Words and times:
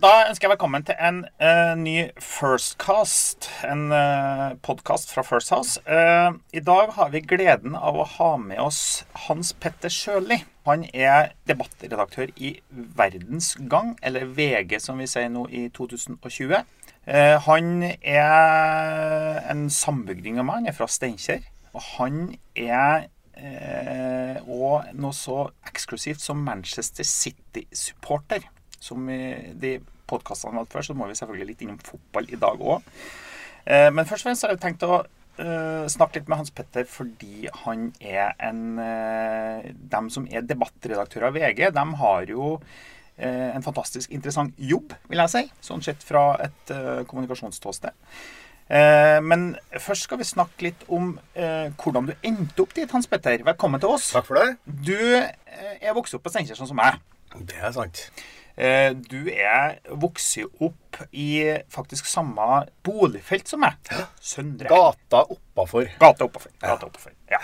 Da 0.00 0.30
ønsker 0.30 0.46
jeg 0.46 0.54
velkommen 0.54 0.84
til 0.88 0.96
en 0.96 1.18
uh, 1.42 1.74
ny 1.76 2.06
Firstcast. 2.24 3.50
En 3.68 3.90
uh, 3.92 4.54
podkast 4.64 5.10
fra 5.12 5.20
First 5.26 5.50
House. 5.52 5.80
Uh, 5.84 6.38
I 6.56 6.62
dag 6.64 6.94
har 6.96 7.10
vi 7.12 7.20
gleden 7.20 7.74
av 7.76 7.98
å 8.00 8.06
ha 8.14 8.28
med 8.40 8.62
oss 8.64 9.02
Hans 9.26 9.50
Petter 9.52 9.92
Sjøli. 9.92 10.38
Han 10.64 10.86
er 10.94 11.34
debattredaktør 11.50 12.32
i 12.40 12.54
Verdens 12.70 13.50
Gang, 13.68 13.90
eller 14.00 14.24
VG 14.24 14.78
som 14.80 15.02
vi 15.02 15.08
sier 15.10 15.28
nå 15.28 15.42
i 15.52 15.66
2020. 15.76 16.54
Uh, 17.04 17.36
han 17.44 17.90
er 18.00 19.42
en 19.52 19.66
sambygding 19.68 20.40
av 20.40 20.48
meg. 20.48 20.62
Han 20.62 20.70
er 20.72 20.78
fra 20.78 20.88
Steinkjer. 20.88 21.44
Og 21.74 21.84
han 21.98 22.22
er 22.56 23.10
og 23.40 24.88
noe 25.00 25.16
så 25.16 25.46
eksklusivt 25.64 26.20
som 26.20 26.40
Manchester 26.44 27.06
City-supporter 27.08 28.42
som 28.80 29.08
i 29.12 29.20
de 29.60 29.76
podkastene 30.10 30.54
vi 30.54 30.62
hadde 30.62 30.74
før, 30.74 30.86
så 30.86 30.96
må 30.96 31.08
vi 31.08 31.16
selvfølgelig 31.18 31.52
litt 31.52 31.64
innom 31.64 31.80
fotball 31.84 32.28
i 32.32 32.38
dag 32.40 32.62
òg. 32.74 32.92
Eh, 33.64 33.88
men 33.94 34.08
først 34.08 34.24
og 34.24 34.30
fremst 34.30 34.46
har 34.46 34.54
jeg 34.54 34.62
tenkt 34.62 34.86
å 34.88 35.02
uh, 35.02 35.84
snakke 35.90 36.18
litt 36.18 36.30
med 36.30 36.40
Hans 36.40 36.52
Petter 36.52 36.86
fordi 36.88 37.48
han 37.62 37.90
er 38.00 38.34
en 38.44 38.62
De 38.80 39.74
Dem 39.92 40.08
som 40.12 40.26
er 40.28 40.46
debattredaktører 40.46 41.28
av 41.28 41.36
VG, 41.36 41.68
de 41.76 41.86
har 42.02 42.32
jo 42.32 42.56
en 43.20 43.60
fantastisk 43.60 44.14
interessant 44.16 44.54
jobb, 44.56 44.94
vil 45.10 45.20
jeg 45.20 45.28
si. 45.28 45.40
Sånn 45.60 45.82
sett 45.84 46.00
fra 46.08 46.38
et 46.40 46.70
kommunikasjonsståsted. 47.10 47.92
Men 49.28 49.42
først 49.74 50.06
skal 50.06 50.22
vi 50.22 50.28
snakke 50.30 50.64
litt 50.70 50.86
om 50.88 51.10
hvordan 51.34 52.08
du 52.08 52.14
endte 52.16 52.64
opp 52.64 52.72
dit, 52.78 52.88
Hans 52.88 53.10
Petter. 53.12 53.44
Velkommen 53.44 53.82
til 53.82 53.92
oss. 53.92 54.08
Takk 54.16 54.30
for 54.30 54.40
det. 54.40 54.56
Du 54.64 54.96
er 54.96 55.92
vokst 55.98 56.16
opp 56.16 56.24
på 56.24 56.32
Steinkjer, 56.32 56.56
sånn 56.56 56.72
som 56.72 56.80
meg. 56.80 56.96
Det 57.36 57.60
er 57.60 57.76
sant. 57.76 58.06
Eh, 58.56 58.90
du 58.94 59.30
er 59.32 59.78
vokst 60.00 60.38
opp 60.60 61.00
i 61.12 61.58
faktisk 61.72 62.08
samme 62.10 62.64
boligfelt 62.86 63.48
som 63.48 63.62
meg. 63.64 63.78
Søndre. 64.20 64.68
Gata 64.70 65.24
oppafor. 65.26 65.86
Gata 66.00 66.26
oppafor. 66.26 66.52
Gata 66.60 66.90
oppafor. 66.90 67.14
Ja. 67.30 67.40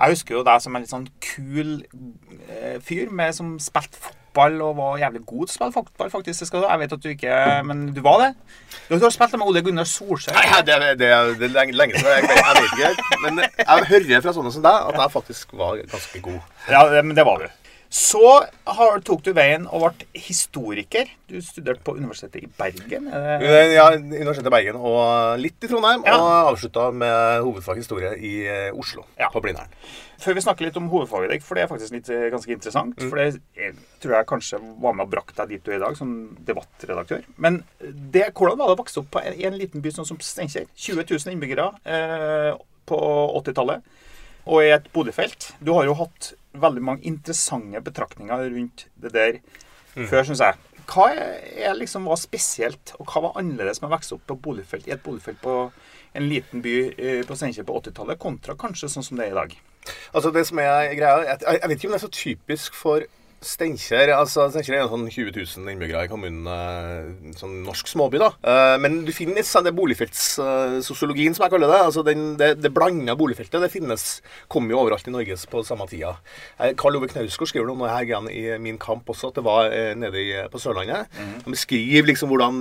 Jeg 0.00 0.16
husker 0.16 0.38
jo 0.38 0.46
deg 0.46 0.62
som 0.64 0.76
en 0.76 0.84
litt 0.84 0.92
sånn 0.92 1.10
kul 1.20 1.82
eh, 2.48 2.80
fyr 2.84 3.12
med, 3.12 3.34
som 3.36 3.58
spilte 3.60 4.00
fotball 4.00 4.56
og 4.64 4.78
var 4.78 4.98
jævlig 5.02 5.20
god 5.26 5.42
til 5.42 5.52
å 5.52 5.56
spille 5.58 5.74
fotball, 5.74 6.12
faktisk. 6.12 6.56
Jeg 6.56 6.80
vet 6.80 6.94
at 6.96 7.04
du 7.04 7.08
ikke 7.10 7.36
Men 7.68 7.82
du 7.92 8.00
var 8.04 8.22
det? 8.22 8.30
Du 8.88 8.96
har 8.96 9.12
spilt 9.12 9.36
med 9.36 9.44
Ole 9.44 9.62
Gunnar 9.66 9.88
Solskjær. 9.90 10.38
Nei, 10.38 10.62
det, 10.64 10.80
det, 10.80 10.90
det, 11.02 11.10
er 11.12 11.52
lenge, 11.52 11.76
lenge 11.76 12.00
siden. 12.00 12.16
Jeg, 12.16 12.40
jeg, 12.40 12.56
vet 12.56 12.70
ikke. 12.70 13.20
Men 13.26 13.44
jeg 13.44 13.88
hører 13.92 14.24
fra 14.24 14.36
sånne 14.38 14.54
som 14.56 14.64
deg 14.64 14.90
at 14.92 15.00
jeg 15.04 15.16
faktisk 15.18 15.56
var 15.60 15.82
ganske 15.82 16.24
god. 16.24 16.40
Ja, 16.70 16.86
men 17.02 17.12
det 17.18 17.26
var 17.28 17.44
du. 17.44 17.59
Så 17.90 18.22
har, 18.70 19.00
tok 19.02 19.24
du 19.26 19.32
veien 19.34 19.64
og 19.66 19.82
ble 19.82 20.20
historiker. 20.22 21.08
Du 21.26 21.40
studerte 21.42 21.82
på 21.82 21.96
Universitetet 21.98 22.44
i 22.46 22.50
Bergen? 22.54 23.08
Ja, 23.10 23.88
Universitetet 23.96 24.46
i 24.46 24.52
Bergen 24.54 24.78
og 24.78 25.40
litt 25.42 25.58
i 25.66 25.70
Trondheim. 25.70 26.04
Ja. 26.06 26.14
Og 26.22 26.52
avslutta 26.52 26.86
med 26.94 27.42
hovedfag 27.42 27.80
historie 27.82 28.12
i 28.14 28.32
eh, 28.46 28.68
Oslo, 28.70 29.02
ja. 29.18 29.26
på 29.34 29.42
Blindern. 29.42 29.74
Før 30.22 30.38
vi 30.38 30.44
snakker 30.44 30.68
litt 30.68 30.78
om 30.78 30.86
hovedfaget 30.92 31.34
ditt, 31.34 31.44
for 31.46 31.58
det 31.58 31.64
er 31.64 31.72
faktisk 31.72 31.96
litt 31.96 32.12
eh, 32.14 32.28
ganske 32.30 32.54
interessant. 32.54 32.94
Mm. 32.94 33.10
For 33.10 33.18
det 33.18 33.74
tror 34.04 34.16
jeg 34.20 34.30
kanskje 34.36 34.62
var 34.84 34.94
med 34.94 35.08
og 35.08 35.14
brakte 35.16 35.42
deg 35.42 35.56
dit 35.56 35.66
du 35.66 35.72
er 35.74 35.80
i 35.80 35.82
dag, 35.82 35.98
som 35.98 36.12
debattredaktør. 36.46 37.26
Men 37.42 37.62
det, 37.80 38.28
hvordan 38.36 38.60
var 38.60 38.70
det 38.70 38.78
å 38.78 38.82
vokse 38.84 39.02
opp 39.02 39.18
i 39.34 39.48
en 39.50 39.58
liten 39.58 39.82
by 39.82 39.94
sånn 39.96 40.06
som 40.06 40.22
Steinkjer? 40.22 40.70
20 40.78 41.10
000 41.10 41.34
innbyggere 41.34 41.72
eh, 41.82 42.52
på 42.86 43.00
80-tallet. 43.40 43.96
Og 44.50 44.62
i 44.62 44.70
et 44.76 44.86
boligfelt. 44.94 45.56
Du 45.58 45.74
har 45.74 45.90
jo 45.90 45.98
hatt 45.98 46.36
veldig 46.52 46.82
mange 46.82 47.06
interessante 47.08 47.80
betraktninger 47.84 48.48
rundt 48.50 48.86
det 49.00 49.12
der 49.14 49.38
mm. 49.94 50.08
før, 50.10 50.26
syns 50.26 50.42
jeg. 50.44 50.58
Hva 50.90 51.06
er 51.14 51.76
liksom 51.78 52.08
var 52.10 52.18
spesielt, 52.18 52.94
og 52.98 53.06
hva 53.12 53.28
var 53.28 53.40
annerledes 53.40 53.78
med 53.82 53.90
å 53.90 53.94
vokse 53.94 54.16
opp 54.16 54.24
på 54.26 54.38
boligfelt, 54.48 54.88
i 54.88 54.94
et 54.96 55.02
boligfelt 55.04 55.38
på 55.42 55.56
en 56.18 56.26
liten 56.26 56.64
by 56.64 56.76
eh, 56.96 57.20
på 57.26 57.36
Steinkjer 57.38 57.66
på 57.68 57.76
80-tallet, 57.78 58.18
kontra 58.18 58.56
kanskje 58.58 58.90
sånn 58.90 59.06
som 59.06 59.20
det 59.20 59.28
er 59.28 59.36
i 59.36 59.38
dag? 59.38 59.54
Altså 60.10 60.32
det 60.34 60.42
som 60.48 60.58
er 60.62 60.90
greia, 60.98 61.22
jeg, 61.28 61.40
jeg 61.46 61.70
vet 61.70 61.78
ikke 61.78 61.90
om 61.90 61.94
det 61.94 62.00
er 62.00 62.06
så 62.06 62.14
typisk 62.16 62.76
for 62.76 63.06
Steinkjer 63.40 64.10
altså 64.12 64.44
Steinkjer 64.52 64.76
er 64.76 64.82
en 64.84 64.90
sånn 64.90 65.06
20 65.08 65.32
000 65.32 65.70
innbyggere 65.72 66.04
i 66.04 66.10
kommunen. 66.10 66.44
Eh, 66.44 67.32
sånn 67.38 67.62
norsk 67.64 67.88
småby, 67.88 68.18
da. 68.20 68.28
Eh, 68.44 68.74
men 68.84 68.98
du 69.06 69.12
finner 69.16 69.46
sånn 69.46 69.64
det 69.64 69.72
boligfeltssosiologien, 69.78 71.32
som 71.36 71.46
jeg 71.46 71.54
kaller 71.54 71.72
det. 71.72 71.78
altså 71.86 72.04
den, 72.04 72.34
Det, 72.40 72.50
det 72.60 72.72
blanda 72.76 73.16
boligfeltet 73.16 73.64
det 73.64 73.70
finnes, 73.72 74.04
kommer 74.52 74.74
jo 74.74 74.82
overalt 74.82 75.08
i 75.08 75.14
Norge 75.14 75.38
på 75.48 75.62
samme 75.64 75.86
tida. 75.88 76.12
Eh, 76.58 76.74
Karl 76.76 76.98
Ove 76.98 77.08
Knausgård 77.08 77.48
skriver 77.48 77.72
om 77.72 77.80
noe 77.80 77.88
her 77.88 78.28
i 78.28 78.58
Min 78.60 78.78
kamp 78.80 79.08
også, 79.08 79.30
at 79.30 79.40
det 79.40 79.46
var 79.46 79.72
nede 79.96 80.20
i, 80.20 80.34
på 80.52 80.60
Sørlandet. 80.60 81.08
Mm. 81.16 81.32
Han 81.46 81.56
beskriver 81.56 82.10
liksom 82.10 82.28
hvordan, 82.28 82.60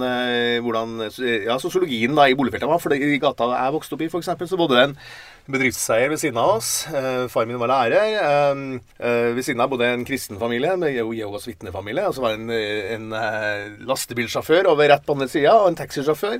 hvordan 0.63 0.95
ja, 1.43 1.59
sosiologien 1.59 2.15
da 2.15 2.29
i 2.29 2.37
boligfeltet 2.39 2.71
var. 2.71 2.79
For 2.79 2.95
i 2.95 3.19
gata 3.19 3.51
jeg 3.51 3.75
vokste 3.75 3.97
opp 3.97 4.05
i, 4.05 4.09
f.eks., 4.13 4.31
så 4.47 4.59
bodde 4.59 4.79
det 4.79 4.87
en 4.87 4.97
bedriftseier 5.47 6.09
ved 6.11 6.19
siden 6.21 6.39
av 6.41 6.57
oss. 6.57 6.71
Eh, 6.87 7.27
far 7.31 7.47
min 7.49 7.59
var 7.61 7.71
lærer. 7.71 8.17
Eh, 8.19 8.63
eh, 8.99 9.29
ved 9.35 9.45
siden 9.45 9.61
av 9.63 9.71
bodde 9.71 9.87
en 9.87 10.05
kristen 10.05 10.39
familie 10.41 10.75
med 10.77 10.93
Jehovas 10.93 11.47
vitnefamilie. 11.47 12.07
Og 12.07 12.17
så 12.17 12.25
var 12.25 12.35
det 12.35 12.41
en, 12.41 12.51
en 12.97 13.15
eh, 13.17 13.71
lastebilsjåfør 13.89 14.69
over 14.73 14.91
rett 14.91 15.05
på 15.05 15.15
andre 15.15 15.29
sida, 15.31 15.55
og 15.55 15.71
en 15.71 15.79
taxisjåfør. 15.79 16.37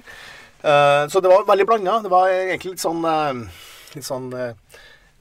Så 0.59 1.21
det 1.23 1.29
var 1.31 1.45
veldig 1.47 1.65
blanda. 1.69 2.01
Det 2.03 2.09
var 2.11 2.27
egentlig 2.33 2.73
litt 2.73 2.81
sånn, 2.83 3.05
litt 3.95 4.03
sånn 4.03 4.25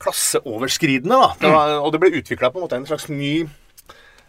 klasseoverskridende. 0.02 1.14
da. 1.14 1.28
Det 1.38 1.52
var, 1.54 1.74
og 1.78 1.92
det 1.94 2.00
ble 2.02 2.10
utvikla 2.18 2.50
på 2.50 2.58
en 2.58 2.64
måte 2.66 2.80
en 2.80 2.88
slags 2.88 3.06
ny 3.06 3.44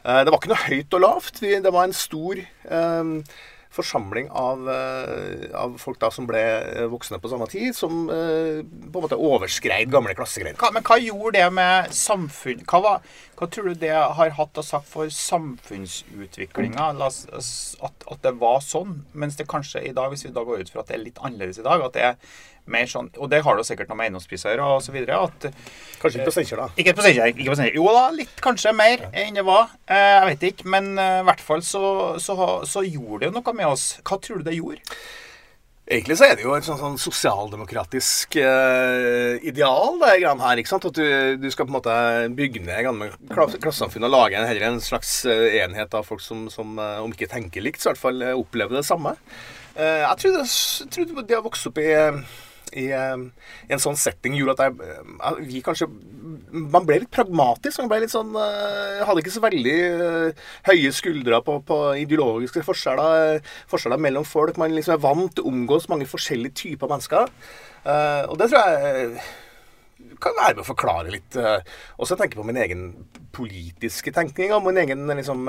Det 0.05 0.29
var 0.29 0.37
ikke 0.37 0.51
noe 0.51 0.67
høyt 0.67 0.93
og 0.93 1.01
lavt. 1.01 1.41
Det 1.41 1.73
var 1.73 1.89
en 1.89 1.97
stor 1.97 2.43
forsamling 3.69 4.29
av, 4.33 4.69
eh, 4.69 5.49
av, 5.53 5.77
folk 5.77 5.99
da 6.01 6.09
som 6.11 6.25
ble 6.29 6.41
eh, 6.41 6.87
voksne 6.89 7.19
på 7.21 7.29
samme 7.29 7.45
tid, 7.51 7.75
som 7.77 8.09
eh, 8.09 8.61
på 8.65 8.97
en 8.97 9.05
måte 9.05 9.19
overskreid 9.19 9.91
gamle 9.93 10.15
klassegreier. 10.17 10.57
Men 10.73 10.85
hva 10.85 10.97
gjorde 11.01 11.35
det 11.37 11.47
med 11.53 11.93
samfunn... 11.93 12.65
Hva, 12.69 12.81
var, 12.85 13.07
hva, 13.37 13.47
tror 13.47 13.69
du 13.69 13.83
det 13.85 13.93
har 13.93 14.35
hatt 14.39 14.57
å 14.57 14.65
sagt 14.65 14.89
for 14.89 15.13
samfunnsutviklinga? 15.13 16.89
At, 16.97 18.07
at, 18.09 18.21
det 18.25 18.35
var 18.41 18.63
sånn, 18.65 19.03
mens 19.13 19.37
det 19.37 19.49
kanskje 19.49 19.85
i 19.85 19.93
dag, 19.93 20.09
hvis 20.13 20.25
vi 20.25 20.33
da 20.33 20.45
går 20.47 20.65
ut 20.65 20.73
fra 20.73 20.81
at 20.81 20.89
det 20.89 20.97
er 20.97 21.05
litt 21.05 21.21
annerledes 21.21 21.61
i 21.61 21.67
dag, 21.69 21.85
at 21.85 21.97
det 21.97 22.07
er 22.09 22.39
mer 22.69 22.89
sånn 22.89 23.07
Og 23.17 23.29
det 23.31 23.41
har 23.45 23.57
det 23.57 23.65
sikkert 23.67 23.89
noe 23.91 23.99
med 23.99 24.09
eiendomspriser 24.09 24.61
og 24.63 24.81
så 24.85 24.95
videre. 24.95 25.21
At, 25.29 25.47
kanskje 26.01 26.19
ikke 26.19 26.29
på 26.29 26.35
Steinkjer, 26.37 26.63
da? 26.63 26.67
Ikke 26.81 26.97
på 26.97 27.05
Steinkjer. 27.05 27.71
Jo 27.77 27.87
da, 27.95 28.03
litt 28.15 28.43
kanskje 28.43 28.75
mer 28.75 29.07
enn 29.13 29.39
det 29.39 29.45
var. 29.47 29.71
Jeg 29.89 30.27
vet 30.33 30.45
ikke. 30.51 30.69
Men 30.75 30.91
i 30.97 31.23
hvert 31.29 31.41
fall 31.43 31.63
så, 31.65 31.83
så, 32.21 32.35
så 32.67 32.85
gjorde 32.85 33.23
det 33.23 33.31
jo 33.31 33.39
noe 33.39 33.57
med 33.57 33.71
oss. 33.71 33.89
Hva 34.03 34.19
tror 34.21 34.43
du 34.43 34.49
det 34.49 34.59
gjorde? 34.59 34.83
Egentlig 35.89 36.19
så 36.19 36.27
er 36.27 36.35
det 36.37 36.43
jo 36.43 36.51
et 36.53 36.65
sånn, 36.67 36.77
sånn 36.77 36.99
sosialdemokratisk 37.01 38.35
eh, 38.37 39.39
ideal, 39.49 39.95
det 40.03 40.19
grann 40.21 40.43
her. 40.43 40.59
ikke 40.61 40.69
sant? 40.69 40.85
At 40.85 40.99
du, 40.99 41.39
du, 41.41 41.47
skal 41.49 41.65
på 41.65 41.73
en 41.73 41.77
måte 41.79 41.95
bygge 42.37 42.61
ned 42.61 42.83
gamle 42.85 43.07
klassesamfunn 43.33 44.05
og 44.05 44.13
lage 44.13 44.37
en, 44.37 44.45
heller 44.45 44.67
en 44.67 44.77
slags 44.85 45.23
enhet 45.25 45.97
av 45.97 46.05
folk 46.05 46.21
som, 46.21 46.45
som 46.53 46.77
om 46.77 47.15
ikke 47.15 47.31
tenker 47.31 47.65
likt, 47.65 47.81
så 47.81 47.89
i 47.89 47.91
hvert 47.95 48.03
fall 48.03 48.21
opplever 48.35 48.77
det 48.77 48.85
samme. 48.85 49.15
jeg 49.79 50.21
trodde, 50.21 50.45
trodde 50.93 51.25
det 51.25 51.39
å 51.39 51.47
vokse 51.47 51.71
opp 51.71 51.81
i 51.81 51.89
i, 52.77 52.85
i, 52.89 53.71
en 53.73 53.81
sånn 53.81 53.97
setting 53.99 54.35
gjorde 54.37 54.55
at 54.57 54.61
jeg, 54.67 54.99
vi 55.47 55.61
kanskje 55.65 55.87
Man 56.49 56.85
ble 56.87 57.01
litt 57.03 57.11
pragmatisk. 57.13 57.81
Man 57.81 57.91
ble 57.91 58.01
litt 58.03 58.13
sånn 58.13 58.31
uh, 58.35 59.01
Hadde 59.07 59.23
ikke 59.23 59.33
så 59.33 59.43
veldig 59.43 59.75
uh, 59.99 60.47
høye 60.69 60.93
skuldre 60.95 61.41
på, 61.45 61.59
på, 61.65 61.79
ideologiske 62.03 62.63
forskjeller, 62.67 63.43
forskjeller 63.71 64.01
mellom 64.01 64.27
folk. 64.27 64.59
Man 64.61 64.75
liksom 64.75 64.97
er 64.97 65.03
vant 65.03 65.35
til 65.35 65.45
å 65.45 65.53
omgås 65.53 65.89
mange 65.91 66.09
forskjellige 66.09 66.57
typer 66.63 66.91
mennesker. 66.91 67.29
Uh, 67.85 68.25
og 68.29 68.39
det 68.41 68.49
tror 68.51 68.65
jeg 68.65 69.21
kan 70.19 70.35
være 70.35 70.55
med 70.57 70.63
å 70.63 70.67
forklare 70.67 71.11
litt. 71.11 71.35
Også 71.99 72.15
tenke 72.19 72.39
på 72.39 72.43
min 72.47 72.59
egen 72.59 72.85
politiske 73.35 74.11
tenkning 74.15 74.51
og 74.55 74.65
min 74.65 74.79
egen 74.81 75.05
liksom, 75.07 75.47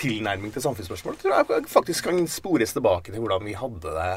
tilnærming 0.00 0.52
til 0.52 0.64
samfunnsspørsmål. 0.64 1.16
tror 1.20 1.36
jeg 1.38 1.68
faktisk 1.72 2.08
kan 2.08 2.20
spores 2.28 2.72
tilbake 2.76 3.12
til 3.12 3.24
hvordan 3.24 3.44
vi 3.48 3.56
hadde 3.56 3.94
det 3.96 4.10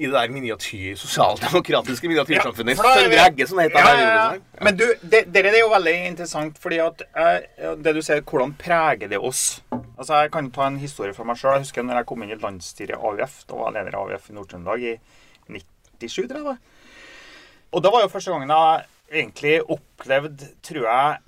i 0.00 0.08
det 0.08 0.14
der 0.14 0.30
miniatyr, 0.32 0.96
sosialdemokratiske 0.96 2.08
miniatyrsamfunnet. 2.08 2.78
Ja, 2.80 3.24
Egge, 3.26 3.46
som 3.46 3.58
det 3.60 3.66
heter. 3.68 3.84
Ja, 3.84 3.96
ja, 4.00 4.12
ja. 4.32 4.60
Men 4.64 4.78
du, 4.78 4.86
det, 5.02 5.26
det, 5.28 5.42
er 5.44 5.58
jo 5.60 5.68
veldig 5.68 5.92
interessant, 6.08 6.56
fordi 6.62 6.78
at 6.80 7.02
eh, 7.12 7.74
det 7.76 7.92
du 7.96 8.00
sier, 8.04 8.22
hvordan 8.24 8.54
preger 8.56 9.10
det 9.12 9.20
oss? 9.20 9.60
Altså, 9.98 10.22
Jeg 10.22 10.30
kan 10.32 10.48
ta 10.56 10.70
en 10.70 10.78
historie 10.80 11.12
fra 11.12 11.26
meg 11.28 11.36
sjøl. 11.36 11.58
Jeg 11.58 11.66
husker 11.66 11.84
når 11.84 12.00
jeg 12.00 12.08
kom 12.08 12.24
inn 12.24 12.32
i 12.32 12.38
landsstyret 12.40 12.96
AUF. 12.96 13.42
Da 13.44 13.58
var 13.58 13.68
jeg 13.68 13.76
leder 13.76 13.98
av 13.98 14.08
AUF 14.08 14.30
i 14.30 14.36
Nord-Trøndelag 14.38 14.86
i 14.88 14.94
97, 15.50 16.28
tror 16.30 16.38
jeg 16.38 16.46
det. 16.48 16.56
Og 17.70 17.84
det 17.84 17.92
var 17.92 18.04
jo 18.06 18.12
første 18.14 18.32
gangen 18.32 18.54
jeg 18.54 19.20
egentlig 19.20 19.58
opplevde, 19.76 20.48
tror 20.64 20.86
jeg 20.86 21.18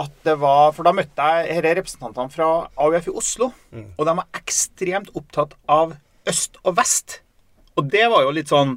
at 0.00 0.12
det 0.24 0.36
var, 0.38 0.70
For 0.70 0.86
da 0.86 0.92
møtte 0.94 1.32
jeg 1.32 1.48
disse 1.50 1.74
representantene 1.80 2.30
fra 2.30 2.52
AUF 2.78 3.10
i 3.10 3.16
Oslo. 3.22 3.50
Mm. 3.74 3.90
Og 3.96 4.06
de 4.06 4.14
var 4.20 4.30
ekstremt 4.38 5.10
opptatt 5.18 5.58
av 5.66 5.96
øst 6.30 6.62
og 6.62 6.78
vest. 6.78 7.18
Og 7.80 7.90
det 7.92 8.06
var 8.12 8.26
jo 8.26 8.36
litt 8.36 8.52
sånn 8.52 8.76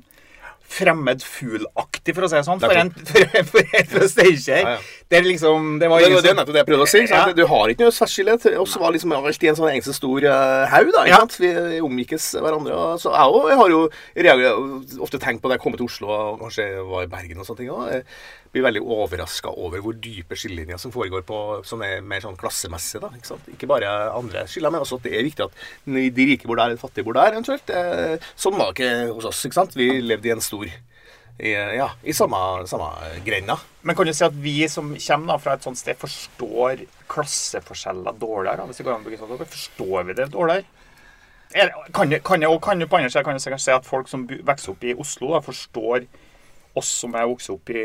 fremmed 0.74 1.22
fugl-aktig, 1.22 2.16
for 2.16 2.26
å 2.26 2.30
si 2.32 2.38
det 2.40 2.46
sånn, 2.48 2.62
for 2.64 2.78
en, 2.82 2.92
for, 2.96 3.36
for, 3.52 3.76
en. 3.84 4.72
Det 5.10 5.18
er 5.20 5.26
liksom 5.28 5.80
Det 5.80 5.90
var 5.90 6.00
Det, 6.02 6.10
nettopp 6.36 6.54
det 6.54 6.62
jeg 6.64 6.68
prøvde 6.68 6.86
å 6.86 6.90
si. 6.90 7.02
Ja. 7.12 7.26
Du 7.34 7.46
har 7.46 7.68
ikke 7.70 7.84
noe 7.86 7.94
særskille. 7.94 8.34
oss 8.60 8.76
var 8.82 8.92
liksom 8.96 9.12
alltid 9.14 9.50
en 9.50 9.56
sånn 9.60 9.70
eneste 9.74 9.94
stor 9.94 10.24
eh, 10.26 10.66
haug. 10.72 10.92
da, 10.96 11.04
ikke 11.06 11.20
sant? 11.20 11.38
Vi 11.40 11.80
omgikkes 11.86 12.30
hverandre. 12.42 12.74
Og 12.74 13.00
så 13.04 13.12
jeg, 13.14 13.34
også, 13.34 13.50
jeg 13.50 13.58
har 13.60 13.70
jo 13.70 13.82
reager- 14.16 15.02
ofte 15.06 15.20
tenkt 15.20 15.42
på 15.44 15.50
da 15.52 15.56
jeg 15.58 15.62
kom 15.66 15.74
til 15.78 15.86
Oslo 15.86 16.08
og 16.10 16.40
kanskje 16.42 16.70
var 16.90 17.04
i 17.04 17.12
Bergen 17.12 17.38
og 17.44 17.46
sånne 17.46 17.58
ting 17.62 17.70
også, 17.70 18.00
Jeg 18.54 18.62
blir 18.62 18.66
veldig 18.70 18.82
overraska 18.86 19.50
over 19.58 19.82
hvor 19.82 19.94
dype 19.98 20.36
skillelinjer 20.38 20.78
som 20.78 20.92
foregår 20.94 21.24
på 21.26 21.38
som 21.66 21.82
er 21.82 22.02
mer 22.06 22.22
sånn 22.22 22.38
klassemessig. 22.38 23.02
da, 23.02 23.10
Ikke 23.18 23.26
sant? 23.34 23.48
Ikke 23.50 23.68
bare 23.68 23.90
andre 24.14 24.46
skiller, 24.48 24.70
men 24.72 24.82
også 24.82 24.98
at 25.02 25.04
det 25.10 25.14
er 25.18 25.24
viktig 25.26 25.46
at 25.46 25.52
de 25.86 26.26
rike 26.30 26.46
bor 26.48 26.56
der, 26.62 26.70
de 26.70 26.78
fattige 26.78 27.04
bor 27.06 27.14
der, 27.18 27.34
eventuelt. 27.34 27.70
Eh, 27.70 28.18
Sånn 28.38 28.58
var 28.58 28.72
det 28.74 28.78
ikke 28.82 29.14
hos 29.14 29.26
oss. 29.26 29.44
ikke 29.46 29.54
sant? 29.58 29.74
Vi 29.76 29.90
levde 30.02 30.30
i 30.30 30.32
en 30.36 30.42
stor 30.42 30.66
i, 31.44 31.52
ja, 31.52 31.90
i 32.04 32.14
samme, 32.16 32.38
samme 32.68 32.90
grenda. 33.26 33.58
Men 33.82 33.96
kan 33.96 34.08
du 34.08 34.14
si 34.16 34.24
at 34.24 34.36
vi 34.40 34.56
som 34.72 34.94
kommer 34.96 35.42
fra 35.44 35.58
et 35.58 35.66
sånt 35.66 35.80
sted, 35.80 35.98
forstår 36.00 36.86
klasseforskjeller 37.12 38.16
dårligere? 38.20 38.68
Hvis 38.70 38.80
det 38.80 38.86
går 38.88 38.96
an 38.96 39.04
å 39.04 39.08
bruke 39.10 39.20
sånn. 39.20 39.50
Forstår 39.58 40.08
vi 40.08 40.16
det 40.22 40.30
dårligere? 40.32 40.64
Er, 41.54 41.74
kan 41.94 42.10
det, 42.10 42.24
kan 42.26 42.42
og 42.48 42.62
kan 42.66 42.80
det 42.80 42.88
på 42.90 42.98
andre 42.98 43.12
siden 43.14 43.26
kan 43.28 43.38
du 43.38 43.44
sikkert 43.44 43.62
si 43.62 43.74
at 43.76 43.86
folk 43.86 44.08
som 44.10 44.24
vokser 44.26 44.72
opp 44.72 44.88
i 44.88 44.96
Oslo, 44.98 45.34
da, 45.36 45.42
forstår 45.44 46.08
oss 46.80 46.94
som 47.04 47.14
er 47.14 47.28
vokst 47.30 47.52
opp 47.54 47.70
i 47.70 47.84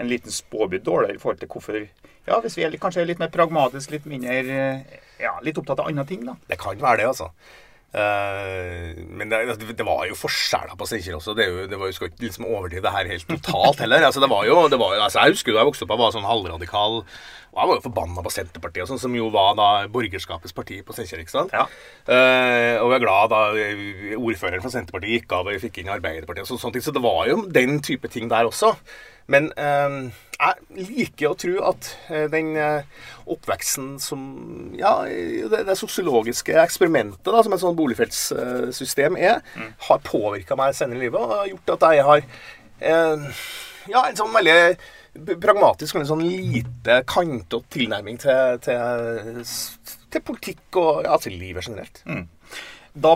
en 0.00 0.08
liten 0.08 0.30
spåby 0.30 0.78
dårligere 0.84 1.16
i 1.16 1.22
forhold 1.22 1.40
til 1.40 1.50
hvorfor 1.50 1.80
Ja, 2.28 2.36
hvis 2.44 2.54
vi 2.58 2.62
er 2.62 2.76
kanskje 2.78 3.02
er 3.02 3.08
litt 3.08 3.18
mer 3.18 3.32
pragmatiske, 3.32 3.96
litt 3.96 4.06
mindre 4.06 4.36
Ja, 5.18 5.34
litt 5.42 5.58
opptatt 5.58 5.80
av 5.82 5.88
andre 5.90 6.04
ting, 6.06 6.22
da. 6.28 6.36
Det 6.52 6.60
kan 6.60 6.78
være 6.78 7.02
det, 7.02 7.08
altså. 7.10 7.32
Eh, 7.90 8.94
men 9.02 9.30
det, 9.32 9.56
det 9.58 9.86
var 9.86 10.04
jo 10.06 10.14
forskjeller 10.18 10.78
på 10.78 10.86
Steinkjer 10.86 11.16
også. 11.18 11.34
Det, 11.34 11.48
jo, 11.50 11.66
det 11.70 11.78
var 11.80 11.90
jo, 11.90 11.96
skal 11.96 12.10
ikke 12.12 12.28
liksom 12.28 12.46
overdrive 12.46 12.84
det 12.86 12.94
her 12.94 13.10
helt 13.10 13.26
totalt 13.30 13.82
heller. 13.82 14.06
Altså, 14.06 14.22
det 14.22 14.30
var 14.30 14.46
jo, 14.46 14.62
det 14.70 14.78
var 14.80 14.94
jo, 14.94 15.02
altså, 15.08 15.24
jeg 15.24 15.36
husker 15.36 15.54
da 15.54 15.62
jeg 15.64 15.70
vokste 15.72 15.86
opp, 15.86 15.94
jeg 15.96 16.02
var 16.04 16.14
sånn 16.14 16.28
halvradikal. 16.28 17.00
Og 17.50 17.58
jeg 17.58 17.66
var 17.66 17.78
jo 17.80 17.82
forbanna 17.88 18.22
på 18.22 18.30
Senterpartiet, 18.30 18.86
sånn, 18.86 19.02
som 19.02 19.14
jo 19.18 19.26
var 19.34 19.56
da 19.58 19.68
borgerskapets 19.90 20.54
parti 20.54 20.78
på 20.86 20.94
Steinkjer. 20.94 21.24
Ja. 21.50 21.66
Uh, 22.06 22.76
og 22.84 22.92
jeg 22.92 23.00
er 23.00 23.02
glad 23.02 23.32
da 23.32 23.40
eh, 23.58 24.12
ordføreren 24.14 24.62
fra 24.62 24.70
Senterpartiet 24.70 25.16
gikk 25.18 25.34
av 25.34 25.48
og 25.48 25.56
vi 25.56 25.64
fikk 25.64 25.80
inn 25.82 25.90
Arbeiderpartiet. 25.90 26.46
og 26.46 26.62
sånne 26.62 26.78
ting, 26.78 26.86
Så 26.86 26.94
det 26.94 27.02
var 27.02 27.24
jo 27.26 27.42
den 27.50 27.80
type 27.82 28.06
ting 28.12 28.30
der 28.30 28.46
også. 28.46 28.76
Men 29.30 29.48
eh, 29.54 29.96
jeg 30.40 30.86
liker 30.88 31.30
å 31.30 31.38
tro 31.38 31.56
at 31.68 31.90
eh, 32.10 32.26
den 32.32 32.54
eh, 32.58 32.86
oppveksten 33.30 33.92
som 34.02 34.22
Ja, 34.78 35.02
det, 35.04 35.64
det 35.68 35.76
sosiologiske 35.78 36.56
eksperimentet 36.62 37.28
da, 37.28 37.42
som 37.44 37.54
et 37.54 37.62
sånt 37.62 37.78
boligfeltssystem 37.78 39.18
er, 39.20 39.42
har 39.88 40.06
påvirka 40.06 40.56
meg 40.58 40.76
senere 40.78 41.00
i 41.00 41.04
livet 41.06 41.20
og 41.20 41.34
har 41.34 41.50
gjort 41.52 41.74
at 41.76 41.86
jeg 41.90 42.08
har 42.08 42.24
eh, 42.24 43.28
ja, 43.90 44.06
en 44.06 44.18
sånn 44.18 44.34
veldig 44.34 45.36
pragmatisk, 45.42 45.98
en 45.98 46.06
sånn 46.08 46.22
lite 46.22 47.00
kantete 47.10 47.66
tilnærming 47.74 48.20
til, 48.22 48.60
til, 48.62 49.40
til 50.14 50.22
politikk 50.26 50.78
og 50.80 51.02
ja, 51.08 51.16
til 51.22 51.34
livet 51.40 51.66
generelt. 51.66 52.04
Da, 52.94 53.12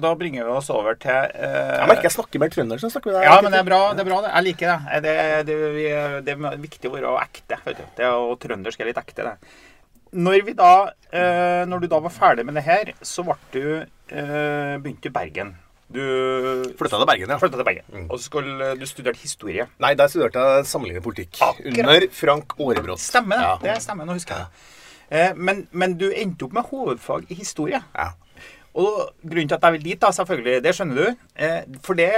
da 0.00 0.10
bringer 0.16 0.46
vi 0.48 0.52
oss 0.56 0.70
over 0.72 0.94
til 0.96 1.12
eh, 1.12 1.76
Jeg 1.76 1.88
merker 1.90 2.08
jeg 2.08 2.14
snakker 2.14 2.40
mer 2.40 2.52
trøndersk. 2.54 2.96
Ja, 3.12 3.40
men 3.44 3.52
det 3.52 3.60
er 3.60 3.66
bra. 3.68 3.80
det 3.92 4.00
er 4.04 4.08
bra 4.08 4.20
det. 4.24 4.30
Jeg 4.32 4.46
liker 4.46 4.70
det. 4.72 5.02
Det, 5.04 5.16
det, 5.50 5.56
vi- 5.74 6.22
det 6.24 6.36
er 6.36 6.60
viktig 6.62 6.88
å 6.88 6.94
være 6.94 7.16
ekte. 7.26 7.58
du. 7.66 7.82
Det, 7.98 8.06
og 8.08 8.38
trøndersk 8.40 8.80
er 8.80 8.88
litt 8.88 9.00
ekte, 9.02 9.26
det. 9.28 9.34
Når, 10.16 10.40
vi 10.46 10.54
da, 10.58 10.70
eh, 11.12 11.64
når 11.70 11.84
du 11.84 11.86
da 11.92 12.00
var 12.02 12.10
ferdig 12.10 12.46
med 12.48 12.56
det 12.58 12.64
her, 12.66 12.94
så 13.02 13.22
du 13.52 13.60
eh, 13.84 14.78
begynte 14.80 15.06
i 15.06 15.14
Bergen. 15.14 15.52
Du 15.90 16.00
Flytta 16.78 16.98
til 16.98 17.06
Bergen, 17.06 17.30
ja. 17.30 17.36
flytta 17.38 17.58
til 17.58 17.66
Bergen. 17.66 18.08
Og 18.08 18.18
så 18.18 18.24
skulle 18.28 18.72
du 18.78 18.86
studerte 18.86 19.18
historie. 19.22 19.66
Nei, 19.82 19.94
der 19.98 20.10
studerte 20.10 20.38
jeg 20.38 20.66
sammenlignende 20.70 21.04
politikk. 21.04 21.38
Akkurat. 21.42 21.78
Under 21.82 22.06
Frank 22.14 22.54
Aarebrot. 22.58 23.02
Stemmer 23.02 23.36
det. 23.36 23.46
Ja. 23.48 23.56
Det 23.74 23.82
stemmer, 23.82 24.06
nå 24.06 24.14
husker 24.18 24.38
jeg 24.38 24.46
det. 24.46 24.66
Eh, 25.10 25.32
men, 25.34 25.64
men 25.74 25.96
du 25.98 26.06
endte 26.14 26.46
opp 26.46 26.54
med 26.54 26.68
hovedfag 26.70 27.26
i 27.30 27.34
historie. 27.34 27.80
Ja. 27.94 28.12
Og 28.74 29.10
grunnen 29.24 29.48
til 29.50 29.56
at 29.58 29.62
jeg 29.66 29.72
vil 29.78 29.82
dit, 29.88 30.00
da, 30.00 30.12
selvfølgelig, 30.14 30.62
det 30.62 30.74
skjønner 30.76 30.94
du. 31.00 31.24
Eh, 31.36 31.60
for 31.82 31.94
det, 31.98 32.10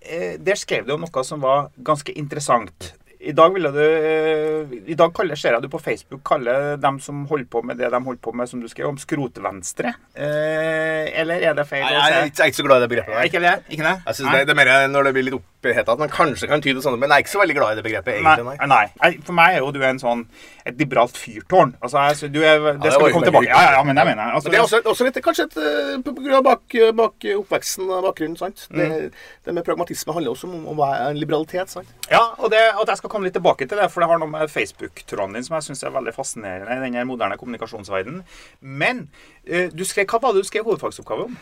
eh, 0.00 0.38
der 0.40 0.56
skrev 0.56 0.86
du 0.86 0.94
om 0.94 1.00
noe 1.04 1.24
som 1.24 1.40
var 1.44 1.68
ganske 1.84 2.12
interessant. 2.16 2.94
I 3.20 3.34
dag, 3.36 3.52
ville 3.52 3.68
du, 3.68 3.82
eh, 3.84 4.70
I 4.88 4.94
dag 4.96 5.12
kaller, 5.12 5.36
ser 5.36 5.52
jeg 5.52 5.60
du 5.62 5.68
på 5.68 5.78
Facebook 5.78 6.22
kaller 6.24 6.78
dem 6.80 6.96
som 7.04 7.26
holder 7.28 7.44
på 7.52 7.60
med 7.62 7.76
det 7.76 7.90
de 7.92 8.00
holder 8.00 8.20
på 8.24 8.32
med, 8.32 8.48
som 8.48 8.62
du 8.62 8.68
skrev 8.68 8.88
om, 8.88 8.96
skrotvenstre. 8.96 9.92
Eh, 10.16 11.20
eller 11.20 11.44
er 11.50 11.52
det 11.52 11.66
feil 11.68 11.84
Nei, 11.84 11.92
jeg, 11.92 12.32
er 12.32 12.46
ikke- 12.48 12.56
så 12.56 12.64
glad 12.64 12.80
i 12.80 12.86
det 12.86 12.90
begrepet. 12.96 13.24
Ikke 13.28 13.40
det? 13.44 13.54
Ikke 13.68 13.84
det? 13.84 14.02
Jeg 14.06 14.14
synes 14.14 14.32
det, 14.32 14.46
det 14.46 14.56
er 14.56 14.64
mer 14.64 14.88
når 14.88 15.02
det 15.04 15.12
blir 15.12 15.22
litt 15.28 15.34
oppheta 15.34 15.59
at 15.60 15.98
man 15.98 16.08
kanskje 16.08 16.48
kan 16.48 16.62
tyde 16.64 16.80
sånn, 16.80 16.96
men 16.98 17.10
jeg 17.10 17.20
er 17.20 17.24
ikke 17.24 17.34
så 17.34 17.40
veldig 17.42 17.56
glad 17.56 17.72
i 17.72 17.76
det 17.80 17.84
begrepet. 17.84 18.14
egentlig, 18.16 18.44
Nei, 18.46 18.66
nei. 18.70 18.86
nei. 19.02 19.10
For 19.26 19.36
meg 19.36 19.54
er 19.54 19.58
jo 19.60 19.72
du 19.72 19.82
en 19.84 19.98
sånn 20.00 20.22
et 20.64 20.78
liberalt 20.80 21.16
fyrtårn. 21.16 21.74
Altså, 21.82 21.98
jeg, 22.08 22.30
du 22.32 22.40
er, 22.40 22.58
det 22.60 22.74
det 22.84 22.92
skal 22.94 23.06
vi 23.06 23.12
komme 23.12 23.28
tilbake 23.28 23.48
Ja, 23.48 23.60
ja, 23.66 23.72
ja, 23.76 23.82
men 23.84 23.96
det 23.96 24.04
mener 24.08 24.22
jeg. 24.24 24.34
Altså, 24.38 24.48
Men 24.48 24.54
det 24.54 24.58
er 24.60 24.66
også, 24.66 24.80
også 24.92 25.04
litt, 25.08 25.20
kanskje 25.24 25.46
et, 25.48 25.58
eh, 25.60 26.36
av 26.38 26.44
bak, 26.46 26.76
bak 26.96 27.26
oppveksten 27.36 27.90
og 27.90 28.06
bakgrunnen. 28.08 28.38
sant? 28.40 28.66
Det, 28.72 29.10
det 29.44 29.54
med 29.56 29.64
pragmatisme 29.66 30.16
handler 30.16 30.32
også 30.32 30.48
om 30.48 30.80
en 30.86 31.20
liberalitet. 31.20 31.70
sant? 31.70 31.92
Ja, 32.10 32.22
og 32.38 32.50
det, 32.50 32.62
at 32.72 32.88
jeg 32.94 33.02
skal 33.02 33.12
komme 33.12 33.28
litt 33.28 33.36
tilbake 33.36 33.68
til 33.68 33.80
det, 33.80 33.90
for 33.92 34.00
det 34.00 34.10
har 34.10 34.22
noe 34.22 34.30
med 34.32 34.48
Facebook-tråden 34.52 35.36
din 35.36 35.44
som 35.44 35.58
jeg 35.58 35.68
syns 35.70 35.84
er 35.84 35.94
veldig 35.96 36.16
fascinerende 36.16 36.88
i 36.88 36.96
den 36.96 37.08
moderne 37.08 37.36
kommunikasjonsverdenen. 37.40 38.24
Men 38.60 39.08
eh, 39.44 39.68
du 39.72 39.84
skrev, 39.84 40.08
hva 40.08 40.22
var 40.24 40.32
det 40.36 40.44
du 40.44 40.50
skrev 40.50 40.64
hovedfagsoppgave 40.64 41.28
om? 41.28 41.38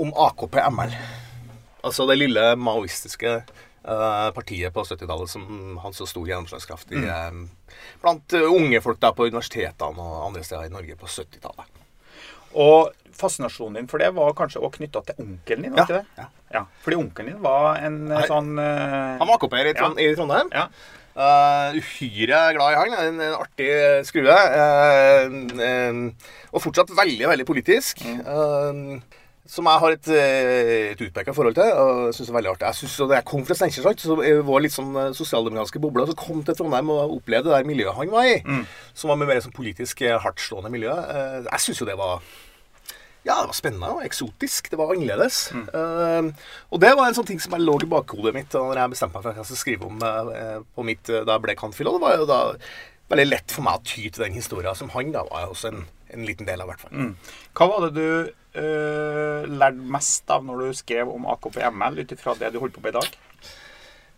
Om 0.00 0.14
AKP-ML. 0.28 0.96
Altså 1.86 2.06
det 2.10 2.18
lille 2.20 2.44
maoistiske 2.60 3.32
eh, 3.40 4.30
partiet 4.36 4.74
på 4.74 4.84
70-tallet 4.84 5.32
som 5.32 5.44
hadde 5.82 5.96
så 5.96 6.08
stor 6.08 6.28
gjennomslagskraft 6.28 6.92
i, 6.92 7.02
eh, 7.04 7.76
blant 8.02 8.36
eh, 8.36 8.46
unge 8.46 8.82
folk 8.84 9.00
da 9.02 9.12
på 9.16 9.30
universitetene 9.30 10.06
og 10.06 10.26
andre 10.28 10.44
steder 10.46 10.68
i 10.68 10.74
Norge 10.74 10.98
på 11.00 11.10
70-tallet. 11.10 11.80
Og 12.60 12.90
fascinasjonen 13.16 13.80
din 13.80 13.90
for 13.90 14.02
det 14.02 14.10
var 14.16 14.32
kanskje 14.36 14.62
òg 14.64 14.78
knytta 14.78 15.04
til 15.06 15.20
onkelen 15.24 15.66
din? 15.66 15.76
Ja, 15.76 15.84
ikke 15.84 16.00
det? 16.00 16.22
ja. 16.22 16.30
ja. 16.56 16.64
Fordi 16.84 16.98
onkelen 17.00 17.34
din 17.34 17.44
var 17.44 17.78
en 17.80 18.00
Nei. 18.10 18.24
sånn 18.30 18.56
uh... 18.58 19.20
Han 19.20 19.28
var 19.28 19.36
AKP-er 19.36 19.70
i, 19.70 19.76
Trond 19.76 20.00
i 20.02 20.08
Trondheim. 20.16 20.50
Ja. 20.56 20.66
Uh, 21.10 21.74
uhyre 21.76 22.38
glad 22.54 22.72
i 22.72 22.76
han. 22.78 22.92
En, 22.96 23.18
en 23.20 23.34
artig 23.36 23.70
skrue. 24.08 24.36
Uh, 24.56 26.12
og 26.54 26.62
fortsatt 26.64 26.92
veldig, 26.96 27.26
veldig 27.30 27.46
politisk. 27.46 28.02
eh, 28.06 29.18
som 29.50 29.66
jeg 29.66 29.82
har 29.82 29.94
et, 29.96 30.08
eh, 30.14 30.92
et 30.92 31.00
utpeka 31.02 31.34
forhold 31.34 31.56
til. 31.58 31.72
og 31.74 32.14
synes 32.14 32.28
det 32.28 32.34
er 32.34 32.38
veldig 32.38 32.50
artig. 32.52 32.66
Jeg 32.68 32.78
synes, 32.80 32.96
da 33.08 33.16
jeg 33.16 33.24
kom 33.26 33.46
fra 33.46 33.56
Steinkjer, 33.58 33.96
så 33.98 34.18
var 34.46 34.62
litt 34.62 34.76
sånn 34.76 34.92
eh, 34.94 35.10
sosialdemokratiske 35.16 35.82
bobler. 35.82 36.06
Så 36.06 36.18
kom 36.18 36.44
til 36.44 36.54
Trondheim 36.54 36.92
og 36.94 37.16
opplevde 37.18 37.50
det 37.50 37.56
der 37.58 37.66
miljøet 37.66 37.98
han 37.98 38.12
var 38.14 38.28
i. 38.30 38.36
Som 38.94 39.10
var 39.10 39.18
med 39.18 39.30
mer 39.30 39.42
sånn 39.42 39.56
politisk 39.56 40.04
eh, 40.06 40.18
hardtslående 40.22 40.70
miljø. 40.70 40.94
Jeg 41.50 41.66
syns 41.66 41.82
jo 41.82 41.88
det 41.88 41.98
var 41.98 42.22
ja, 43.20 43.34
det 43.42 43.50
var 43.50 43.56
spennende 43.58 43.88
og 43.98 44.04
eksotisk. 44.06 44.70
Det 44.72 44.78
var 44.80 44.94
annerledes. 44.94 45.40
Eh, 45.52 46.30
og 46.70 46.80
det 46.80 46.94
var 46.96 47.08
en 47.08 47.18
sånn 47.18 47.28
ting 47.28 47.42
som 47.42 47.52
jeg 47.56 47.66
lå 47.66 47.74
i 47.82 47.90
bakhodet 47.90 48.32
mitt 48.36 48.54
da 48.54 48.62
jeg 48.78 48.94
bestemte 48.94 49.18
meg 49.18 49.26
for 49.26 49.32
at 49.34 49.42
jeg 49.42 49.50
skulle 49.50 49.64
skrive 49.64 49.90
om 49.90 50.00
uh, 50.00 50.62
på 50.76 50.86
mitt 50.86 51.10
uh, 51.10 51.20
da 51.26 51.36
jeg 51.36 51.44
ble 51.44 51.58
cand.phil. 51.58 51.90
Det 51.90 52.04
var 52.06 52.16
jo 52.16 52.30
da 52.30 52.40
veldig 53.10 53.26
lett 53.28 53.52
for 53.52 53.66
meg 53.66 53.80
å 53.80 53.84
ty 53.84 54.06
til 54.06 54.24
den 54.24 54.38
historien 54.38 54.78
som 54.78 54.92
han 54.94 55.10
da 55.12 55.26
var 55.26 55.50
også 55.50 55.72
en, 55.72 55.82
en 56.14 56.24
liten 56.24 56.48
del 56.48 56.62
av, 56.62 56.68
i 56.68 56.72
hvert 56.72 56.84
fall. 56.86 56.94
mm. 56.94 57.34
Hva 57.58 57.68
var 57.74 57.88
det 57.88 57.92
du 57.98 58.39
eh, 58.58 59.46
lærte 59.48 59.90
mest 59.94 60.30
av 60.32 60.44
når 60.46 60.62
du 60.62 60.78
skrev 60.80 61.10
om 61.12 61.28
AKP-ML, 61.34 62.00
ut 62.02 62.14
ifra 62.16 62.36
det 62.38 62.52
du 62.54 62.60
holder 62.62 62.76
på 62.76 62.84
med 62.84 62.94
i 62.94 62.98
dag? 62.98 63.18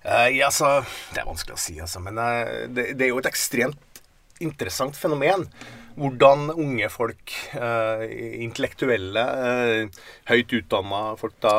Uh, 0.02 0.28
ja, 0.34 0.48
altså, 0.48 0.80
Det 1.14 1.22
er 1.22 1.28
vanskelig 1.28 1.54
å 1.54 1.62
si, 1.62 1.76
altså. 1.78 2.02
Men 2.02 2.18
uh, 2.18 2.66
det, 2.66 2.88
det 2.98 3.06
er 3.06 3.12
jo 3.12 3.20
et 3.22 3.30
ekstremt 3.30 4.02
interessant 4.42 4.98
fenomen. 4.98 5.46
Hvordan 5.92 6.48
unge 6.56 6.86
folk, 6.88 7.34
intellektuelle, 7.52 9.22
høyt 10.24 10.54
utdanna 10.56 11.00
folk 11.20 11.34
da 11.44 11.52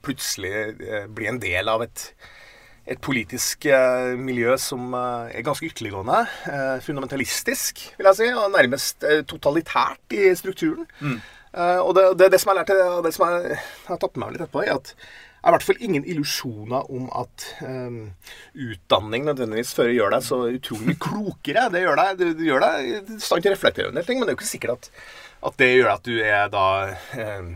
plutselig 0.00 0.78
blir 1.12 1.28
en 1.28 1.42
del 1.42 1.68
av 1.68 1.84
et, 1.84 2.06
et 2.90 3.00
politisk 3.04 3.68
eh, 3.70 4.14
miljø 4.18 4.56
som 4.60 4.94
eh, 4.96 5.36
er 5.38 5.44
ganske 5.46 5.68
ytterliggående. 5.68 6.22
Eh, 6.50 6.78
fundamentalistisk, 6.84 7.84
vil 7.98 8.08
jeg 8.10 8.18
si. 8.18 8.30
Og 8.32 8.50
nærmest 8.54 9.06
totalitært 9.30 10.16
i 10.16 10.32
strukturen. 10.38 10.88
Eh, 11.04 11.28
og 11.82 11.94
det, 11.96 12.04
det, 12.20 12.30
det 12.34 12.40
som 12.42 12.52
jeg 12.52 12.60
lærte, 12.60 12.76
og 12.86 13.02
det 13.06 13.14
som 13.16 13.26
jeg 13.26 13.58
har 13.88 13.98
tatt 13.98 14.14
med 14.14 14.24
meg 14.24 14.36
litt 14.36 14.44
etterpå, 14.46 14.62
er 14.62 14.76
at 14.76 14.92
jeg 15.40 15.46
har 15.48 15.54
i 15.54 15.56
hvert 15.56 15.64
fall 15.70 15.86
ingen 15.86 16.04
illusjoner 16.04 16.90
om 16.92 17.06
at 17.16 17.46
um, 17.64 18.10
utdanning 18.52 19.24
nødvendigvis 19.24 19.72
før 19.72 19.88
gjør 19.88 20.12
deg 20.12 20.26
så 20.26 20.40
utrolig 20.50 20.98
klokere. 21.00 21.70
Det 21.72 21.80
gjør 21.80 21.96
deg, 21.96 22.18
det, 22.20 22.28
det 22.36 22.50
gjør 22.50 22.66
deg 22.66 22.90
i 22.90 23.16
stand 23.24 23.46
til 23.46 23.48
å 23.48 23.54
reflektere 23.54 23.88
over 23.88 23.94
en 23.94 24.00
del 24.02 24.08
ting, 24.10 24.20
men 24.20 24.28
det 24.28 24.34
er 24.34 24.36
jo 24.36 24.40
ikke 24.42 24.50
sikkert 24.50 24.76
at, 24.76 24.90
at 25.48 25.56
det 25.62 25.70
gjør 25.70 25.90
at 25.94 26.04
du 26.04 26.12
er 26.20 26.52
da 26.52 26.66
um, 27.16 27.50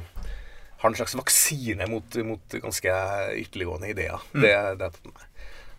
har 0.81 0.89
en 0.89 0.97
slags 0.97 1.19
vaksine 1.21 1.91
mot, 1.93 2.17
mot 2.25 2.57
ganske 2.65 2.97
ytterliggående 3.45 3.93
ideer. 3.93 4.25
Det, 4.33 4.57
det 4.81 4.91
tatt 4.97 5.13
med. 5.13 5.29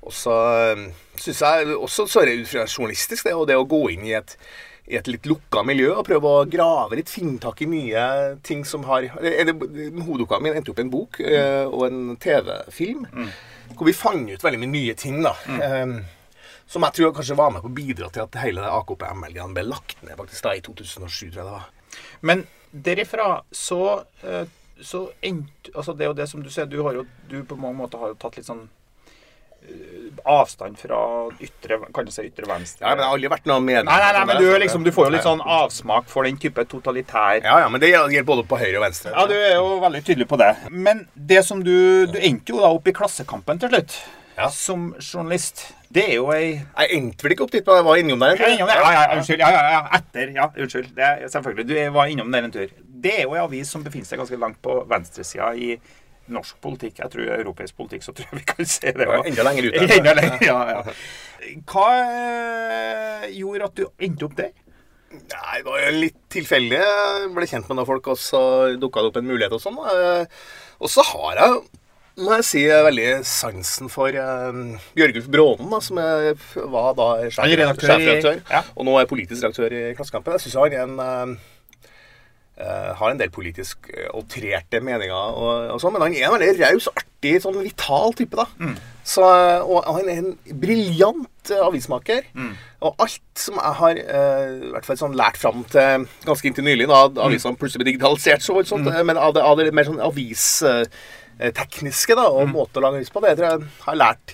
Og 0.05 0.13
så 0.13 0.33
eh, 0.53 0.85
syns 1.17 1.41
jeg 1.41 1.73
også 1.73 2.05
så 2.09 2.21
er 2.21 2.29
det 2.29 2.39
ut 2.43 2.51
fra 2.51 2.65
journalistisk, 2.69 3.25
det, 3.25 3.33
og 3.33 3.47
det 3.49 3.57
å 3.57 3.67
gå 3.69 3.81
inn 3.95 4.05
i 4.05 4.13
et 4.17 4.35
i 4.87 4.97
et 4.99 5.07
litt 5.09 5.25
lukka 5.25 5.63
miljø 5.65 5.91
og 5.95 6.05
prøve 6.05 6.29
å 6.29 6.43
grave 6.49 6.99
litt, 6.99 7.09
finne 7.09 7.39
tak 7.41 7.63
i 7.65 7.67
nye 7.69 8.03
ting 8.45 8.61
som 8.67 8.83
har 8.85 9.07
er 9.17 10.43
min 10.43 10.53
endte 10.53 10.71
opp 10.73 10.81
i 10.81 10.85
en 10.85 10.91
bok 10.93 11.19
eh, 11.25 11.65
og 11.65 11.87
en 11.87 12.17
TV-film, 12.21 13.07
hvor 13.73 13.89
vi 13.89 13.95
fant 13.97 14.29
ut 14.29 14.45
veldig 14.45 14.61
mye 14.61 14.73
nye 14.75 14.93
ting. 14.99 15.23
da. 15.25 15.33
Eh, 15.49 15.95
Som 16.67 16.81
jeg 16.81 16.97
tror 16.97 17.13
kanskje 17.13 17.37
var 17.37 17.51
med 17.53 17.61
på 17.61 17.69
å 17.69 17.77
bidra 17.77 18.07
til 18.09 18.23
at 18.23 18.37
hele 18.41 18.61
AKP-ML-greiene 18.65 19.53
ble 19.53 19.65
lagt 19.69 19.99
ned 20.01 20.17
faktisk 20.17 20.47
da 20.47 20.55
i 20.57 20.63
2007, 20.65 21.31
tror 21.31 21.41
jeg 21.41 21.45
det 21.45 21.51
var. 21.51 21.67
Men 22.25 22.45
derifra 22.73 23.27
så, 23.53 23.81
eh, 24.23 24.45
så 24.81 25.07
endte 25.21 25.71
Altså, 25.75 25.93
det 25.93 26.05
er 26.05 26.09
jo 26.09 26.17
det 26.17 26.29
som 26.29 26.41
du 26.43 26.49
sier, 26.49 26.65
du 26.65 26.81
har 26.83 26.93
jo 26.93 27.05
Du 27.29 27.43
på 27.43 27.55
mange 27.57 27.77
måter 27.77 27.97
har 27.97 28.09
jo 28.13 28.17
tatt 28.19 28.37
litt 28.37 28.45
sånn 28.45 28.67
avstand 30.25 30.77
fra 30.79 30.99
ytre 31.43 31.77
Kan 31.93 32.09
si 32.11 32.25
ytre 32.29 32.47
venstre? 32.49 32.81
Ja, 32.81 32.89
men 32.93 32.97
Det 32.97 33.05
har 33.05 33.13
aldri 33.13 33.31
vært 33.35 33.47
noe 33.49 33.61
medlem 33.63 33.89
Nei, 33.91 33.99
nei, 34.01 34.11
nei, 34.17 34.25
men 34.29 34.41
du, 34.41 34.49
liksom, 34.63 34.83
du 34.85 34.91
får 34.95 35.09
jo 35.09 35.13
litt 35.15 35.25
sånn 35.27 35.43
avsmak 35.43 36.09
for 36.11 36.27
den 36.27 36.39
type 36.41 36.65
totalitær 36.71 37.43
Ja, 37.43 37.59
ja, 37.65 37.69
men 37.69 37.83
det 37.83 37.91
gjelder 37.91 38.25
både 38.27 38.45
på 38.49 38.59
høyre 38.59 38.79
og 38.79 38.85
venstre. 38.87 39.13
Ja, 39.13 39.25
du 39.29 39.35
er 39.37 39.55
jo 39.57 39.79
veldig 39.83 40.01
tydelig 40.07 40.27
på 40.31 40.39
det. 40.41 40.51
Men 40.71 41.05
det 41.13 41.43
som 41.47 41.63
du 41.65 41.75
Du 42.09 42.17
endte 42.19 42.55
jo 42.55 42.61
da 42.63 42.71
opp 42.73 42.87
i 42.89 42.93
Klassekampen 42.95 43.61
til 43.61 43.73
slutt. 43.73 43.97
Ja. 44.35 44.49
Som 44.51 44.89
journalist. 44.99 45.61
Det 45.95 46.03
er 46.09 46.17
jo 46.17 46.31
ei 46.33 46.57
Jeg 46.57 46.97
endte 46.97 47.23
vel 47.23 47.35
ikke 47.35 47.45
opp 47.45 47.53
dit, 47.53 47.65
men 47.67 47.77
jeg 47.79 47.85
var 47.87 48.01
innom 48.01 48.23
der. 48.25 48.41
Ja, 48.41 48.49
innom 48.51 48.71
det. 48.71 48.79
ja, 48.81 48.89
ja, 48.95 49.03
unnskyld. 49.15 49.43
Ja, 49.45 49.51
ja, 49.53 49.61
ja, 49.75 49.83
etter. 49.99 50.33
Ja, 50.35 50.47
unnskyld. 50.51 50.89
Det 50.97 51.11
selvfølgelig. 51.31 51.67
Du 51.69 51.93
var 51.95 52.11
innom 52.11 52.33
der 52.33 52.47
en 52.49 52.55
tur. 52.55 52.73
Det 53.05 53.13
er 53.19 53.23
jo 53.23 53.35
ei 53.37 53.43
avis 53.43 53.71
som 53.71 53.85
befinner 53.85 54.09
seg 54.09 54.19
ganske 54.19 54.39
langt 54.41 54.59
på 54.65 54.81
venstresida 54.89 55.53
i 55.55 55.75
norsk 56.33 56.57
politikk. 56.63 56.99
Jeg 57.03 57.13
tror 57.13 57.31
europeisk 57.37 57.77
politikk, 57.77 58.03
så 58.05 58.13
tror 58.15 58.29
jeg 58.31 58.41
vi 58.41 58.45
kan 58.49 58.69
se 58.69 58.91
det. 58.95 59.07
Ja, 59.07 59.21
enda 59.29 59.45
lenger 59.47 59.69
ute. 59.69 59.85
Enda 59.99 60.13
lenger, 60.17 60.45
ja, 60.45 60.59
ja. 60.73 60.99
Hva 61.71 61.87
eh, 62.01 63.25
gjorde 63.37 63.69
at 63.69 63.77
du 63.77 63.85
endte 64.07 64.25
opp 64.29 64.37
der? 64.39 64.53
Nei, 65.15 65.61
det 65.61 65.69
var 65.69 65.79
jo 65.79 65.95
litt 66.01 66.17
tilfeldig. 66.33 66.81
Jeg 66.81 67.31
ble 67.35 67.47
kjent 67.47 67.69
med 67.69 67.77
noen 67.79 67.87
folk, 67.87 68.09
og 68.11 68.19
så 68.19 68.41
dukka 68.81 69.03
det 69.03 69.11
opp 69.11 69.19
en 69.21 69.29
mulighet 69.29 69.53
og 69.55 69.61
sånn. 69.63 69.77
Eh, 69.93 70.45
Og 70.83 70.91
så 70.91 71.05
har 71.07 71.39
jeg, 71.39 71.59
må 72.19 72.35
jeg 72.39 72.45
si, 72.47 72.63
veldig 72.67 73.07
sansen 73.27 73.91
for 73.91 74.11
uh, 74.11 74.57
Bjørgulf 74.95 75.29
Brånen, 75.31 75.69
da, 75.71 75.79
som 75.83 75.99
er, 76.03 76.33
var 76.73 76.93
da 76.97 77.07
sjef, 77.29 77.39
Han 77.43 77.53
er 77.53 77.61
redaktør 77.63 77.91
sjefredaktør, 77.93 78.41
ja. 78.51 78.61
og 78.75 78.87
nå 78.87 78.97
er 78.99 79.07
politisk 79.09 79.43
redaktør 79.45 79.75
i 79.75 79.83
Klassekampen. 79.95 80.35
Jeg 80.35 80.45
syns 80.45 80.57
han 80.59 80.75
er 80.75 80.83
en 80.83 80.99
eh, 81.05 81.13
eh, 81.23 81.45
har 82.95 83.09
en 83.11 83.19
del 83.19 83.29
politisk 83.35 83.89
eh, 83.91 84.07
outrerte 84.15 84.79
meninger, 84.79 85.11
og, 85.35 85.73
og 85.75 85.79
så, 85.81 85.89
men 85.91 86.01
han 86.05 86.13
er 86.15 86.23
en 86.29 86.35
veldig 86.39 86.55
raus, 86.63 86.87
artig, 86.95 87.33
sånn 87.43 87.59
vital 87.65 88.13
type. 88.15 88.35
da. 88.39 88.45
Mm. 88.61 88.77
Så, 89.05 89.21
og 89.21 89.83
han 89.85 90.07
er 90.09 90.17
en 90.21 90.37
briljant 90.61 91.51
eh, 91.51 91.59
avismaker. 91.65 92.21
Mm. 92.33 92.53
Og 92.85 92.95
alt 93.05 93.21
som 93.43 93.55
jeg 93.59 93.73
har 93.81 93.95
eh, 93.99 94.47
i 94.69 94.71
hvert 94.71 94.87
fall 94.87 95.01
sånn 95.03 95.17
lært 95.19 95.37
fram 95.41 95.59
til 95.73 96.07
ganske 96.25 96.47
inntil 96.49 96.65
nylig, 96.69 96.87
da 96.87 96.99
Mm. 97.09 97.19
avisene 97.27 97.59
plutselig 97.59 97.81
ble 97.83 97.91
digitalisert, 97.91 98.41
så 98.45 98.55
voldsomt, 98.55 98.87
mm. 98.87 99.03
men 99.11 99.17
av 99.19 99.31
det, 99.35 99.43
av 99.43 99.55
det 99.59 99.73
mer 99.75 99.87
sånn 99.91 99.99
avistekniske 100.07 102.13
da, 102.15 102.25
Mm. 102.29 102.35
og 102.39 102.43
måte 102.55 102.79
å 102.79 102.81
lage 102.87 102.97
avis 103.01 103.11
på, 103.13 103.19
det 103.21 103.35
tror 103.37 103.49
jeg 103.51 103.59
har 103.85 103.95
lært 103.99 104.27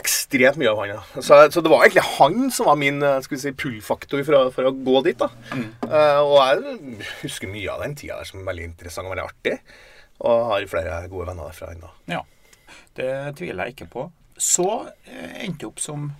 ekstremt 0.00 0.58
mye 0.60 0.70
av 0.72 0.80
han. 0.82 0.94
Ja. 0.94 1.00
Så, 1.20 1.38
så 1.52 1.62
det 1.64 1.70
var 1.72 1.84
egentlig 1.84 2.04
han 2.16 2.50
som 2.54 2.68
var 2.70 2.78
min 2.80 3.02
eh, 3.04 3.20
skal 3.24 3.36
vi 3.36 3.42
si, 3.42 3.54
pull-faktor 3.64 4.24
for, 4.26 4.50
for 4.54 4.70
å 4.70 4.74
gå 4.74 5.02
dit. 5.06 5.18
da. 5.20 5.28
Mm. 5.52 5.68
Uh, 5.84 6.20
og 6.22 6.36
jeg 6.40 7.12
husker 7.22 7.52
mye 7.52 7.74
av 7.74 7.84
den 7.84 7.96
tida 7.98 8.18
der 8.20 8.28
som 8.28 8.46
veldig 8.46 8.68
interessant 8.72 9.08
og 9.08 9.14
veldig 9.14 9.28
artig. 9.28 9.56
Og 10.22 10.48
har 10.50 10.66
flere 10.70 10.98
gode 11.10 11.30
venner 11.30 11.50
derfra 11.50 11.72
ennå. 11.74 11.90
Ja, 12.10 12.20
det 12.98 13.12
tviler 13.38 13.68
jeg 13.68 13.76
ikke 13.76 13.90
på. 13.92 14.10
Så 14.38 14.68
eh, 15.06 15.42
endte 15.44 15.66
jeg 15.66 15.72
opp 15.72 15.82
som 15.82 16.12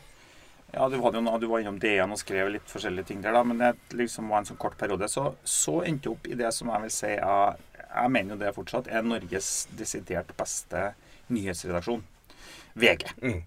ja, 0.72 0.86
du, 0.88 0.96
hadde 1.04 1.20
jo 1.20 1.24
noe, 1.26 1.40
du 1.40 1.48
var 1.50 1.60
innom 1.60 1.76
DN 1.80 2.14
og 2.14 2.20
skrev 2.20 2.48
litt 2.54 2.70
forskjellige 2.70 3.10
ting 3.10 3.20
der, 3.20 3.34
da, 3.36 3.42
men 3.44 3.58
det 3.60 3.74
liksom 3.98 4.30
var 4.32 4.40
en 4.40 4.48
sånn 4.48 4.60
kort 4.60 4.78
periode. 4.80 5.08
Så, 5.12 5.34
så 5.44 5.82
endte 5.84 6.08
jeg 6.08 6.16
opp 6.16 6.28
i 6.30 6.38
det 6.38 6.48
som 6.56 6.70
jeg 6.72 6.86
vil 6.86 6.94
si 6.94 7.12
er 7.12 7.60
Jeg 7.92 8.12
mener 8.14 8.32
jo 8.32 8.40
det 8.40 8.54
fortsatt 8.56 8.88
er 8.88 9.04
Norges 9.04 9.50
desidert 9.76 10.32
beste 10.38 10.94
nyhetsredaksjon. 11.28 12.00
VG. 12.72 13.04
Mm. 13.20 13.42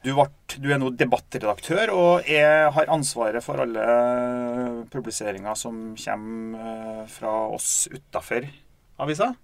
Du, 0.00 0.14
vart, 0.16 0.54
du 0.56 0.70
er 0.72 0.78
nå 0.80 0.88
debattredaktør 0.96 1.90
og 1.92 2.28
er, 2.30 2.70
har 2.72 2.88
ansvaret 2.94 3.44
for 3.44 3.60
alle 3.60 3.84
publiseringer 4.92 5.58
som 5.60 5.90
kommer 6.00 6.62
eh, 6.64 7.02
fra 7.12 7.34
oss 7.52 7.84
utafor 7.92 8.46
avisa. 9.04 9.34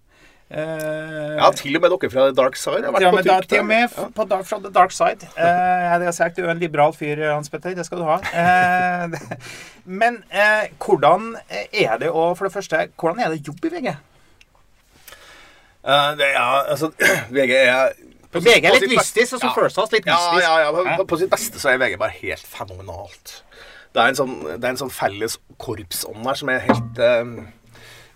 Eh, 0.48 1.34
Ja, 1.36 1.50
til 1.58 1.76
og 1.76 1.82
med 1.84 1.92
dere 1.92 2.08
fra 2.12 2.24
The 2.30 2.36
Dark 2.38 2.56
Side 2.56 2.86
har 2.86 2.94
vært 2.94 3.04
ja, 3.04 3.10
på 3.12 3.20
tur. 3.26 3.48
til 3.50 3.60
og 3.60 3.68
med 3.68 3.84
ja. 3.84 4.06
på 4.16 4.26
dark, 4.30 4.46
fra 4.48 4.60
the 4.64 4.72
dark 4.72 4.96
side. 4.96 5.28
Eh, 5.36 5.44
jeg 5.82 5.92
hadde 5.92 6.12
sagt 6.16 6.40
du 6.40 6.46
er 6.46 6.54
en 6.54 6.62
liberal 6.64 6.96
fyr, 6.96 7.20
Hans 7.34 7.52
Petter. 7.52 7.76
Det 7.76 7.84
skal 7.84 8.00
du 8.00 8.06
ha. 8.08 8.16
Eh, 8.32 9.06
det- 9.12 9.38
men 9.84 10.22
eh, 10.32 10.70
hvordan 10.80 11.34
er 11.52 11.98
det 12.00 12.08
å 12.08 12.30
For 12.34 12.48
det 12.48 12.54
første, 12.56 12.86
hvordan 12.96 13.20
er 13.20 13.28
det 13.34 13.42
å 13.42 13.52
jobbe 13.52 13.68
i 13.68 13.74
VG? 13.76 13.92
Uh, 15.86 16.16
det, 16.18 16.32
ja, 16.32 16.46
altså, 16.72 16.88
VG 17.36 17.52
er 17.60 17.92
på 18.36 18.44
VG 18.46 18.68
er 18.68 18.76
litt 18.76 18.92
mystisk, 18.94 19.36
og 19.36 19.42
så 19.42 19.52
First 19.56 19.80
House 19.80 19.94
litt 19.94 20.06
mystisk. 20.08 20.44
ja, 20.44 20.54
ja. 20.64 20.70
ja. 20.70 20.96
På, 21.00 21.08
på 21.12 21.20
sitt 21.20 21.32
beste 21.32 21.62
så 21.62 21.72
er 21.72 21.82
VG 21.82 21.98
bare 22.00 22.16
helt 22.20 22.46
fenomenalt. 22.56 23.40
Det 23.96 24.02
er 24.02 24.12
en 24.12 24.18
sånn, 24.18 24.34
det 24.44 24.60
er 24.60 24.72
en 24.74 24.80
sånn 24.82 24.92
felles 24.92 25.38
korpsånd 25.62 26.26
her 26.28 26.36
som 26.36 26.50
er 26.52 26.64
helt 26.66 26.98
eh, 27.00 27.30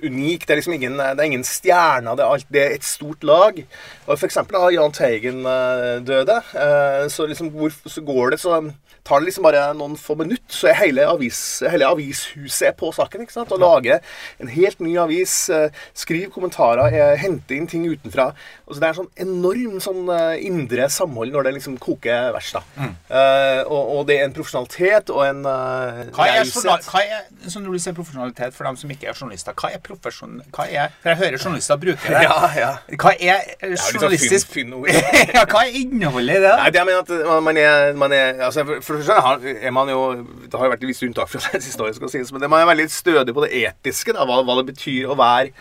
unik. 0.04 0.47
Det 0.47 0.54
er 0.54 0.61
liksom 0.61 0.76
ingen, 0.76 0.99
det 0.99 1.19
er 1.19 1.30
ingen 1.30 1.47
stjerner, 1.47 2.19
det 2.19 2.25
er, 2.26 2.37
alt, 2.37 2.52
det 2.52 2.62
er 2.64 2.76
et 2.76 2.87
stort 2.87 3.25
lag. 3.26 3.59
Og 4.07 4.12
for 4.14 4.28
eksempel 4.28 4.59
da 4.59 4.71
Jahn 4.75 4.95
Teigen 4.97 5.42
eh, 5.47 5.97
døde, 6.07 6.40
eh, 6.54 7.09
så, 7.12 7.26
liksom, 7.30 7.52
hvor, 7.54 7.75
så 7.87 8.04
går 8.04 8.37
det 8.37 8.40
så 8.40 8.61
tar 9.07 9.21
det 9.21 9.30
liksom 9.30 9.47
bare 9.47 9.62
noen 9.75 9.97
få 9.99 10.14
minutter, 10.19 10.52
så 10.52 10.69
er 10.71 10.78
hele, 10.83 11.07
avis, 11.09 11.38
hele 11.73 11.88
avishuset 11.88 12.76
på 12.78 12.90
saken. 12.95 13.25
ikke 13.25 13.35
sant? 13.35 13.52
Og 13.54 13.62
lager 13.62 14.04
en 14.42 14.50
helt 14.52 14.80
ny 14.85 14.97
avis, 15.00 15.33
skriver 15.49 15.90
skriv 16.00 16.30
kommentarer, 16.35 16.90
henter 16.90 17.16
hente 17.23 17.57
inn 17.57 17.69
ting 17.71 17.87
utenfra. 17.88 18.30
Og 18.66 18.75
så 18.75 18.80
Det 18.80 18.87
er 18.87 18.92
en 18.92 19.00
sånn 19.00 19.25
enorm 19.25 19.80
sånn 19.83 20.11
eh, 20.14 20.45
indre 20.47 20.88
samhold 20.90 21.33
når 21.33 21.49
det 21.49 21.54
liksom 21.59 21.78
koker 21.83 22.33
verst. 22.35 22.59
da. 22.59 22.90
Eh, 23.11 23.62
og, 23.66 23.97
og 23.97 24.07
det 24.07 24.21
er 24.21 24.28
en 24.28 24.35
profesjonalitet 24.37 25.11
og 25.11 25.25
en 25.26 25.42
uh, 25.47 26.04
Hva 26.14 26.28
er, 26.30 26.45
hva 26.47 27.02
er 27.02 27.26
når 27.61 27.73
du 27.73 27.83
sier 27.83 27.97
profesjonalitet 27.97 28.54
for 28.57 28.69
dem 28.69 28.78
som 28.78 28.92
ikke 28.92 29.11
er 29.11 29.16
journalister, 29.16 29.57
hva 29.57 29.73
er 29.75 29.83
profesjon... 29.90 30.38
Hva 30.54 30.66
er, 30.70 30.94
for 31.02 31.12
jeg 31.12 31.20
hører 31.20 31.38
journalister 31.44 31.80
bruke 31.82 32.14
det. 32.14 32.23
Ja, 32.28 32.50
ja. 32.56 32.70
Hva 33.00 33.12
er 33.18 33.50
journalistisk 33.75 34.54
fin 34.54 34.73
ord. 34.78 34.88
ja, 34.90 35.44
Hva 35.44 35.64
er 35.66 35.76
innholdet 35.82 36.38
i 36.38 36.44
det? 36.47 36.54
Nei, 36.62 36.70
det 36.70 36.80
jeg 36.82 36.88
mener 36.90 37.04
at 37.04 37.44
man 37.49 37.61
er, 37.61 37.92
man 38.04 38.14
er 38.16 38.44
altså 38.49 38.64
For, 38.70 39.00
det 39.00 39.09
første 39.11 39.54
er 39.61 39.75
man 39.75 39.90
jo 39.92 40.00
Det 40.47 40.56
har 40.56 40.68
jo 40.68 40.73
vært 40.75 40.88
visse 40.88 41.06
unntak 41.09 41.30
fra 41.32 41.42
det 41.52 41.62
siste 41.66 41.85
året, 41.85 41.99
skal 41.99 42.12
sies, 42.12 42.32
men 42.35 42.42
det 42.44 42.50
man 42.52 42.62
er 42.64 42.70
veldig 42.73 42.88
stødig 42.92 43.35
på 43.37 43.44
det 43.47 43.52
etiske. 43.64 44.14
Da, 44.16 44.26
hva, 44.28 44.40
hva 44.47 44.59
det 44.61 44.68
betyr 44.73 45.11
å 45.11 45.18
være 45.18 45.52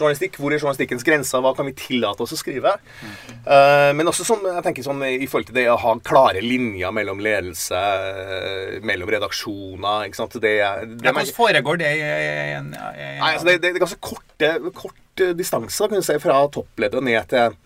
journalistikk. 0.00 0.38
Hvor 0.40 0.54
er 0.54 0.62
journalistikkens 0.62 1.04
grenser? 1.06 1.42
Hva 1.44 1.54
kan 1.56 1.68
vi 1.68 1.74
tillate 1.78 2.24
oss 2.24 2.34
å 2.36 2.38
skrive? 2.38 2.74
Uh, 3.46 3.90
men 3.98 4.10
også 4.10 4.26
sånn, 4.28 4.46
jeg 4.48 4.64
tenker 4.66 4.86
sånn 4.86 5.02
i 5.08 5.26
forhold 5.26 5.50
til 5.50 5.58
det 5.60 5.66
å 5.72 5.78
ha 5.80 5.94
klare 6.04 6.42
linjer 6.44 6.94
mellom 6.94 7.20
ledelse, 7.24 7.78
eh, 7.78 8.78
mellom 8.86 9.10
redaksjoner. 9.12 10.08
ikke 10.08 10.20
sant? 10.20 10.38
Det, 10.38 10.54
det, 10.58 11.12
Hvordan 11.12 11.34
foregår 11.36 11.80
det 11.80 11.92
Nei, 11.98 13.32
altså 13.32 13.46
det, 13.48 13.58
det, 13.62 13.70
er 13.72 13.82
ganske 13.82 14.00
korte, 14.02 14.50
korte 14.76 15.32
distanser 15.38 15.90
kan 15.90 16.00
du 16.00 16.06
si, 16.06 16.18
fra 16.22 16.40
toppleddet 16.52 17.00
og 17.00 17.06
ned 17.06 17.30
til, 17.30 17.56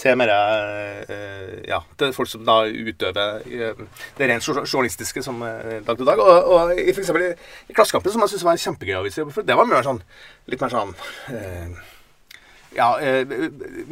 til 0.00 0.16
mer 0.16 0.32
eh, 0.32 1.60
Ja, 1.68 1.80
til 1.98 2.12
folk 2.16 2.30
som 2.30 2.44
da 2.46 2.62
utøver 2.66 3.44
eh, 3.46 3.82
det 4.18 4.28
rent 4.28 4.46
journalistiske 4.48 5.22
som 5.22 5.42
eh, 5.46 5.80
dag 5.86 5.96
til 5.96 6.08
dag. 6.08 6.20
Og, 6.20 6.52
og 6.52 6.74
i, 6.78 6.92
for 6.92 7.04
eksempel 7.04 7.26
i, 7.28 7.32
i 7.68 7.76
Klassekampen, 7.76 8.12
som 8.12 8.24
jeg 8.24 8.34
syns 8.34 8.46
var 8.48 8.62
kjempegøy 8.64 9.00
å 9.00 9.06
vise, 9.06 9.26
for, 9.30 9.46
det 9.46 9.56
var 9.58 9.68
mer 9.68 9.84
sånn, 9.86 10.02
litt 10.50 10.64
mer 10.64 10.72
sånn 10.72 10.94
eh, 11.32 11.91
ja, 12.76 12.88
eh, 13.00 13.26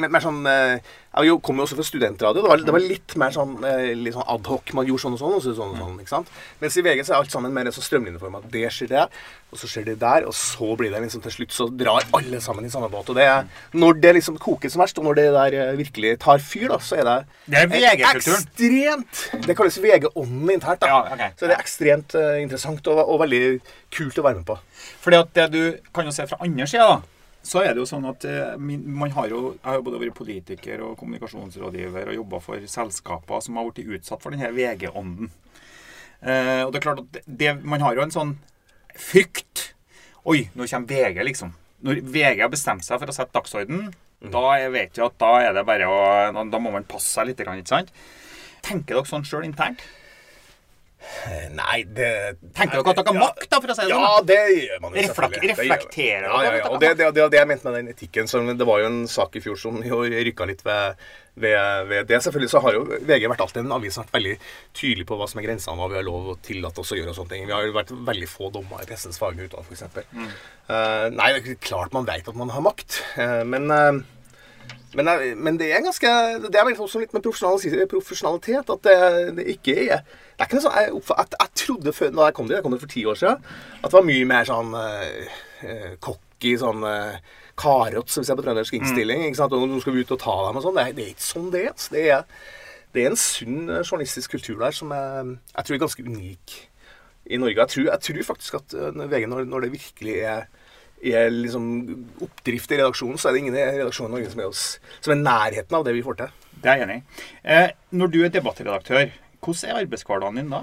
mer, 0.01 0.09
mer 0.09 0.23
sånn 0.25 0.41
eh, 0.49 0.79
Jeg 1.11 1.35
kom 1.43 1.59
jo 1.59 1.65
også 1.67 1.77
fra 1.77 1.85
studentradio. 1.85 2.39
Det 2.41 2.49
var, 2.49 2.61
det 2.65 2.73
var 2.73 2.85
litt 2.85 3.15
mer 3.19 3.33
sånn, 3.35 3.57
eh, 3.67 3.91
litt 3.99 4.15
sånn 4.15 4.29
adhoc. 4.31 4.71
Man 4.79 4.87
gjorde 4.87 5.03
sånn 5.03 5.17
og 5.17 5.21
sånn, 5.21 5.35
og 5.37 5.43
sånn 5.43 5.73
og 5.75 5.81
sånn. 5.83 5.97
ikke 6.05 6.13
sant? 6.15 6.31
Mens 6.63 6.77
i 6.79 6.85
VG 6.87 7.03
så 7.05 7.13
er 7.17 7.19
alt 7.19 7.35
sammen 7.35 7.53
mer 7.57 7.71
så 7.75 7.83
strømlinjeforma. 7.83 8.41
Det 8.53 8.63
skjer 8.73 8.93
det, 8.93 9.03
og 9.51 9.59
så 9.59 9.67
skjer 9.73 9.89
det 9.91 9.97
der, 10.01 10.29
og 10.31 10.37
så 10.39 10.71
blir 10.79 10.95
det 10.95 11.03
liksom 11.03 11.25
til 11.27 11.35
slutt 11.35 11.57
så 11.57 11.67
drar 11.83 12.07
alle 12.17 12.41
sammen 12.41 12.65
i 12.65 12.71
samme 12.71 12.89
båt. 12.95 13.11
Og 13.11 13.19
det 13.19 13.27
er 13.27 13.45
når 13.75 13.99
det 14.07 14.15
liksom 14.21 14.39
koker 14.39 14.71
som 14.71 14.85
verst, 14.85 15.03
og 15.03 15.09
når 15.11 15.19
det 15.19 15.29
der 15.35 15.59
virkelig 15.83 16.15
tar 16.23 16.39
fyr, 16.39 16.69
da, 16.71 16.79
så 16.79 17.01
er 17.03 17.05
det 17.11 17.19
Det 17.51 17.59
er 17.65 17.71
VG-kulturen. 17.75 18.47
ekstremt 18.47 19.47
Det 19.51 19.57
kalles 19.59 19.81
VG-ånden 19.83 20.55
internt. 20.55 20.81
da. 20.81 20.95
Ja, 20.95 21.01
okay. 21.11 21.35
Så 21.37 21.51
det 21.51 21.57
er 21.59 21.65
ekstremt 21.67 22.15
eh, 22.15 22.37
interessant 22.47 22.87
og, 22.87 23.03
og 23.03 23.21
veldig 23.27 23.45
kult 23.91 24.19
å 24.23 24.31
være 24.31 24.41
med 24.45 24.47
på. 24.47 24.61
Fordi 25.03 25.19
at 25.27 25.35
det 25.35 25.51
du 25.53 25.63
kan 25.93 26.07
jo 26.07 26.15
se 26.15 26.31
fra 26.31 26.39
andre 26.41 26.71
sida, 26.71 26.87
da, 26.87 27.17
så 27.43 27.63
er 27.65 27.73
det 27.73 27.81
jo 27.81 27.89
sånn 27.89 28.05
at 28.11 28.25
eh, 28.29 28.57
min, 28.61 28.83
man 29.01 29.13
har 29.17 29.31
jo 29.33 29.55
Jeg 29.55 29.65
har 29.65 29.79
jo 29.79 29.85
både 29.87 30.01
vært 30.03 30.19
politiker 30.19 30.83
og 30.85 30.99
kommunikasjonsrådgiver 31.01 32.11
og 32.11 32.19
jobba 32.19 32.41
for 32.45 32.67
selskaper 32.69 33.45
som 33.45 33.57
har 33.57 33.71
blitt 33.71 33.95
utsatt 33.97 34.21
for 34.21 34.37
denne 34.37 34.53
VG-ånden. 34.53 35.31
Eh, 36.21 36.61
og 36.67 36.73
det 36.73 36.81
er 36.81 36.85
klart 36.85 37.01
at 37.07 37.21
det, 37.25 37.55
man 37.65 37.81
har 37.85 37.97
jo 37.97 38.05
en 38.05 38.13
sånn 38.13 38.35
frykt. 38.93 39.71
Oi, 40.29 40.51
nå 40.53 40.69
kommer 40.69 40.93
VG, 40.93 41.23
liksom. 41.31 41.55
Når 41.87 42.03
VG 42.13 42.43
har 42.45 42.53
bestemt 42.53 42.85
seg 42.85 43.01
for 43.01 43.09
å 43.09 43.17
sette 43.17 43.33
dagsorden, 43.33 43.89
da 44.21 44.45
jeg 44.61 44.75
vet 44.75 44.99
jo 45.01 45.07
at 45.09 45.17
da 45.23 45.31
er 45.41 45.55
det 45.57 45.63
bare 45.65 45.87
å 45.89 46.01
Da 46.53 46.59
må 46.61 46.69
man 46.75 46.85
passe 46.85 47.09
seg 47.09 47.31
litt, 47.31 47.41
ikke 47.41 47.65
sant? 47.65 47.89
Tenker 48.61 48.99
dere 48.99 49.09
sånn 49.09 49.25
sjøl 49.25 49.47
internt? 49.49 49.81
Nei, 51.57 51.79
det 51.89 52.11
Tenker 52.57 52.81
dere 52.81 52.93
at 52.93 52.99
dere 53.01 53.13
har 53.13 53.17
makt, 53.17 53.47
da, 53.51 53.61
for 53.61 53.73
å 53.73 53.77
si 53.77 53.87
det 53.87 53.95
sånn? 53.95 54.05
Ja, 54.05 54.21
det 54.27 54.39
gjør 54.53 54.83
man 54.85 54.93
jo 54.93 55.01
Reflek- 55.01 55.15
selvfølgelig. 55.15 55.57
Reflekterer 55.57 56.27
dere? 56.27 56.35
Ja, 56.35 56.43
ja, 56.45 56.53
ja. 56.61 56.69
Og 56.71 56.83
det, 56.83 56.93
det, 57.01 57.09
det 57.33 57.41
jeg 57.41 57.49
mente 57.51 57.67
med 57.71 57.79
den 57.79 57.91
etikken. 57.95 58.31
Som, 58.31 58.51
det 58.61 58.69
var 58.69 58.83
jo 58.83 58.91
en 58.91 59.01
sak 59.11 59.41
i 59.41 59.43
fjor 59.45 59.59
som 59.61 59.81
jo 59.87 60.03
rykka 60.05 60.47
litt 60.51 60.63
ved, 60.67 61.01
ved, 61.41 61.89
ved 61.91 62.11
det. 62.11 62.21
Selvfølgelig 62.27 62.53
så 62.53 62.63
har 62.67 62.77
jo 62.77 62.85
VG 63.09 63.27
vært 63.33 63.45
alltid 63.47 63.63
en 63.65 63.77
avis 63.79 63.97
som 63.97 64.05
har 64.05 64.11
vært 64.11 64.19
veldig 64.21 64.37
tydelig 64.83 65.09
på 65.09 65.19
hva 65.21 65.31
som 65.31 65.41
er 65.43 65.49
grensene, 65.49 65.77
hva 65.81 65.91
vi 65.91 66.01
har 66.01 66.07
lov 66.07 66.31
å 66.35 66.39
tillate 66.45 66.85
oss 66.85 66.95
å 66.95 67.01
gjøre 67.01 67.15
og 67.15 67.19
sånne 67.21 67.35
ting. 67.35 67.49
Vi 67.49 67.57
har 67.57 67.67
jo 67.67 67.77
vært 67.77 67.93
veldig 68.13 68.31
få 68.31 68.53
dommer 68.55 68.85
i 68.85 68.89
Pressens 68.91 69.21
faglige 69.21 69.51
utvalg, 69.51 69.69
f.eks. 69.71 70.09
Mm. 70.13 70.31
nei, 71.17 71.29
det 71.35 71.43
er 71.57 71.61
klart 71.65 71.97
man 71.97 72.09
vet 72.09 72.29
at 72.29 72.39
man 72.39 72.53
har 72.53 72.65
makt, 72.65 73.01
uh, 73.17 73.41
men 73.49 73.71
eh, 73.75 74.01
men, 74.99 75.11
men 75.39 75.59
det 75.61 75.69
er 75.71 75.85
ganske 75.85 76.13
Det 76.47 76.59
er 76.59 76.65
vel 76.67 76.81
også 76.83 77.03
litt 77.03 77.13
med 77.15 77.23
profesjonalitet 77.23 78.73
at 78.75 78.87
det, 78.87 78.97
det 79.37 79.45
ikke 79.55 79.77
er 79.85 80.01
Det 80.03 80.43
er 80.43 80.49
ikke 80.49 80.59
noe 80.59 80.65
sånn 80.65 80.79
jeg, 80.81 81.29
jeg 81.37 81.53
trodde 81.63 81.95
før 81.95 82.11
da 82.17 82.31
jeg 82.31 82.37
kom 82.39 82.49
dit, 82.49 82.57
jeg 82.59 82.65
kom 82.65 82.75
dit 82.75 82.83
for 82.83 82.95
ti 82.95 83.05
år 83.07 83.21
siden, 83.21 83.45
at 83.81 83.87
det 83.87 83.99
var 83.99 84.09
mye 84.09 84.31
mer 84.31 84.49
sånn 84.49 84.75
eh, 84.81 85.37
eh, 85.69 85.93
cocky 86.03 86.57
sånn 86.59 86.87
uh, 86.87 87.19
karot, 87.61 88.09
som 88.11 88.23
vi 88.23 88.29
ser 88.29 88.39
på 88.39 88.45
trøndersk 88.47 88.79
innstilling. 88.79 89.27
ikke 89.27 89.41
sant? 89.41 89.55
Og 89.57 89.69
nå 89.69 89.81
skal 89.83 89.97
vi 89.97 90.05
ut 90.05 90.15
og 90.17 90.23
ta 90.23 90.37
dem 90.47 90.61
og 90.61 90.65
sånn. 90.65 90.79
Det, 90.79 90.87
det 90.97 91.05
er 91.05 91.13
ikke 91.15 91.27
sånn 91.27 91.53
det 91.53 91.65
altså. 91.73 91.93
Det 91.95 92.05
er, 92.15 92.49
det 92.95 93.03
er 93.03 93.13
en 93.13 93.21
sunn 93.21 93.61
eh, 93.69 93.83
journalistisk 93.85 94.37
kultur 94.37 94.59
der 94.63 94.77
som 94.77 94.95
er, 94.97 95.35
jeg 95.55 95.67
tror 95.67 95.77
er 95.77 95.85
ganske 95.85 96.07
unik 96.07 96.57
i 97.31 97.41
Norge. 97.41 97.59
Jeg 97.59 97.73
tror, 97.75 97.91
jeg 97.91 98.07
tror 98.07 98.29
faktisk 98.33 98.59
at 98.61 98.77
eh, 98.79 99.05
VG, 99.13 99.29
når, 99.31 99.47
når 99.51 99.67
det 99.67 99.75
virkelig 99.77 100.17
er 100.33 100.49
er 101.03 101.31
liksom 101.33 101.65
oppdrift 102.27 102.73
i 102.75 102.79
redaksjonen, 102.81 103.19
så 103.19 103.29
er 103.31 103.33
det 103.37 103.41
ingen 103.45 103.57
i 103.57 103.65
redaksjonen 103.79 104.13
i 104.13 104.19
Norge 104.19 104.31
som 104.35 104.43
er, 104.45 104.51
oss, 104.53 104.65
som 105.01 105.15
er 105.15 105.23
nærheten 105.23 105.79
av 105.79 105.85
det 105.87 105.95
vi 105.97 106.03
får 106.05 106.19
til. 106.21 106.35
Det 106.61 106.69
er 106.69 106.77
jeg 106.83 106.87
enig 106.89 106.99
i. 107.01 107.25
Eh, 107.57 107.71
når 107.97 108.13
du 108.13 108.19
er 108.27 108.33
debattredaktør, 108.35 109.11
hvordan 109.41 109.71
er 109.71 109.81
arbeidshverdagen 109.81 110.41
din 110.43 110.51
da? 110.53 110.63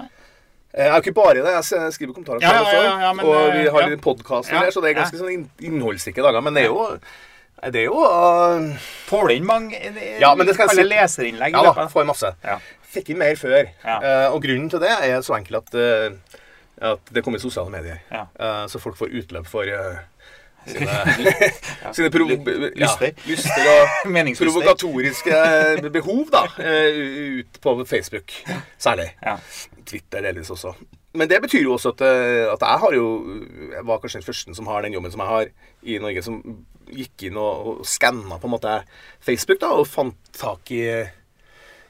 Eh, 0.72 0.84
Jeg 0.84 0.88
er 0.92 0.94
jo 0.94 1.02
ikke 1.06 1.16
bare 1.16 1.42
det, 1.42 1.54
jeg 1.56 1.92
skriver 1.96 2.12
kommentarer 2.14 2.44
Ja, 2.44 2.52
ja, 2.62 2.82
ja, 2.84 2.92
ja, 3.08 3.12
men, 3.16 3.26
og 3.26 3.52
vi 3.56 3.64
har 3.66 3.80
ja. 3.80 3.86
en 3.88 3.98
Ja, 3.98 4.62
der, 4.62 4.70
så 4.70 4.80
det 4.84 4.90
er 4.92 5.00
ganske 5.00 5.18
sånn 5.18 5.48
innholdsrike 5.64 6.22
dager. 6.22 6.44
Men 6.44 6.54
det 6.54 6.66
er 6.66 6.70
jo 6.70 6.84
det 7.58 7.80
er 7.80 7.88
jo 7.88 7.98
uh, 7.98 8.68
Får 9.08 9.32
inn 9.34 9.46
mange 9.48 9.74
eh, 9.74 10.20
Ja, 10.22 10.34
men 10.38 10.46
det 10.46 10.54
skal 10.54 10.68
jeg 10.70 10.76
si- 10.78 10.90
leserinnlegg? 10.92 11.56
Ja 11.56 11.72
da, 11.72 11.88
får 11.90 12.04
masse. 12.06 12.30
Fikk 12.88 13.10
inn 13.10 13.18
mer 13.18 13.34
før. 13.36 13.66
Eh, 13.82 14.28
og 14.30 14.38
grunnen 14.44 14.70
til 14.70 14.80
det 14.84 14.92
er 14.94 15.18
så 15.26 15.34
enkel 15.40 15.58
at, 15.58 15.74
eh, 15.74 16.38
at 16.80 17.10
det 17.14 17.24
kommer 17.24 17.40
i 17.40 17.42
sosiale 17.42 17.72
medier. 17.72 18.02
Ja. 18.12 18.26
Uh, 18.38 18.64
så 18.70 18.80
folk 18.82 18.98
får 18.98 19.14
utløp 19.20 19.46
for 19.50 19.66
uh, 19.66 19.98
sine, 20.68 20.96
sine 21.96 22.10
ja, 22.10 22.70
Lyster. 22.76 23.12
lyster 23.26 23.70
og 23.72 24.12
provokatoriske 24.42 25.90
behov, 25.92 26.28
da. 26.32 26.44
eh, 26.62 27.40
ut 27.40 27.60
på 27.62 27.84
Facebook 27.84 28.32
særlig. 28.78 29.10
Ja. 29.24 29.36
Twitter 29.86 30.22
delvis 30.22 30.50
også. 30.50 30.74
Men 31.14 31.28
det 31.28 31.40
betyr 31.42 31.64
jo 31.64 31.72
også 31.72 31.94
at, 31.96 32.02
eh, 32.04 32.46
at 32.52 32.60
jeg 32.60 32.78
har 32.82 32.92
jo 32.94 33.06
Jeg 33.72 33.86
var 33.86 33.98
kanskje 33.98 34.20
den 34.20 34.26
første 34.26 34.54
som 34.54 34.66
har 34.66 34.82
den 34.82 34.92
jobben 34.92 35.10
som 35.10 35.20
jeg 35.20 35.28
har 35.28 35.46
i 35.82 35.98
Norge, 35.98 36.22
som 36.22 36.42
gikk 36.88 37.28
inn 37.28 37.36
og, 37.36 37.66
og 37.66 37.86
skanna 37.86 38.38
på 38.40 38.48
en 38.48 38.54
måte 38.54 38.74
Facebook 39.20 39.60
da, 39.60 39.72
og 39.76 39.88
fant 39.88 40.16
tak 40.36 40.70
i 40.72 40.84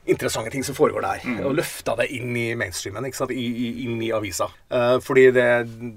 interessante 0.08 0.52
ting 0.54 0.64
som 0.66 0.76
foregår 0.76 1.04
der. 1.04 1.28
Og 1.46 1.56
løfta 1.58 1.94
det 2.00 2.08
inn 2.16 2.34
i 2.36 2.48
mainstreamen? 2.58 3.06
I, 3.08 3.46
i, 3.46 3.70
inn 3.86 4.02
i 4.02 4.12
avisa. 4.16 4.48
Uh, 4.72 4.96
fordi 5.04 5.28
det, 5.36 5.48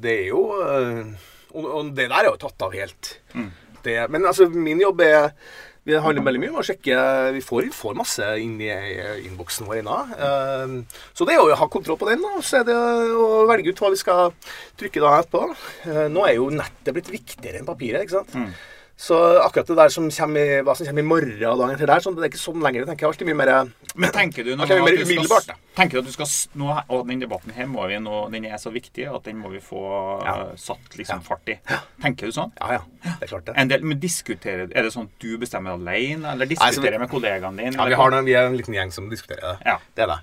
det 0.04 0.16
er 0.26 0.30
jo 0.32 0.46
uh, 0.60 1.30
og, 1.56 1.66
og 1.66 1.92
det 1.98 2.08
der 2.12 2.22
er 2.22 2.32
jo 2.32 2.40
tatt 2.40 2.64
av 2.68 2.76
helt. 2.76 3.16
Det, 3.82 3.98
men 4.14 4.26
altså, 4.30 4.48
min 4.52 4.82
jobb 4.82 5.02
er 5.04 5.32
vi 5.82 5.96
handler 5.98 6.22
veldig 6.28 6.42
mye 6.44 6.52
om 6.52 6.60
å 6.62 6.66
sjekke 6.66 6.96
Vi 7.34 7.40
får, 7.42 7.72
får 7.74 7.96
masse 7.98 8.26
inn 8.38 8.60
i 8.62 8.70
innboksen 9.26 9.66
vår 9.66 9.80
ennå. 9.80 9.96
Uh, 10.14 11.00
så 11.18 11.26
det 11.26 11.34
er 11.34 11.42
jo 11.42 11.48
å 11.50 11.58
ha 11.58 11.68
kontroll 11.74 11.98
på 11.98 12.10
den, 12.12 12.22
da. 12.22 12.44
Så 12.46 12.60
er 12.60 12.68
det 12.68 12.76
å 12.78 13.48
velge 13.50 13.74
ut 13.74 13.82
hva 13.82 13.90
vi 13.94 14.02
skal 14.02 14.36
trykke 14.78 15.02
da 15.02 15.16
etterpå. 15.24 15.42
Uh, 15.88 16.06
nå 16.14 16.28
er 16.28 16.38
jo 16.38 16.52
nettet 16.54 16.94
blitt 16.94 17.10
viktigere 17.10 17.62
enn 17.62 17.70
papiret, 17.70 18.06
ikke 18.06 18.20
sant. 18.20 18.38
Så 19.02 19.18
akkurat 19.42 19.68
det 19.68 19.76
der 19.80 19.90
som 19.90 20.10
kommer 20.14 20.40
i, 20.46 20.58
hva 20.62 20.76
som 20.78 20.86
kommer 20.86 21.02
i 21.02 21.08
morgen 21.10 21.46
og 21.50 21.58
dagen 21.58 21.74
etter 21.74 21.90
der, 21.90 22.04
sånn, 22.04 22.14
det 22.20 22.28
er 22.28 22.30
ikke 22.30 22.42
sånn 22.42 22.62
lenger. 22.62 22.84
Tenker 22.86 23.08
jeg 23.08 23.10
alltid 23.16 23.30
mye 23.32 23.38
mer 23.40 23.52
Men 23.98 24.14
tenker 24.14 24.46
du 24.46 24.52
nå 24.54 24.68
at 24.68 24.70
du 24.70 25.24
skal, 25.26 25.56
tenker 25.80 25.98
du 25.98 26.02
at 26.04 26.12
du 26.12 26.14
skal 26.14 26.30
nå, 26.62 26.68
Og 26.94 27.02
den 27.10 27.24
debatten 27.24 27.56
her 27.56 27.66
må 27.72 27.88
vi 27.90 27.98
nå 28.04 28.20
Den 28.32 28.46
er 28.46 28.62
så 28.62 28.70
viktig 28.74 29.08
at 29.10 29.26
den 29.26 29.42
må 29.42 29.50
vi 29.56 29.64
få 29.64 29.82
Ja. 30.22 30.36
uh, 30.38 30.54
satt 30.60 31.00
liksom 31.00 31.24
fart 31.26 31.50
i. 31.50 31.58
Tenker 32.04 32.30
du 32.30 32.36
sånn? 32.36 32.54
Ja, 32.62 32.78
ja. 32.78 32.84
Det 33.08 33.26
er 33.26 33.34
klart 33.34 33.50
det. 33.50 33.58
En 33.58 33.74
del, 33.74 33.90
men 33.90 34.00
diskuterer, 34.04 34.70
Er 34.70 34.86
det 34.86 34.94
sånn 34.94 35.10
at 35.10 35.26
du 35.26 35.34
bestemmer 35.42 35.80
alene, 35.80 36.36
eller 36.36 36.54
Nei, 36.54 36.72
så 36.76 36.86
med 36.86 37.10
kollegaene 37.10 37.58
dine? 37.58 37.74
Ja, 37.80 37.90
vi, 37.90 37.98
har 37.98 38.14
noen, 38.14 38.30
vi 38.30 38.38
er 38.38 38.52
en 38.52 38.60
liten 38.60 38.78
gjeng 38.78 38.94
som 38.94 39.10
diskuterer 39.10 39.56
det. 39.56 39.58
Ja. 39.66 39.80
Det 39.98 40.06
er 40.06 40.14
det. 40.14 40.22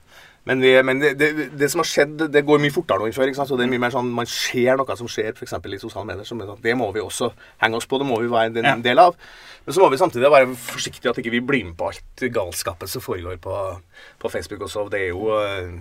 Men, 0.48 0.62
vi, 0.64 0.70
men 0.82 1.02
det, 1.02 1.11
det, 1.20 1.28
det 1.61 1.68
som 1.68 1.82
har 1.82 1.88
skjedd, 1.90 2.22
det 2.32 2.40
går 2.48 2.62
mye 2.62 2.72
fortere 2.72 3.02
nå 3.02 3.08
enn 3.11 3.16
før. 3.16 3.28
ikke 3.28 3.37
sant? 3.42 3.50
Så 3.50 3.58
det 3.61 3.66
er 3.66 3.72
mye 3.74 3.82
mer 3.82 3.92
sånn, 3.92 4.08
Man 4.16 4.30
ser 4.32 4.78
noe 4.80 4.96
som 4.96 5.11
skjer 5.12 5.34
f.eks. 5.34 5.52
i 5.52 5.80
sosiale 5.82 6.08
medier. 6.08 6.24
Som 6.28 6.40
sånn, 6.40 6.62
det 6.64 6.74
må 6.78 6.88
vi 6.96 7.04
også 7.04 7.30
henge 7.61 7.76
oss 7.76 7.88
på. 7.90 8.00
Det 8.00 8.08
må 8.08 8.16
vi 8.22 8.30
være 8.32 8.64
en 8.64 8.82
del 8.84 9.02
av. 9.02 9.18
Men 9.66 9.76
så 9.76 9.84
må 9.84 9.90
vi 9.92 10.00
samtidig 10.00 10.32
være 10.32 10.54
forsiktige 10.56 11.12
at 11.12 11.20
ikke 11.20 11.34
vi 11.37 11.44
blir 11.44 11.68
med 11.68 11.76
på 11.76 11.90
alt 11.92 12.26
galskapet 12.32 12.88
som 12.88 13.04
foregår 13.04 13.37
på, 13.44 13.54
på 14.18 14.32
Facebook 14.32 14.64
også. 14.64 14.88
Det 14.94 15.02
er 15.04 15.11
jo 15.12 15.28
eh, 15.37 15.76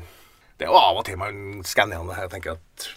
det 0.58 0.66
er 0.66 0.72
jo 0.74 0.80
av 0.80 0.98
og 1.00 1.06
til 1.06 1.20
man 1.22 1.62
skanner 1.70 1.96
gjennom 1.96 2.10
det 2.12 2.18
her 2.18 2.28
og 2.28 2.34
tenker 2.34 2.56
at 2.58 2.88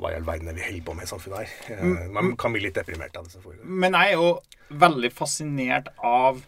hva 0.00 0.08
i 0.10 0.16
all 0.16 0.24
verden 0.26 0.48
er 0.48 0.56
vi 0.56 0.64
holder 0.64 0.84
på 0.86 0.94
med 0.96 1.04
i 1.04 1.10
samfunnet 1.10 1.42
her? 1.42 1.50
Eh, 1.76 2.06
Man 2.16 2.32
kan 2.40 2.54
bli 2.54 2.62
litt 2.64 2.78
deprimert 2.78 3.14
av 3.20 3.26
det 3.28 3.34
som 3.34 3.44
foregår. 3.44 3.62
Men 3.68 3.94
jeg 3.94 4.14
er 4.14 4.18
jo 4.18 4.30
veldig 4.82 5.10
fascinert 5.14 5.90
av 6.00 6.40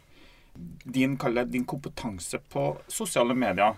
din, 0.97 1.19
din 1.53 1.67
kompetanse 1.69 2.41
på 2.51 2.71
sosiale 2.89 3.37
medier. 3.37 3.77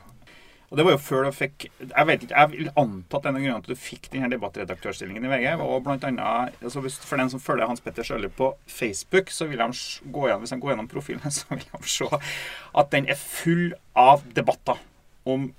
Og 0.67 0.79
det 0.79 0.85
var 0.87 0.97
jo 0.97 1.03
før 1.03 1.27
du 1.27 1.35
fikk 1.35 1.69
Jeg 1.69 2.07
vet 2.09 2.25
ikke, 2.27 2.35
jeg 2.41 2.51
vil 2.53 2.71
anta 2.81 3.21
at 3.21 3.29
en 3.29 3.39
av 3.39 3.45
til 3.45 3.55
at 3.55 3.69
du 3.71 3.79
fikk 3.79 4.09
denne 4.13 4.31
debattredaktørstillingen 4.33 5.27
i 5.27 5.31
VG, 5.31 5.47
og 5.63 5.85
blant 5.87 6.07
annet 6.09 6.57
altså 6.61 6.83
For 6.83 7.21
den 7.21 7.31
som 7.31 7.43
følger 7.43 7.71
Hans 7.71 7.85
Petter 7.85 8.07
Sjøli 8.07 8.31
på 8.33 8.51
Facebook, 8.67 9.31
så 9.31 9.47
vil 9.51 9.63
han 9.63 9.75
gå 10.13 10.27
gjennom, 10.27 10.43
hvis 10.43 10.57
han 10.57 10.65
går 10.65 10.75
gjennom 10.75 10.91
profilen, 10.91 11.31
så 11.39 11.47
vil 11.55 11.71
han 11.73 11.87
se 11.87 12.11
at 12.77 12.91
den 12.93 13.09
er 13.09 13.21
full 13.21 13.71
av 13.97 14.27
debatter 14.37 14.83
om 15.27 15.51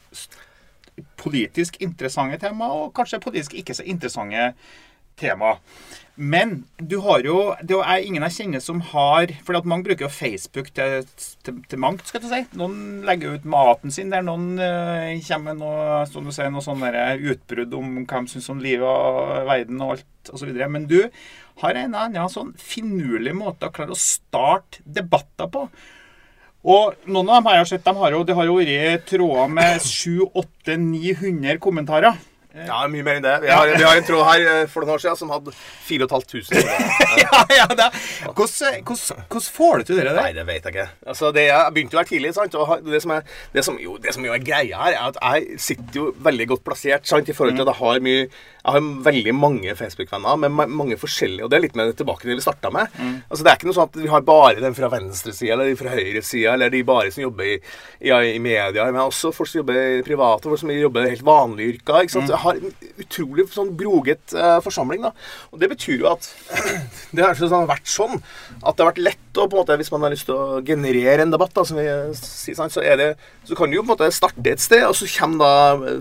politisk 1.17 1.77
interessante 1.83 2.39
tema, 2.41 2.69
og 2.73 2.93
kanskje 2.97 3.21
politisk 3.21 3.53
ikke 3.59 3.75
så 3.77 3.85
interessante 3.85 4.51
tema. 5.19 5.57
Men 6.17 6.63
du 6.81 6.95
har 7.05 7.21
jo 7.21 7.53
Det 7.61 7.77
er 7.77 8.01
ingen 8.01 8.23
jeg 8.25 8.33
kjenner 8.33 8.61
som 8.63 8.79
har 8.89 9.29
For 9.45 9.59
mange 9.69 9.85
bruker 9.85 10.07
jo 10.07 10.09
Facebook 10.09 10.71
til, 10.73 11.05
til, 11.45 11.59
til 11.69 11.79
mangt, 11.79 12.07
skal 12.09 12.23
du 12.23 12.25
si. 12.31 12.39
Noen 12.57 13.03
legger 13.05 13.37
ut 13.37 13.45
maten 13.45 13.93
sin 13.93 14.09
der, 14.09 14.25
noen 14.25 14.57
uh, 14.57 15.13
kommer 15.27 15.53
med 15.53 15.61
noe, 15.61 15.99
du 16.09 16.31
sier, 16.33 16.49
noe 16.49 16.65
sånn 16.65 16.81
utbrudd 16.81 17.75
om 17.77 17.99
hva 18.01 18.23
de 18.23 18.33
syns 18.33 18.49
om 18.49 18.63
livet 18.63 18.87
og 18.87 19.45
verden 19.45 19.83
og 19.85 19.93
alt 19.97 20.31
osv. 20.33 20.49
Men 20.73 20.87
du 20.89 21.03
har 21.61 21.77
en 21.77 21.93
eller 21.93 22.09
annen 22.09 22.33
sånn 22.33 22.55
finurlig 22.57 23.35
måte 23.37 23.69
å 23.69 23.75
klare 23.75 23.93
å 23.93 23.99
starte 24.01 24.81
debatter 24.83 25.51
på. 25.53 25.67
Og 26.67 26.97
noen 27.05 27.29
av 27.29 27.37
dem 27.37 27.51
har 27.51 27.59
jeg 27.59 27.69
sett, 27.75 27.85
de 27.85 27.93
har 27.95 28.15
jo, 28.15 28.23
det 28.25 28.35
har 28.35 28.49
jo 28.49 28.57
vært 28.57 29.05
tråder 29.07 29.53
med 29.53 29.85
700-800-900 29.85 31.61
kommentarer. 31.63 32.17
Ja, 32.65 32.79
mye 32.89 33.05
mer 33.05 33.19
enn 33.19 33.25
det. 33.25 33.35
Vi 33.43 33.51
har, 33.53 33.69
vi 33.77 33.83
har 33.85 33.99
en 33.99 34.07
tråd 34.07 34.23
her 34.27 34.45
eh, 34.53 34.63
for 34.71 34.81
noen 34.83 34.95
år 34.95 35.03
siden 35.03 35.19
som 35.19 35.29
hadde 35.33 35.53
4500. 35.87 36.63
ja, 37.23 37.41
ja, 37.59 37.67
det. 37.77 37.87
Hvordan, 38.25 38.81
hvordan, 38.87 39.23
hvordan 39.29 39.47
får 39.59 39.77
du 39.77 39.83
til 39.91 40.01
det 40.01 40.15
Nei, 40.17 40.31
det 40.35 40.45
vet 40.47 40.65
jeg 40.65 40.73
ikke. 40.73 40.87
Altså, 41.07 41.31
det, 41.35 41.45
jeg 41.49 41.73
begynte 41.75 41.97
jo 41.97 42.01
her 42.01 42.09
tidlig. 42.09 42.33
sant? 42.35 42.57
Og 42.57 42.87
det 42.87 43.01
som, 43.03 43.13
er, 43.17 43.33
det, 43.53 43.63
som 43.67 43.77
jo, 43.81 43.97
det 44.01 44.15
som 44.15 44.25
jo 44.25 44.33
er 44.33 44.43
greia 44.43 44.81
her, 44.81 44.97
er 44.97 45.11
at 45.11 45.19
jeg 45.21 45.59
sitter 45.67 45.99
jo 46.01 46.05
veldig 46.25 46.47
godt 46.53 46.65
plassert 46.65 47.07
sant? 47.09 47.29
i 47.29 47.35
forhold 47.37 47.57
til 47.57 47.67
at 47.67 47.73
jeg 47.73 47.81
har 47.83 48.01
mye 48.07 48.21
Jeg 48.67 48.73
har 48.75 48.87
veldig 49.05 49.33
mange 49.35 49.75
Facebook-venner 49.79 50.39
med 50.43 50.71
mange 50.75 50.97
forskjellige 50.99 51.45
Og 51.45 51.51
det 51.51 51.57
er 51.57 51.63
litt 51.63 51.77
med 51.79 51.93
tilbake 51.95 52.25
til 52.25 52.33
det 52.33 52.39
vi 52.41 52.43
starta 52.43 52.71
med. 52.73 52.89
Altså, 53.29 53.43
Det 53.43 53.51
er 53.51 53.59
ikke 53.59 53.69
noe 53.69 53.77
sånn 53.77 53.87
at 53.91 53.99
vi 54.01 54.09
har 54.11 54.25
bare 54.27 54.59
den 54.63 54.75
fra 54.77 54.89
venstresida 54.91 55.53
eller 55.55 55.69
de 55.71 55.77
fra 55.79 55.93
høyresida, 55.93 56.53
eller 56.57 56.73
de 56.73 56.81
bare 56.87 57.11
som 57.13 57.23
jobber 57.23 57.47
i, 57.53 57.55
i, 58.01 58.11
i 58.33 58.39
media. 58.43 58.85
Men 58.91 59.03
også 59.05 59.31
folk 59.35 59.49
som 59.51 59.61
jobber 59.61 60.01
private, 60.07 60.49
folk 60.49 60.61
som 60.61 60.73
jobber 60.73 61.07
helt 61.07 61.23
vanlige 61.27 61.77
yrker. 61.77 62.01
ikke 62.03 62.15
sant? 62.17 62.31
Jeg 62.33 62.41
har 62.47 62.59
en 62.59 62.73
utrolig 63.03 63.47
sånn 63.53 63.73
broget 63.77 64.33
eh, 64.35 64.57
forsamling. 64.65 65.05
da. 65.05 65.13
Og 65.51 65.61
det 65.61 65.69
betyr 65.73 66.01
jo 66.01 66.09
at 66.11 66.27
det 67.15 67.23
har 67.23 67.37
sånn, 67.37 67.69
vært 67.69 67.91
sånn 67.91 68.17
at 68.63 68.75
det 68.75 68.83
har 68.83 68.91
vært 68.91 69.03
lett 69.05 69.23
å 69.37 69.45
på 69.45 69.57
en 69.57 69.61
måte, 69.61 69.77
Hvis 69.77 69.91
man 69.93 70.05
har 70.05 70.13
lyst 70.15 70.25
til 70.29 70.37
å 70.37 70.61
generere 70.65 71.21
en 71.21 71.33
debatt, 71.33 71.53
da, 71.53 71.65
som 71.67 71.77
vi 71.77 71.85
sier, 72.17 72.57
så, 72.57 72.81
det, 72.81 73.11
så 73.45 73.57
kan 73.57 73.69
du 73.69 73.77
jo 73.77 73.83
på 73.85 73.91
en 73.91 73.93
måte 73.93 74.09
starte 74.15 74.53
et 74.55 74.63
sted, 74.63 74.85
og 74.87 74.95
så 74.97 75.09
kommer 75.19 75.43
da, 75.45 75.95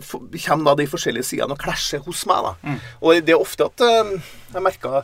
kommer 0.46 0.70
da 0.70 0.76
de 0.80 0.88
forskjellige 0.90 1.30
sidene 1.34 1.56
og 1.56 1.60
klasjer 1.60 2.04
hos 2.06 2.24
meg. 2.30 2.48
da. 2.48 2.76
Og 3.02 3.20
det 3.26 3.36
er 3.36 3.42
ofte 3.42 3.68
at 3.68 3.84
eh, 3.84 4.16
jeg 4.54 4.64
merker 4.64 5.02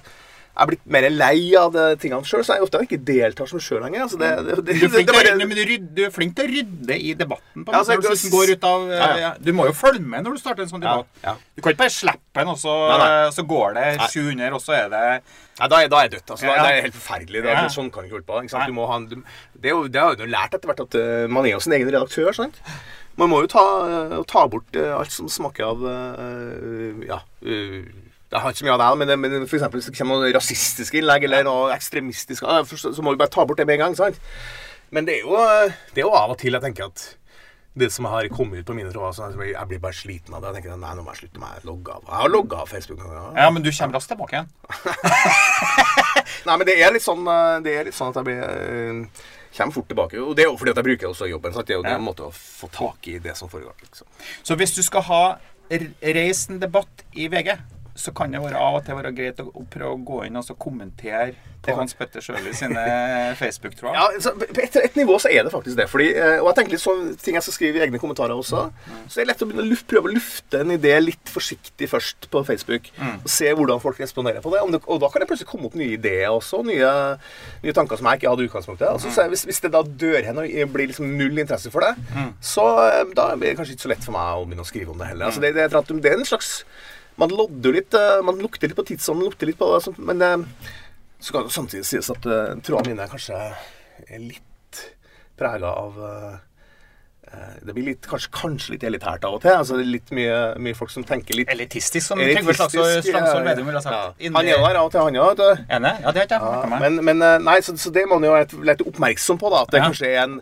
er 0.52 0.66
blitt 0.68 0.82
mer 0.84 1.06
lei 1.10 1.54
av 1.56 1.70
de 1.72 1.84
tingene 1.96 2.26
sjøl, 2.28 2.42
så 2.44 2.56
jeg 2.58 2.62
ofte 2.66 2.80
ikke 2.84 2.98
deltar 3.08 3.48
som 3.48 3.60
sjøl 3.62 3.80
lenger. 3.86 4.02
Altså 4.04 4.18
det, 4.20 4.30
det, 4.44 4.56
det, 4.66 4.74
Du 4.80 4.86
er, 4.86 4.90
det 4.98 5.06
bare- 5.08 5.30
rydde- 5.32 5.46
men 5.48 5.56
du, 5.56 5.76
du 5.96 6.02
er 6.04 6.10
flink 6.12 6.34
til 6.36 6.44
å 6.44 6.52
rydde 6.52 6.98
i 7.00 7.14
debatten. 7.16 7.64
På, 7.64 7.72
Ja, 7.72 7.78
altså, 7.80 7.96
liksom 8.02 8.30
går 8.34 8.52
ut 8.56 8.64
av, 8.68 8.84
Ja, 8.92 9.08
ja. 9.22 9.30
Du 9.40 9.52
må 9.56 9.64
jo 9.70 9.72
følge 9.72 10.04
med 10.04 10.24
når 10.26 10.36
du 10.36 10.42
starter 10.42 10.62
en 10.66 10.68
sånn 10.74 10.84
debatt. 10.84 11.08
Du 11.56 11.62
kan 11.62 11.72
ikke 11.72 11.82
bare 11.86 11.94
slippe 11.96 12.36
den, 12.42 12.48
og 12.52 12.58
så, 12.60 12.74
Nei, 12.92 12.98
nei. 13.00 13.30
så 13.32 13.46
går 13.48 13.74
det 13.80 13.86
700, 14.12 14.52
og 14.52 14.60
så 14.60 14.76
er 14.76 14.88
det 14.92 15.04
Nei, 15.60 15.68
da 15.68 15.80
er, 15.84 15.88
da 15.92 15.96
er 16.00 16.06
jeg 16.08 16.12
dødt. 16.18 16.30
altså. 16.32 16.46
Da. 16.46 16.54
Det 16.64 16.70
er 16.76 16.82
helt 16.88 16.94
forferdelig. 17.00 17.42
Det, 17.44 17.50
Ja. 17.52 17.66
Sånn 17.68 17.90
kan 17.92 18.02
du 18.02 18.08
ikke 18.08 18.16
holde 18.20 18.28
på. 18.28 18.42
Ikke. 18.44 18.66
Du 18.72 18.80
ha 18.88 18.98
du, 18.98 19.16
det, 19.60 19.68
er 19.68 19.74
jo, 19.76 19.82
det 19.88 20.00
har 20.00 20.16
jo 20.16 20.26
lært 20.26 20.54
etter 20.56 20.68
hvert 20.70 20.80
at 20.84 20.94
eh, 20.98 21.26
man 21.28 21.44
er 21.46 21.52
jo 21.56 21.60
sin 21.60 21.72
egen 21.76 21.88
redaktør. 21.92 22.32
sant? 22.34 22.56
Man 23.20 23.28
må 23.28 23.42
jo 23.44 23.50
ta, 23.52 23.64
eh, 24.16 24.22
ta 24.26 24.46
bort 24.48 24.74
eh, 24.74 24.88
alt 24.96 25.12
som 25.12 25.28
smaker 25.28 25.64
av 25.68 25.84
Ja. 27.06 27.20
Jeg 28.32 28.40
har 28.40 28.50
ikke 28.50 28.62
så 28.62 28.64
mye 28.66 28.74
av 28.78 28.82
det, 28.82 29.06
men, 29.06 29.20
men 29.20 29.46
for 29.46 29.58
eksempel, 29.60 29.78
hvis 29.80 29.90
det 29.92 29.98
kommer 29.98 30.22
noen 30.22 30.34
rasistiske 30.34 30.98
innlegg 31.02 31.24
eller 31.28 31.44
noe 31.44 31.72
ekstremistisk, 31.76 32.42
eh, 32.48 32.76
så 32.80 33.02
må 33.04 33.12
vi 33.12 33.20
bare 33.20 33.28
ta 33.34 33.44
bort 33.44 33.58
det 33.60 33.66
med 33.68 33.76
en 33.78 33.86
gang. 33.86 33.96
sant? 33.98 34.16
Men 34.90 35.04
det 35.08 35.18
er 35.20 35.26
jo, 35.26 35.36
det 35.94 36.00
er 36.02 36.06
jo 36.08 36.14
av 36.16 36.32
og 36.34 36.38
til 36.40 36.52
jeg 36.56 36.64
tenker 36.64 36.88
at 36.90 37.04
det 37.74 37.86
som 37.88 38.04
har 38.04 38.26
kommet 38.28 38.60
ut 38.60 38.66
på 38.68 38.74
mine 38.76 38.90
tråder, 38.92 39.14
så 39.16 39.30
jeg 39.32 39.68
blir 39.70 39.78
bare 39.80 39.96
sliten 39.96 40.34
av 40.36 40.42
det. 40.44 40.50
Jeg 40.50 40.62
tenker 40.64 40.76
nei, 40.76 40.90
nå 40.98 41.04
må 41.06 41.14
jeg 41.14 41.22
slutte 41.22 41.40
med 41.40 41.62
å 41.62 41.68
logge 41.70 41.94
av. 41.94 42.02
Jeg 42.04 42.18
har 42.20 42.28
logga 42.34 42.58
av 42.60 42.68
Facebook. 42.68 42.98
Ja. 43.00 43.22
Ja, 43.46 43.46
men 43.50 43.64
du 43.64 43.70
kommer 43.72 43.96
raskt 43.96 44.12
tilbake 44.12 44.36
igjen. 44.36 44.50
Nei, 46.46 46.56
men 46.58 46.66
det 46.68 46.74
er 46.82 46.92
litt 46.94 47.04
sånn, 47.04 47.22
eh, 47.30 47.60
det 47.64 47.72
er 47.78 47.86
litt 47.88 47.96
sånn 47.96 48.10
at 48.12 48.18
jeg 48.20 48.26
blir, 48.28 48.42
eh, 48.42 49.22
kommer 49.56 49.76
fort 49.78 49.88
tilbake. 49.88 50.20
Og 50.20 50.34
det 50.36 50.44
er 50.44 50.50
jo 50.50 50.56
fordi 50.60 50.72
at 50.74 50.80
jeg 50.82 50.88
bruker 50.90 51.08
også 51.12 51.28
jobben. 51.30 51.52
Så 51.54 51.64
det 51.64 51.74
er 51.76 51.80
jo 51.80 51.84
Ja. 51.88 51.96
en 51.96 52.04
måte 52.04 52.26
å 52.28 52.32
få 52.32 52.68
tak 52.72 53.08
i 53.08 53.18
det 53.18 53.36
som 53.36 53.48
foregår. 53.48 53.72
Liksom. 53.82 54.06
Så 54.44 54.56
hvis 54.56 54.74
du 54.74 54.82
skal 54.82 55.02
ha 55.08 55.38
r- 55.70 55.94
reist 56.02 56.50
en 56.50 56.58
debatt 56.60 57.04
i 57.14 57.28
VG, 57.28 57.56
så 57.94 58.12
kan 58.16 58.32
det 58.32 58.40
være 58.40 58.56
av 58.56 58.78
og 58.80 58.84
til 58.86 58.96
være 58.96 59.10
greit 59.16 59.40
å, 59.42 59.48
å 59.52 59.64
prøve 59.68 59.94
å 59.96 60.02
gå 60.08 60.22
inn 60.26 60.38
og 60.40 60.44
så 60.46 60.54
kommentere 60.56 61.34
på 61.62 61.74
Hans 61.78 61.92
Petter 61.94 62.22
Sjøli 62.24 62.50
sine 62.58 62.80
Facebook-tråder. 63.40 63.94
Ja, 63.94 64.06
så 64.24 64.32
på 64.40 64.46
et, 64.64 64.76
et 64.80 64.96
nivå 64.98 65.14
så 65.22 65.30
er 65.30 65.44
det 65.46 65.52
faktisk 65.52 65.76
det. 65.78 65.84
Fordi, 65.92 66.08
eh, 66.18 66.40
og 66.40 66.48
jeg 66.50 66.56
tenker 66.58 66.74
litt 66.74 66.82
sånn 66.82 67.04
ting 67.22 67.36
jeg 67.38 67.44
skal 67.46 67.54
skrive 67.54 67.78
i 67.78 67.84
egne 67.84 68.00
kommentarer 68.02 68.34
også. 68.34 68.64
Så 69.06 69.20
det 69.20 69.22
er 69.22 69.28
lett 69.30 69.44
å 69.44 69.48
begynne 69.50 69.62
å 69.66 69.68
luft, 69.70 69.86
prøve 69.90 70.10
å 70.10 70.14
lufte 70.16 70.62
en 70.64 70.72
idé 70.74 70.96
litt 71.04 71.30
forsiktig 71.30 71.86
først 71.92 72.26
på 72.32 72.42
Facebook. 72.48 72.88
Og 73.22 73.28
se 73.30 73.52
hvordan 73.54 73.82
folk 73.84 74.00
responderer 74.02 74.42
på 74.42 74.50
det. 74.56 74.64
Det. 74.74 74.80
Og 74.90 74.98
da 75.04 75.10
kan 75.12 75.22
det 75.22 75.28
plutselig 75.30 75.50
komme 75.52 75.68
opp 75.70 75.76
nye 75.78 75.94
ideer 76.00 76.32
også. 76.34 76.64
Nye, 76.66 76.90
nye 77.62 77.76
tanker 77.76 78.00
som 78.00 78.08
jeg 78.10 78.22
ikke 78.22 78.32
hadde 78.32 78.46
i 78.46 78.50
utgangspunktet. 78.50 78.88
Altså, 78.90 79.12
så 79.14 79.28
hvis, 79.30 79.44
hvis 79.46 79.62
det 79.62 79.70
da 79.76 79.84
dør 79.86 80.26
hen 80.32 80.42
og 80.42 80.74
blir 80.74 80.90
liksom 80.90 81.12
null 81.20 81.38
interesse 81.44 81.70
for 81.70 81.86
det, 81.86 81.92
så 82.42 82.66
eh, 82.88 83.04
da 83.14 83.28
blir 83.36 83.52
det 83.52 83.58
kanskje 83.60 83.76
ikke 83.78 83.86
så 83.86 83.92
lett 83.94 84.08
for 84.08 84.16
meg 84.18 84.32
å 84.40 84.48
begynne 84.48 84.66
å 84.66 84.72
skrive 84.72 84.96
om 84.96 84.98
det 84.98 85.12
heller. 85.12 85.28
Altså, 85.30 85.44
det, 85.44 85.54
det, 85.60 85.68
er- 85.70 86.02
det 86.02 86.10
er 86.16 86.18
en 86.18 86.26
slags 86.32 86.56
Man 87.20 87.32
lodder 87.34 87.68
jo 87.68 87.76
litt, 87.76 87.94
eh, 87.94 88.22
man 88.24 88.40
lukter 88.40 88.70
litt 88.70 88.78
på 88.78 88.86
tidsånden, 88.88 89.26
lukter 89.28 89.48
litt 89.50 89.60
på 89.60 89.68
det, 89.74 89.92
men 90.00 90.22
eh, 90.24 90.70
så 91.22 91.34
kan 91.34 91.46
det 91.46 91.54
samtidig 91.54 91.86
sies 91.86 92.08
at 92.10 92.24
uh, 92.26 92.54
trådene 92.66 92.96
mine 92.96 93.04
kanskje 93.06 93.36
er 93.38 94.22
litt 94.22 94.80
prega 95.38 95.70
av 95.70 96.00
eh, 96.02 96.32
eh, 96.32 96.38
Det 97.62 97.72
blir 97.76 97.84
litt, 97.86 98.06
kanskje, 98.10 98.28
kanskje 98.34 98.72
litt 98.74 98.82
elitært 98.84 99.22
av 99.24 99.36
og 99.36 99.40
til. 99.44 99.52
Altså, 99.54 99.76
det 99.78 99.84
er 99.86 99.90
litt 99.94 100.10
mye, 100.12 100.38
mye 100.60 100.74
folk 100.76 100.90
som 100.92 101.04
tenker 101.06 101.36
litt 101.38 101.48
Elitistisk, 101.52 102.04
som 102.10 102.18
Trygve 102.20 102.54
Slagsvold 102.58 103.46
Vedum 103.46 103.68
ville 103.70 103.78
ha 103.78 103.84
sagt. 103.84 104.18
ja. 104.20 104.30
Han 104.34 104.48
er 104.50 104.58
der 104.64 104.78
av 104.80 104.88
og 104.88 104.92
til, 104.92 105.00
han 105.06 105.18
òg. 105.22 105.40
Ja, 105.70 105.78
det 105.78 105.92
har 106.04 106.18
ikke 106.26 106.36
jeg 106.36 106.42
fått 106.42 106.66
med 106.66 106.72
meg. 106.74 106.82
men, 106.84 106.98
men 107.08 107.22
eh, 107.28 107.38
nei, 107.46 107.54
så, 107.64 107.74
så 107.78 107.92
det 107.94 108.04
må 108.10 108.18
man 108.18 108.28
jo 108.28 108.34
være 108.34 108.66
litt 108.72 108.82
oppmerksom 108.84 109.38
på, 109.40 109.52
da. 109.54 109.62
At 109.64 109.72
det 109.72 109.80
Ja. 109.80 109.86
kanskje 109.88 110.10
er 110.10 110.20
en, 110.26 110.34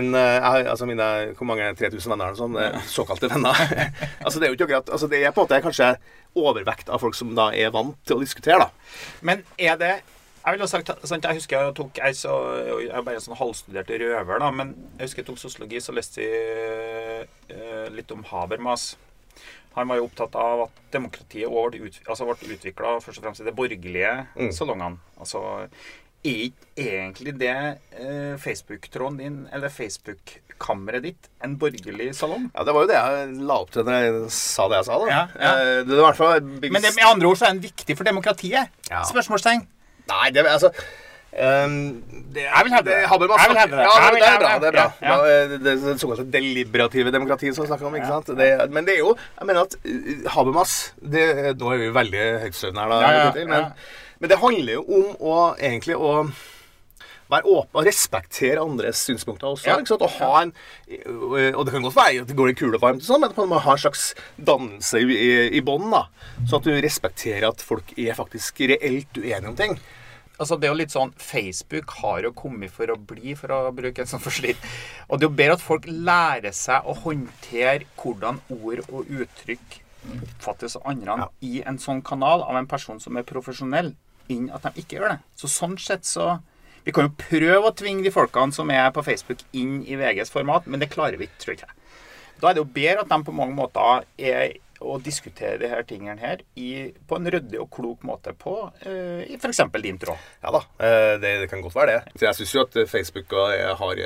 en 0.00 0.14
eh, 0.14 0.48
altså 0.70 0.86
mine, 0.88 1.08
Hvor 1.38 1.50
mange 1.50 1.68
3000 1.76 2.14
venner 2.14 2.30
er 2.30 2.36
det 2.38 2.40
sånn? 2.40 2.56
Ja. 2.60 2.80
Såkalte 2.88 3.28
venner. 3.32 3.60
altså 4.24 4.38
Det 4.40 4.46
er 4.48 4.54
jo 4.54 4.58
ikke 4.60 4.68
akkurat 4.70 4.94
altså 4.96 5.10
Det 5.10 5.20
er 5.24 5.34
på 5.36 5.42
en 5.42 5.48
måte 5.50 5.60
kanskje 5.66 5.90
overvekt 6.40 6.88
av 6.94 7.02
folk 7.02 7.16
som 7.18 7.34
da 7.34 7.48
er 7.52 7.72
vant 7.74 7.96
til 8.06 8.16
å 8.16 8.22
diskutere, 8.22 8.62
da. 8.62 8.70
Men 9.26 9.42
er 9.58 9.76
det 9.80 9.92
jeg 10.50 10.58
vil 10.58 10.66
ha 10.66 10.70
sagt, 10.70 10.90
sant, 11.08 11.24
jeg 11.28 11.38
husker 11.40 11.64
jeg 11.66 11.74
tok 11.78 12.00
jeg, 12.02 12.16
så, 12.18 12.34
jeg 12.66 12.88
er 12.90 13.02
bare 13.06 13.18
en 13.20 13.24
sånn 13.26 13.38
halvstudert 13.40 13.90
røver, 14.02 14.38
da, 14.42 14.50
men 14.50 14.74
jeg 14.98 15.06
husker 15.08 15.22
jeg 15.22 15.28
tok 15.30 15.38
sosiologi, 15.42 15.80
så 15.84 15.94
leste 15.96 16.22
jeg 16.24 17.28
eh, 17.50 17.88
litt 17.94 18.10
om 18.14 18.22
Habermas. 18.30 18.92
Han 19.76 19.86
var 19.86 20.00
jo 20.00 20.08
opptatt 20.08 20.34
av 20.34 20.64
at 20.66 20.78
demokratiet 20.92 21.46
også 21.46 21.70
ble, 21.70 21.86
ut, 21.86 21.98
altså 22.10 22.26
ble 22.26 22.54
utvikla 22.56 22.96
først 23.04 23.20
og 23.20 23.26
fremst 23.28 23.40
i 23.44 23.46
de 23.46 23.52
borgerlige 23.54 24.14
Mm. 24.34 24.50
salongene. 24.56 24.98
Altså, 25.22 25.42
er 26.26 26.40
ikke 26.50 26.84
egentlig 26.84 27.32
det 27.40 27.52
eh, 27.96 28.34
Facebook-tråden 28.42 29.18
din, 29.22 29.36
eller 29.54 29.70
Facebook-kammeret 29.72 31.02
ditt, 31.06 31.28
en 31.44 31.54
borgerlig 31.60 32.10
salong? 32.18 32.50
Ja, 32.54 32.64
Det 32.66 32.74
var 32.74 32.82
jo 32.84 32.90
det 32.90 32.98
jeg 32.98 33.36
la 33.48 33.58
opp 33.62 33.70
til 33.72 33.86
når 33.86 34.00
jeg 34.02 34.30
sa 34.36 34.66
det 34.68 34.80
jeg 34.82 34.88
sa, 34.90 34.98
da. 34.98 35.06
Ja, 35.14 35.22
ja. 35.38 35.52
Eh, 35.54 35.82
Det 35.86 35.94
er 35.94 36.02
i 36.02 36.06
hvert 36.08 36.18
fall 36.18 36.40
Men 36.42 36.82
det, 36.82 36.94
med 36.98 37.06
andre 37.06 37.30
ord 37.30 37.38
så 37.40 37.46
er 37.48 37.54
den 37.54 37.62
viktig 37.64 37.96
for 37.96 38.04
demokratiet? 38.10 38.68
Ja. 38.90 39.04
Spørsmålstegn. 39.08 39.64
Nei, 40.08 40.30
det 40.34 40.46
altså 40.46 40.72
Um, 41.30 42.02
det, 42.34 42.42
Jeg 42.42 42.64
vil 42.66 42.72
hevde 42.74 42.90
det. 42.90 42.96
Jeg 43.06 43.18
vil 43.20 43.58
hevde 43.60 43.76
det. 43.76 43.84
Ja, 43.86 44.10
men 44.10 44.16
det 44.18 44.28
er 44.28 44.38
bra. 44.40 44.54
det. 44.58 44.66
Er 44.66 44.72
bra. 44.74 44.86
Ja, 45.00 45.18
ja. 45.30 45.42
Da, 45.46 45.58
Det, 45.62 45.74
det 45.84 46.00
såkalte 46.00 46.24
deliberative 46.32 47.12
demokratiet 47.14 47.54
som 47.54 47.62
vi 47.62 47.68
snakker 47.70 47.86
om. 47.86 47.94
ikke 47.94 48.08
sant? 48.10 48.32
Det, 48.34 48.48
men 48.74 48.84
det 48.86 48.96
er 48.96 48.98
jo 49.04 49.12
Jeg 49.38 49.46
mener 49.46 49.60
at 49.62 49.76
eh, 49.84 50.26
Habermas 50.34 50.72
det, 50.98 51.54
Nå 51.60 51.70
er 51.70 51.84
vi 51.84 51.92
veldig 51.94 52.24
høytstående 52.46 52.82
her, 52.82 52.88
da. 52.90 53.12
Ja, 53.14 53.46
men, 53.46 53.64
men 54.18 54.32
det 54.32 54.40
handler 54.42 54.72
jo 54.80 54.82
om 54.98 55.06
å 55.22 55.36
egentlig 55.54 55.94
å 55.96 56.16
være 57.30 57.46
åpen 57.50 57.80
og 57.80 57.86
respektere 57.86 58.62
andres 58.62 59.04
synspunkter 59.06 59.50
også. 59.52 59.68
Ja. 59.70 59.78
ikke 59.78 59.94
sant? 59.94 60.04
Og, 60.06 60.16
ha 60.18 60.42
en, 60.42 60.52
og 61.54 61.62
det 61.66 61.74
kan 61.74 61.86
godt 61.86 61.96
være 61.96 62.24
at 62.24 62.28
det 62.30 62.36
går 62.38 62.52
i 62.52 62.58
kule 62.58 62.80
varmt, 62.82 63.04
sånn, 63.06 63.22
men 63.24 63.36
man 63.36 63.52
må 63.52 63.62
ha 63.62 63.76
en 63.76 63.84
slags 63.84 64.10
dannelse 64.36 65.00
i, 65.04 65.30
i, 65.58 65.62
bånn. 65.64 65.88
Sånn 66.44 66.60
at 66.60 66.68
du 66.68 66.74
respekterer 66.76 67.48
at 67.50 67.64
folk 67.64 67.94
er 67.98 68.18
faktisk 68.18 68.62
reelt 68.70 69.18
uenige 69.18 69.50
om 69.52 69.58
ting. 69.58 69.78
Altså, 70.40 70.56
det 70.56 70.70
er 70.70 70.72
jo 70.72 70.78
litt 70.80 70.94
sånn, 70.94 71.10
Facebook 71.20 71.92
har 71.98 72.22
jo 72.24 72.30
kommet 72.32 72.72
for 72.72 72.88
å 72.88 72.96
bli, 72.96 73.34
for 73.36 73.52
å 73.52 73.58
bruke 73.76 74.00
en 74.00 74.08
sånn 74.08 74.22
forslitt. 74.24 74.62
Og 75.10 75.20
det 75.20 75.26
er 75.26 75.28
jo 75.28 75.36
bedre 75.36 75.56
at 75.58 75.64
folk 75.64 75.88
lærer 75.90 76.54
seg 76.56 76.88
å 76.88 76.96
håndtere 77.02 77.84
hvordan 78.00 78.40
ord 78.56 78.80
og 78.88 79.10
uttrykk 79.20 79.82
oppfattes 80.00 80.78
av 80.78 80.86
andre 80.88 81.16
Ja. 81.18 81.28
i 81.44 81.62
en 81.66 81.76
sånn 81.78 82.00
kanal 82.02 82.42
av 82.42 82.56
en 82.56 82.66
person 82.66 83.00
som 83.00 83.18
er 83.18 83.22
profesjonell, 83.22 83.94
inn 84.28 84.48
at 84.50 84.62
de 84.62 84.80
ikke 84.80 84.96
gjør 84.96 85.08
det. 85.10 85.18
Så 85.36 85.50
sånn 85.50 85.76
sett 85.78 86.06
så 86.08 86.40
Vi 86.84 86.94
kan 86.96 87.08
jo 87.08 87.16
prøve 87.20 87.68
å 87.68 87.76
tvinge 87.76 88.06
de 88.06 88.14
folkene 88.14 88.56
som 88.56 88.70
er 88.72 88.88
på 88.94 89.04
Facebook, 89.06 89.44
inn 89.56 89.80
i 89.84 89.98
VGs 90.00 90.32
format, 90.32 90.66
men 90.66 90.82
det 90.82 90.92
klarer 90.92 91.20
vi 91.20 91.28
ikke, 91.28 91.42
tror 91.44 91.62
jeg. 91.62 91.78
Da 92.40 92.50
er 92.50 92.56
det 92.56 92.62
jo 92.62 92.72
bedre 92.72 93.04
at 93.04 93.12
de 93.12 93.22
på 93.26 93.36
mange 93.36 93.56
måter 93.56 94.06
er 94.16 94.58
å 94.80 94.96
diskutere 95.02 95.58
de 95.60 95.68
her 95.68 95.82
tingene 95.84 96.16
her 96.22 96.40
i, 96.56 96.88
på 97.08 97.18
en 97.18 97.28
ryddig 97.28 97.58
og 97.60 97.68
klok 97.74 98.04
måte 98.08 98.32
på 98.32 98.54
uh, 98.64 99.20
i 99.26 99.36
f.eks. 99.36 99.60
din 99.76 99.98
tråd. 100.00 100.30
Ja 100.40 100.52
da, 100.54 100.62
eh, 100.80 101.16
det, 101.20 101.34
det 101.42 101.50
kan 101.50 101.60
godt 101.60 101.76
være 101.76 101.98
det. 101.98 102.14
Så 102.14 102.26
jeg 102.26 102.38
syns 102.38 102.54
jo 102.54 102.64
at 102.64 102.78
eh, 102.80 102.88
Facebook 102.88 103.36
har 103.80 104.00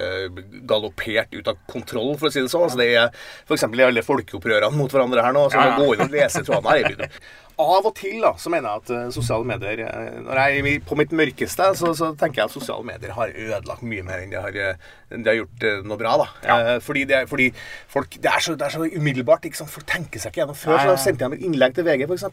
galoppert 0.66 1.34
ut 1.34 1.50
av 1.50 1.62
kontroll, 1.70 2.16
for 2.18 2.28
å 2.28 2.34
si 2.34 2.42
det 2.42 2.50
sånn. 2.50 2.66
Altså 2.66 2.80
det 2.82 2.90
er 2.90 3.14
f.eks. 3.46 3.68
alle 3.70 4.02
folkeopprørene 4.06 4.74
mot 4.74 4.90
hverandre 4.90 5.22
her 5.22 5.36
nå. 5.36 5.46
Så 5.52 5.62
ja. 5.62 5.78
må 5.78 5.86
gå 5.86 5.94
inn 5.94 6.06
og 6.08 6.16
lese 6.18 6.42
trådene 6.42 6.74
her. 6.74 7.18
Av 7.54 7.86
og 7.86 7.92
til 7.94 8.16
da, 8.18 8.32
så 8.40 8.50
mener 8.50 8.66
jeg 8.66 8.82
at 8.82 8.88
eh, 8.90 9.10
sosiale 9.14 9.46
medier 9.46 9.84
eh, 9.86 10.16
Når 10.24 10.38
jeg 10.40 10.62
er 10.62 10.80
på 10.82 10.96
mitt 10.98 11.12
mørkeste, 11.14 11.68
så, 11.78 11.92
så 11.94 12.08
tenker 12.18 12.40
jeg 12.40 12.50
at 12.50 12.54
sosiale 12.54 12.82
medier 12.88 13.12
har 13.14 13.30
ødelagt 13.30 13.84
mye 13.86 14.02
mer 14.02 14.24
enn 14.24 14.32
de 14.32 14.40
har, 14.42 14.56
eh, 14.58 14.88
de 15.14 15.22
har 15.28 15.36
gjort 15.38 15.66
noe 15.86 15.98
bra. 16.00 16.16
da. 16.18 16.26
Ja. 16.42 16.78
Fordi 16.82 17.04
det, 17.06 17.20
fordi 17.30 17.46
folk, 17.92 18.16
det, 18.18 18.30
er 18.32 18.42
så, 18.42 18.56
det 18.58 18.66
er 18.66 18.74
så 18.74 18.82
umiddelbart. 18.82 19.46
ikke 19.46 19.60
sant? 19.60 19.70
Folk 19.70 19.86
tenker 19.86 20.18
seg 20.18 20.32
ikke 20.32 20.42
gjennom 20.42 20.58
før. 20.58 20.74
Ja, 20.74 20.88
ja. 20.88 20.96
Så 20.96 21.06
sendte 21.06 21.28
jeg 21.28 21.38
et 21.38 21.44
innlegg 21.46 21.76
til 21.76 21.86
VG, 21.86 22.08
f.eks. 22.08 22.26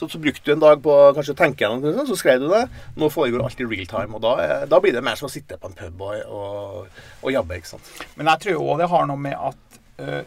Så, 0.00 0.08
så 0.10 0.22
brukte 0.24 0.42
du 0.48 0.56
en 0.56 0.64
dag 0.64 0.82
på 0.82 0.96
kanskje 1.14 1.36
å 1.36 1.38
tenke 1.38 1.62
gjennom 1.62 1.84
det, 1.84 2.08
så 2.10 2.18
skrev 2.18 2.42
du 2.42 2.48
det. 2.50 2.64
Nå 2.98 3.10
foregår 3.14 3.44
alt 3.46 3.62
i 3.62 3.68
real 3.70 3.86
time. 3.92 4.18
Og 4.18 4.24
da, 4.24 4.64
da 4.66 4.80
blir 4.82 4.96
det 4.96 5.04
mer 5.06 5.20
som 5.20 5.30
å 5.30 5.32
sitte 5.32 5.60
på 5.62 5.70
en 5.70 5.78
pub 5.78 6.02
og, 6.08 6.16
og, 6.26 7.04
og 7.22 7.36
jabbe. 7.36 7.60
ikke 7.60 7.76
sant? 7.76 7.92
Men 8.18 8.32
jeg 8.34 8.48
tror 8.48 8.64
også 8.64 8.80
det 8.82 8.90
har 8.96 9.06
noe 9.12 9.24
med 9.28 9.38
at 9.52 9.78
øh, 10.02 10.18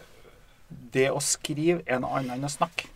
det 0.96 1.10
å 1.12 1.20
skrive 1.20 1.82
er 1.84 2.00
noe 2.00 2.22
annet 2.22 2.38
enn 2.38 2.48
å 2.48 2.52
snakke. 2.56 2.88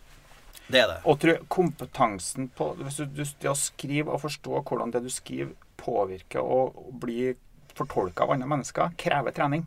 Det 0.67 0.81
er 0.81 0.89
det. 0.89 0.97
Og 1.05 1.19
tror 1.21 1.41
kompetansen 1.51 2.49
på 2.57 2.71
hvis 2.79 2.99
du, 3.03 3.23
Det 3.23 3.51
å 3.51 3.57
skrive 3.57 4.13
og 4.15 4.23
forstå 4.23 4.63
hvordan 4.63 4.93
det 4.95 5.03
du 5.05 5.11
skriver, 5.13 5.53
påvirker 5.77 6.41
og, 6.41 6.77
blir 7.01 7.35
fortolka 7.75 8.23
av 8.23 8.35
andre 8.35 8.47
mennesker, 8.49 8.93
krever 8.97 9.35
trening. 9.35 9.65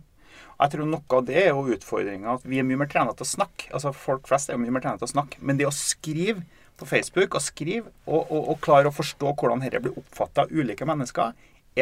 Jeg 0.58 0.72
tror 0.72 0.88
noe 0.90 1.18
av 1.18 1.26
det 1.28 1.37
er 1.38 1.50
jo 1.52 1.74
utfordringa 1.76 2.38
vi 2.42 2.58
er 2.58 2.66
mye 2.66 2.80
mer 2.80 2.90
trena 2.90 3.12
til 3.14 3.26
å 3.26 3.30
snakke. 3.30 3.68
Altså 3.74 3.92
Folk 3.94 4.26
flest 4.30 4.50
er 4.50 4.56
jo 4.56 4.62
mye 4.64 4.74
mer 4.74 4.82
trena 4.82 4.98
til 4.98 5.06
å 5.06 5.12
snakke. 5.12 5.38
Men 5.38 5.61
det 5.61 5.68
å 5.68 5.74
skrive 5.74 6.42
på 6.78 6.87
Facebook 6.87 7.34
og 7.34 7.42
skrive 7.42 7.92
og, 8.06 8.30
og, 8.30 8.42
og 8.54 8.58
klare 8.64 8.90
å 8.90 8.94
forstå 8.94 9.34
hvordan 9.34 9.62
dette 9.62 9.82
blir 9.84 9.98
oppfatta 9.98 10.46
av 10.46 10.54
ulike 10.54 10.87
mennesker, 10.88 11.34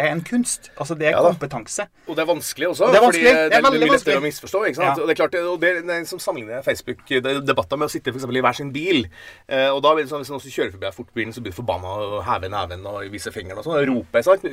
er 0.02 0.10
en 0.12 0.20
kunst. 0.24 0.70
Altså 0.76 0.94
det 0.98 1.06
er 1.08 1.16
Ja 1.16 1.22
kompetanse. 1.22 1.86
Og 2.08 2.16
det 2.16 2.22
er 2.22 2.28
vanskelig 2.30 2.68
også. 2.68 2.86
Det 2.92 2.98
er 3.00 3.04
vanskelig. 3.06 3.26
Fordi 3.26 3.36
Det 3.36 3.44
er 3.44 3.48
det 3.48 3.56
er 3.56 3.62
veldig 3.66 3.80
lettere 3.80 3.92
vanskelig. 3.96 4.16
å 4.16 4.26
misforstå. 4.26 4.58
ikke 4.68 4.78
sant? 4.80 4.86
Ja. 4.86 5.02
Og 5.02 5.08
det 5.08 5.14
er 5.14 5.20
klart, 5.22 5.34
og 5.52 5.60
det 5.60 5.68
er 5.70 5.80
det 5.82 5.96
er 5.96 6.04
som 6.04 6.18
sammenligner 6.22 6.62
Facebook-debatter 6.62 7.76
med 7.80 7.86
å 7.88 7.92
sitte 7.92 8.12
for 8.12 8.18
eksempel, 8.20 8.36
i 8.36 8.44
hver 8.44 8.56
sin 8.58 8.72
bil. 8.72 9.06
Eh, 9.48 9.68
og 9.70 9.82
da 9.82 9.94
blir 9.94 10.04
det 10.04 10.10
sånn, 10.12 10.22
Hvis 10.24 10.30
noen 10.32 10.40
som 10.42 10.50
kjører 10.50 10.72
forbi 10.76 10.92
fortbilen, 10.96 11.32
fort 11.32 11.38
så 11.38 11.42
blir 11.44 11.52
du 11.54 11.58
forbanna 11.60 11.94
og 12.06 12.24
hever 12.24 12.48
neven 12.52 12.86
og 12.86 13.10
viser 13.12 13.30
fingeren 13.34 13.58
og 13.58 13.64
sånn. 13.64 13.78
Og 13.80 13.88
roper. 13.90 14.22
sant? 14.22 14.44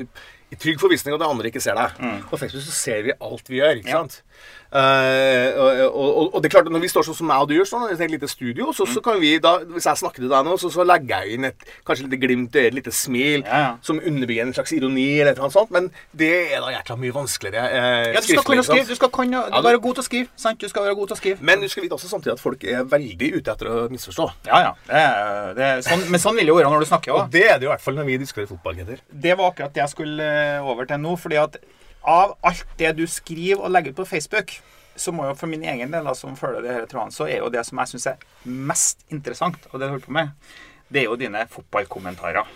I 0.53 0.56
trygg 0.56 0.79
forvissning 0.79 1.13
om 1.15 1.21
at 1.21 1.25
de 1.25 1.32
andre 1.34 1.49
ikke 1.49 1.62
ser 1.63 1.75
deg. 1.75 1.97
På 2.29 2.38
Facebook 2.38 2.63
så 2.63 2.71
ser 2.71 3.01
vi 3.03 3.12
alt 3.19 3.47
vi 3.49 3.58
gjør. 3.62 3.79
ikke 3.82 3.89
sant? 3.91 4.21
Ja. 4.21 4.62
Eh, 4.74 5.54
og, 5.62 5.82
og, 5.94 6.30
og 6.34 6.42
det 6.42 6.50
er 6.50 6.54
klart, 6.56 6.70
når 6.74 6.82
vi 6.82 6.90
står 6.90 7.06
sånn 7.06 7.18
som 7.20 7.28
meg 7.30 7.44
og 7.44 7.50
du 7.52 7.54
gjør, 7.60 7.68
sånn, 7.70 7.84
i 7.92 7.94
et 7.94 8.12
lite 8.14 8.30
studio, 8.32 8.72
så, 8.74 8.88
Mm. 8.88 8.94
så 8.96 9.02
kan 9.06 9.20
vi 9.22 9.38
da, 9.40 9.52
hvis 9.70 9.86
jeg 9.86 10.00
snakker 10.02 10.24
til 10.24 10.30
deg 10.32 10.46
nå, 10.48 10.56
så, 10.60 10.70
så 10.74 10.84
legger 10.86 11.22
jeg 11.24 11.38
inn 11.38 11.46
et 11.46 11.66
kanskje 11.86 12.08
litt 12.10 12.20
glimt 12.24 12.56
i 12.58 12.64
øyet, 12.64 12.72
et 12.72 12.78
lite 12.80 12.92
smil, 12.94 13.44
Ja, 13.46 13.60
ja. 13.62 13.70
som 13.86 14.00
underbygger 14.02 14.48
en 14.48 14.54
slags 14.58 14.74
ironi 14.74 15.06
eller 15.22 15.38
noe 15.38 15.52
sånt. 15.54 15.70
Men 15.72 15.92
det 16.18 16.32
er 16.56 16.60
da 16.66 16.72
hjertelig 16.74 17.00
mye 17.06 17.16
vanskeligere. 17.20 17.64
Eh, 17.70 18.14
Ja, 18.14 18.20
du 18.20 18.28
skal 18.34 18.44
kunne 18.50 18.64
skrive. 18.66 18.88
Du 18.90 18.96
skal 18.98 19.10
kunne, 19.14 19.44
du- 19.46 19.62
være 19.70 19.80
god 19.82 19.96
til 20.00 20.04
å 20.04 20.08
skrive. 20.10 20.28
Sant? 20.36 20.60
Du 20.60 20.68
skal 20.70 20.84
være 20.90 20.96
god 20.96 21.08
til 21.14 21.16
å 21.16 21.22
skrive. 21.22 21.38
Men 21.42 21.62
du 21.62 21.68
skal 21.70 21.84
vite 21.86 21.94
også 22.00 22.10
samtidig 22.10 22.34
at 22.34 22.40
folk 22.44 22.64
er 22.64 22.84
veldig 22.84 23.30
ute 23.38 23.52
etter 23.54 23.70
å 23.70 23.78
misforstå. 23.94 24.28
Ja, 24.50 24.60
ja. 24.68 24.74
Det 24.90 24.96
er, 25.06 25.54
det 25.54 25.64
er 25.70 25.82
sånn, 25.86 26.10
men 26.10 26.20
sånn 26.20 26.36
vil 26.36 26.46
det 26.46 26.54
jo 26.54 26.58
være 26.60 26.74
når 26.74 26.80
du 26.80 26.90
snakker 26.90 27.14
Og 27.14 27.30
det 27.32 27.46
er 27.46 27.60
det 27.60 27.68
jo 27.68 27.70
i 27.72 27.74
hvert 27.76 27.82
fall 27.86 27.96
når 27.96 28.06
vi 28.10 28.18
diskuterer 28.18 28.48
fotball, 28.50 28.76
Petter. 28.76 29.00
Det 29.14 29.38
var 29.38 29.52
akkurat 29.54 29.74
det 29.74 29.82
jeg 29.86 29.90
skulle 29.94 30.20
eh, 30.24 30.66
over 30.66 30.86
til 30.90 30.98
nå. 30.98 31.14
fordi 31.20 31.38
at 31.38 31.58
av 32.04 32.36
alt 32.44 32.66
det 32.80 32.92
du 32.98 33.06
skriver 33.08 33.63
og 33.63 33.72
legger 33.72 33.94
ut 33.94 34.02
på 34.02 34.10
Facebook, 34.16 34.56
så 34.96 35.13
må 35.16 35.26
jo 35.26 35.38
for 35.38 35.50
min 35.50 35.63
egen 35.66 35.94
del, 35.94 36.06
da, 36.06 36.13
som 36.18 36.36
følger 36.38 36.66
det 36.66 36.76
her 36.76 36.89
tråden, 36.89 37.13
så 37.13 37.26
er 37.26 37.39
jo 37.42 37.52
det 37.54 37.63
som 37.66 37.80
jeg 37.82 37.94
syns 37.94 38.10
er 38.12 38.28
mest 38.46 39.06
interessant, 39.10 39.58
og 39.72 39.80
det 39.80 39.88
du 39.88 39.96
holder 39.96 40.06
på 40.06 40.18
med, 40.20 40.52
det 40.94 41.02
er 41.02 41.08
jo 41.10 41.18
dine 41.18 41.48
fotballkommentarer. 41.50 42.52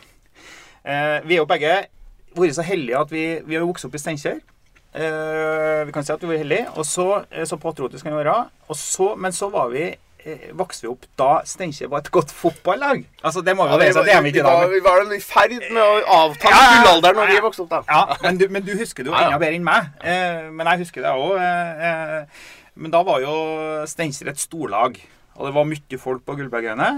Eh, 0.88 1.18
vi 1.26 1.38
er 1.38 1.42
jo 1.42 1.50
begge 1.50 1.74
vært 2.38 2.58
så 2.58 2.66
heldige 2.66 3.00
at 3.00 3.12
vi, 3.12 3.26
vi 3.48 3.58
har 3.58 3.66
vokst 3.66 3.88
opp 3.88 3.98
i 3.98 4.02
Steinkjer. 4.02 4.38
Eh, 4.98 5.86
vi 5.88 5.94
kan 5.94 6.06
si 6.06 6.14
at 6.14 6.24
vi 6.24 6.30
var 6.30 6.42
heldige. 6.42 6.68
Og 6.76 6.86
så, 6.86 7.08
eh, 7.32 7.46
så 7.50 7.58
patriotisk 7.62 8.06
kan 8.06 8.14
vi 8.14 8.22
være. 8.22 8.50
Så, 8.78 9.16
men 9.16 9.34
så 9.36 9.50
var 9.54 9.72
vi 9.74 9.90
vokste 10.58 10.86
vi 10.86 10.90
opp 10.92 11.06
da 11.20 11.30
Steinkjer 11.48 11.90
var 11.92 12.04
et 12.04 12.12
godt 12.12 12.32
fotballag. 12.36 13.04
Altså, 13.24 13.44
det 13.46 13.54
må 13.56 13.68
vi 13.68 13.76
Ja, 13.76 13.90
ja, 13.92 14.04
det 14.04 14.14
er 14.14 14.22
vi 14.26 14.32
ikke 14.34 14.42
i 14.42 14.48
dag. 14.48 14.70
vi 14.72 14.82
var 14.84 15.14
i 15.14 15.20
ferd 15.24 15.54
med 15.72 15.82
å 15.82 16.00
avta 16.18 16.52
Ja, 16.52 16.62
gullalderen 16.74 17.22
når 17.22 17.32
vi 17.32 17.42
vokste 17.46 17.66
opp, 17.66 17.70
da. 17.72 17.82
Ja, 17.88 18.18
men 18.26 18.40
du, 18.42 18.48
men 18.50 18.66
du 18.66 18.74
husker 18.80 19.06
det 19.06 19.14
jo 19.14 19.18
enda 19.18 19.38
bedre 19.40 19.60
enn 19.60 19.68
meg. 19.68 19.92
Eh, 20.04 20.48
men 20.52 20.72
jeg 20.74 20.84
husker 20.86 21.06
det 21.06 21.14
òg. 21.14 21.38
Eh, 21.40 21.86
eh, 21.92 22.48
men 22.76 22.94
da 22.94 23.04
var 23.08 23.22
jo 23.24 23.36
Steinkjer 23.90 24.34
et 24.34 24.42
storlag, 24.42 25.00
og 25.38 25.48
det 25.48 25.54
var 25.56 25.70
mye 25.70 26.02
folk 26.02 26.26
på 26.26 26.36
Gullbergøyene. 26.42 26.92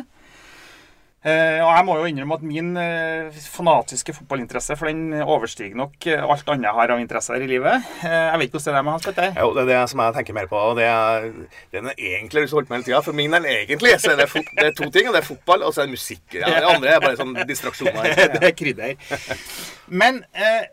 Eh, 1.19 1.59
og 1.59 1.73
jeg 1.73 1.83
må 1.83 1.95
jo 1.99 2.05
innrømme 2.07 2.35
at 2.39 2.43
min 2.47 2.67
uh, 2.79 3.39
fanatiske 3.51 4.13
fotballinteresse 4.15 4.77
for 4.79 4.87
den 4.87 5.17
overstiger 5.19 5.75
nok 5.75 6.05
uh, 6.07 6.29
alt 6.31 6.51
annet 6.53 6.69
jeg 6.69 6.77
har 6.77 6.93
av 6.93 7.01
interesser 7.01 7.43
i 7.43 7.49
livet. 7.49 7.89
Jeg 7.99 8.39
vet 8.39 8.45
ikke 8.47 8.55
hvordan 8.55 8.77
det 8.77 8.79
er 8.79 8.85
med 8.87 8.93
Hans 8.93 9.07
Petter. 9.09 9.33
Jo, 9.35 9.49
det 9.57 9.65
er 9.65 9.67
det 9.73 9.81
som 9.91 10.01
jeg 10.05 10.15
tenker 10.15 10.37
mer 10.37 10.47
på. 10.47 10.61
og 10.69 10.77
Det 10.79 10.85
er, 10.87 11.27
det 11.73 11.81
er 11.81 11.89
egentlig 12.13 12.45
lyst 12.45 12.55
holdt 12.55 12.71
å 12.71 12.77
hele 12.77 12.87
tida. 12.87 13.01
For 13.03 13.19
min 13.19 13.35
del 13.35 13.49
egentlig 13.51 13.91
så 13.99 14.13
er 14.13 14.21
det, 14.21 14.29
det 14.61 14.67
er 14.69 14.77
to 14.77 14.87
ting. 14.87 15.09
og 15.09 15.17
Det 15.17 15.19
er 15.19 15.27
fotball 15.27 15.67
og 15.67 15.75
så 15.75 15.83
er 15.83 15.89
det 15.89 15.97
musikk. 15.97 16.23
Ja, 16.37 16.53
det 16.55 16.71
andre 16.71 16.93
er 16.93 17.03
bare 17.03 17.19
sånn 17.19 17.35
distraksjoner. 17.51 18.09
det 18.37 18.41
er 18.53 18.55
krydder. 18.55 19.19
Men 19.91 20.21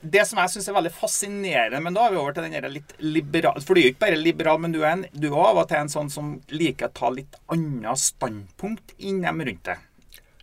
det 0.07 0.29
som 0.31 0.39
jeg 0.45 0.55
syns 0.55 0.71
er 0.71 0.77
veldig 0.77 0.93
fascinerende 0.93 1.79
Men 1.81 1.95
da 1.97 2.03
er 2.05 2.13
vi 2.13 2.19
over 2.21 2.35
til 2.37 2.45
den 2.45 2.53
der 2.53 2.67
litt 2.69 2.91
liberal 3.01 3.63
For 3.65 3.73
du 3.73 3.81
er 3.81 3.87
jo 3.87 3.95
ikke 3.95 4.03
bare 4.05 4.19
liberal, 4.21 4.61
men 4.61 4.75
du 4.77 4.83
er 4.83 4.91
en, 4.93 5.07
du 5.17 5.31
er 5.31 5.39
av 5.41 5.63
og 5.65 5.69
til 5.73 5.81
en 5.81 5.91
sånn 5.91 6.13
som 6.13 6.35
liker 6.55 6.93
å 6.93 6.97
ta 7.01 7.11
litt 7.15 7.39
annet 7.51 8.05
standpunkt 8.05 8.95
innom 9.01 9.43
rundt 9.49 9.67
det. 9.73 9.79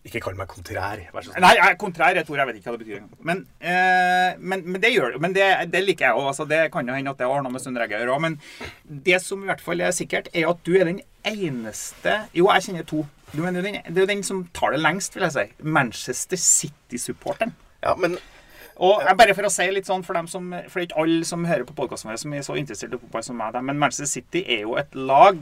Ikke 0.04 0.20
kall 0.20 0.36
meg 0.36 0.50
kontrær. 0.52 1.00
Vær 1.16 1.24
så 1.24 1.32
snill. 1.32 1.42
Nei, 1.46 1.54
jeg- 1.56 1.78
kontrær 1.80 2.10
er 2.12 2.18
et 2.20 2.30
ord 2.30 2.38
jeg 2.42 2.48
vet 2.50 2.56
ikke 2.60 2.72
hva 2.72 2.78
det 2.78 2.86
betyr. 2.86 2.98
engang. 2.98 3.24
Men, 3.30 3.48
eh, 3.62 4.36
men, 4.40 4.64
men 4.74 4.82
det 4.84 4.92
gjør 4.94 5.14
det. 5.14 5.22
Men 5.24 5.34
det, 5.34 5.72
det 5.72 5.84
liker 5.86 6.06
jeg 6.10 6.16
òg. 6.20 6.28
Altså, 6.28 6.48
det 6.50 6.60
kan 6.74 6.86
jo 6.88 6.94
hende 6.98 7.10
at 7.14 7.18
det 7.18 7.28
har 7.32 7.42
noe 7.46 7.52
med 7.56 7.62
Søndre 7.64 7.86
Egge 7.88 8.02
å 8.02 8.04
gjøre. 8.04 8.20
Men 8.26 8.40
det 9.08 9.22
som 9.24 9.42
i 9.42 9.48
hvert 9.48 9.62
fall 9.64 9.80
er 9.82 9.96
sikkert, 9.96 10.28
er 10.36 10.50
at 10.50 10.60
du 10.68 10.74
er 10.76 10.86
den 10.92 11.00
eneste 11.24 12.18
Jo, 12.36 12.50
jeg 12.52 12.66
kjenner 12.68 12.86
to. 12.86 13.06
Du 13.34 13.42
mener 13.42 13.64
den, 13.66 13.80
det 13.88 13.98
er 13.98 14.04
jo 14.04 14.12
den 14.12 14.24
som 14.28 14.44
tar 14.54 14.76
det 14.76 14.82
lengst, 14.84 15.16
vil 15.16 15.24
jeg 15.24 15.32
si. 15.38 15.46
Manchester 15.64 16.38
City-supporteren. 16.38 17.56
Ja, 17.82 17.96
men 17.96 18.18
Og 18.76 19.04
jeg 19.06 19.18
bare 19.18 19.34
for 19.38 19.46
å 19.48 19.52
si 19.54 19.66
litt 19.72 19.86
sånn 19.86 20.04
for 20.04 20.18
dem 20.18 20.28
som 20.28 20.48
For 20.68 20.80
det 20.82 20.88
er 20.88 20.88
ikke 20.90 21.02
alle 21.04 21.26
som 21.30 21.44
hører 21.46 21.64
på 21.70 21.76
podkasten 21.78 22.10
vår 22.10 22.18
som 22.18 22.34
er 22.34 22.42
så 22.46 22.56
interessert 22.58 22.94
i 22.96 22.98
fotball 22.98 23.24
som 23.24 23.38
meg, 23.38 23.56
men 23.64 23.78
Manchester 23.80 24.10
City 24.10 24.42
er 24.50 24.64
jo 24.66 24.76
et 24.82 24.96
lag 24.98 25.38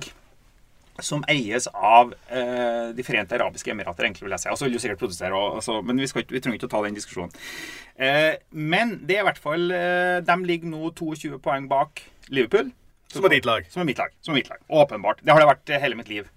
som 1.00 1.24
eies 1.32 1.68
av 1.72 2.12
eh, 2.30 2.92
De 2.98 3.04
forente 3.06 3.36
arabiske 3.38 3.72
emirater, 3.72 4.06
egentlig, 4.06 4.26
vil 4.28 4.36
jeg 4.36 4.44
si. 4.44 4.50
Og 4.52 4.60
så 4.60 4.68
vil 4.68 4.76
du 4.76 4.82
sikkert 4.84 5.00
produsere, 5.02 5.38
og, 5.38 5.62
altså, 5.62 5.80
men 5.86 6.02
vi, 6.02 6.10
skal 6.12 6.26
ikke, 6.26 6.36
vi 6.36 6.42
trenger 6.44 6.60
ikke 6.60 6.70
å 6.70 6.74
ta 6.76 6.84
den 6.86 6.98
diskusjonen. 6.98 7.32
Eh, 7.96 8.36
men 8.52 8.98
det 9.08 9.18
er 9.18 9.24
i 9.24 9.28
hvert 9.30 9.42
fall 9.42 9.72
eh, 9.76 10.20
De 10.26 10.38
ligger 10.48 10.72
nå 10.72 10.92
22 10.98 11.40
poeng 11.44 11.68
bak 11.72 12.04
Liverpool. 12.30 12.72
som 13.12 13.26
er 13.26 13.38
ditt 13.38 13.46
lag. 13.48 13.66
Som 13.70 13.82
er 13.84 13.90
mitt 13.92 14.00
lag. 14.00 14.12
Som 14.22 14.34
er 14.36 14.42
mitt 14.42 14.50
lag. 14.52 14.60
Åpenbart. 14.70 15.24
Det 15.24 15.34
har 15.34 15.42
det 15.44 15.50
vært 15.52 15.74
eh, 15.74 15.82
hele 15.84 15.98
mitt 16.00 16.10
liv. 16.12 16.28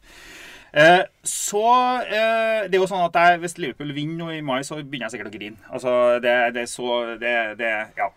Eh, 0.75 1.05
så 1.23 1.65
eh, 2.03 2.65
Det 2.67 2.75
er 2.75 2.81
jo 2.81 2.89
sånn 2.91 3.05
at 3.07 3.15
jeg, 3.15 3.41
hvis 3.45 3.59
Liverpool 3.63 3.93
vinner 3.95 4.25
nå 4.25 4.31
i 4.35 4.41
mai, 4.43 4.61
så 4.67 4.81
begynner 4.81 5.07
jeg 5.07 5.15
sikkert 5.17 5.31
å 5.31 5.37
grine. 5.37 5.59
Altså, 5.71 5.93
det, 6.25 6.33
det 6.57 6.65
er 6.65 6.71
så 6.71 7.01
det, 7.21 7.35
det, 7.61 7.73
Ja. 8.01 8.09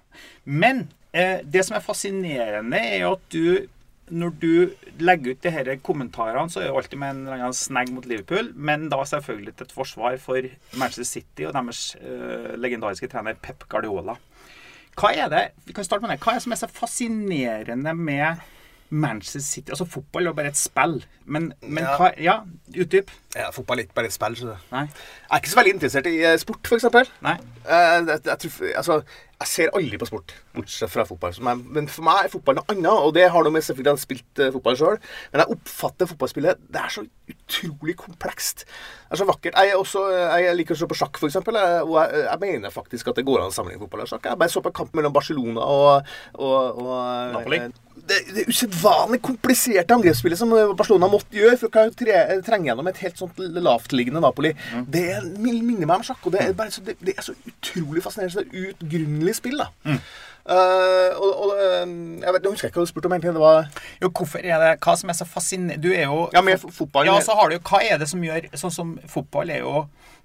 Men 0.46 0.88
eh, 1.14 1.44
det 1.46 1.66
som 1.68 1.78
er 1.78 1.86
fascinerende, 1.86 2.80
er 2.82 3.04
jo 3.04 3.12
at 3.20 3.28
du 3.34 3.68
når 4.08 4.34
du 4.40 4.52
legger 5.04 5.36
ut 5.36 5.44
de 5.44 5.52
her 5.52 5.70
kommentarene, 5.84 6.50
så 6.52 6.62
er 6.62 6.70
det 6.70 6.76
alltid 6.80 7.02
med 7.02 7.12
en 7.12 7.22
eller 7.26 7.42
annen 7.42 7.58
snegg 7.58 7.92
mot 7.92 8.06
Liverpool, 8.08 8.54
men 8.56 8.88
da 8.92 9.02
selvfølgelig 9.04 9.56
til 9.56 9.68
et 9.68 9.76
forsvar 9.76 10.18
for 10.22 10.48
Manchester 10.80 11.10
City 11.10 11.48
og 11.48 11.56
deres 11.58 11.90
uh, 12.00 12.54
legendariske 12.56 13.10
trener 13.12 13.40
Pep 13.42 13.68
Guardiola. 13.68 14.18
Hva 14.98 15.12
er 15.14 15.28
det 15.30 15.44
vi 15.68 15.76
kan 15.78 15.86
starte 15.86 16.06
med 16.06 16.16
det, 16.16 16.22
hva 16.24 16.34
er 16.34 16.40
det 16.40 16.46
som 16.48 16.56
er 16.56 16.62
så 16.64 16.72
fascinerende 16.72 17.94
med 17.94 18.46
Manchester 18.90 19.40
City? 19.44 19.70
Altså 19.72 19.86
Fotball 19.86 20.28
er 20.28 20.34
bare 20.38 20.52
et 20.54 20.58
spill, 20.60 21.00
men, 21.26 21.52
men 21.62 21.84
Ja. 21.84 21.98
hva 22.00 22.12
Ja, 22.18 22.40
utdyp. 22.78 23.12
Ja, 23.36 23.50
fotball 23.54 23.80
er 23.80 23.88
ikke 23.88 23.94
bare 24.00 24.10
et 24.10 24.16
spill. 24.16 24.36
Så. 24.40 24.56
Nei. 24.72 24.86
Jeg 24.88 25.32
er 25.32 25.42
ikke 25.42 25.50
så 25.52 25.60
veldig 25.60 25.74
interessert 25.76 26.08
i 26.10 26.18
eh, 26.26 26.38
sport, 26.42 26.66
f.eks. 26.66 26.86
Nei. 27.22 27.34
Uh, 27.68 28.08
jeg, 28.08 28.20
jeg, 28.26 28.72
altså, 28.80 29.02
jeg 29.38 29.48
ser 29.52 29.74
aldri 29.76 30.00
på 30.02 30.08
sport, 30.10 30.32
bortsett 30.56 30.90
fra 30.90 31.04
fotball. 31.06 31.34
Som 31.36 31.50
er, 31.52 31.60
men 31.60 31.90
for 31.92 32.08
meg 32.08 32.24
er 32.24 32.32
fotball 32.34 32.58
noe 32.58 32.72
annet, 32.74 32.90
og 32.90 33.12
det 33.14 33.28
har 33.30 33.46
noe 33.46 33.54
med 33.54 33.66
selvfølgelig 33.68 33.94
han 33.94 34.02
spilt 34.02 34.42
uh, 34.42 34.48
fotball 34.56 34.80
sjøl. 34.80 34.98
Men 35.34 35.44
jeg 35.44 35.58
oppfatter 35.58 36.10
fotballspillet 36.14 36.64
Det 36.74 36.82
er 36.82 36.96
så 36.96 37.04
utrolig 37.36 37.98
komplekst. 38.00 38.64
Det 38.66 39.18
er 39.18 39.22
så 39.22 39.28
vakkert. 39.30 39.60
Jeg, 39.60 39.76
også, 39.78 40.06
jeg 40.16 40.56
liker 40.58 40.78
å 40.78 40.80
se 40.80 40.90
på 40.90 40.98
sjakk, 40.98 41.20
f.eks. 41.20 41.38
Og 41.44 41.94
jeg, 42.00 42.24
jeg 42.24 42.42
mener 42.48 42.74
faktisk 42.74 43.12
at 43.12 43.20
det 43.20 43.28
går 43.28 43.44
an 43.44 43.52
å 43.52 43.58
sammenligne 43.58 43.84
fotball 43.84 44.08
og 44.08 44.14
sjakk. 44.16 44.32
Jeg 44.32 44.42
bare 44.42 44.56
så 44.56 44.64
på 44.66 44.74
kamp 44.80 44.96
mellom 44.98 45.14
Barcelona 45.14 45.68
og, 45.68 46.16
og, 46.40 46.82
og 46.88 47.36
Napoli. 47.36 47.62
Det, 48.08 48.18
det 48.36 48.46
usedvanlig 48.52 49.20
kompliserte 49.26 49.96
angrepsspillet 49.98 50.40
som 50.40 50.54
Barcelona 50.78 51.10
måtte 51.12 51.36
gjøre 51.36 51.58
for 51.60 51.68
å 51.72 51.88
tre, 51.98 52.16
trenge 52.46 52.70
gjennom 52.70 52.88
et 52.92 53.02
helt 53.04 53.20
sånt 53.20 53.40
lavtliggende 53.40 54.22
Napoli. 54.24 54.54
Det 54.88 55.06
minner 55.40 55.86
meg 55.90 55.98
om 56.00 56.06
sjakk, 56.08 56.22
og 56.30 56.36
det 56.38 56.46
er, 56.46 56.54
bare 56.58 56.72
så, 56.72 56.84
det, 56.88 56.96
det 57.02 57.18
er 57.18 57.26
så 57.26 57.36
utrolig 57.50 58.04
fascinerende. 58.06 58.34
Så 58.38 58.46
det 58.46 58.48
er 58.54 58.72
utgrunnelig 58.72 59.36
spill, 59.42 59.58
da. 59.64 59.70
Eh, 60.48 61.16
og, 61.20 61.32
og 61.44 61.50
uh, 61.58 61.90
jeg 62.24 62.32
vet, 62.32 62.46
jeg 62.46 62.52
husker 62.54 62.70
ikke 62.70 62.80
hva 62.80 62.86
du 62.86 62.92
spurte 62.94 63.10
om, 63.10 63.16
egentlig. 63.18 63.34
Det 63.36 63.42
var 63.44 63.66
Jo, 64.00 64.10
hvorfor 64.16 64.46
er 64.48 64.62
det 64.64 64.70
Hva 64.86 64.94
som 64.96 65.12
er 65.12 65.18
så 65.18 65.26
fascinerende 65.28 65.76
Du 65.84 65.90
er 65.92 66.06
jo 66.06 66.22
Ja, 66.32 66.40
med 66.46 66.62
fo- 66.62 66.72
fotballen 66.72 67.12
Ja, 67.12 67.18
så 67.26 67.36
har 67.36 67.52
du 67.52 67.58
jo 67.58 67.64
Hva 67.68 67.82
er 67.84 68.00
det 68.00 68.08
som 68.08 68.24
gjør 68.24 68.48
Sånn 68.56 68.72
som 68.72 68.94
fotball 69.12 69.52
er 69.52 69.60
jo 69.66 69.82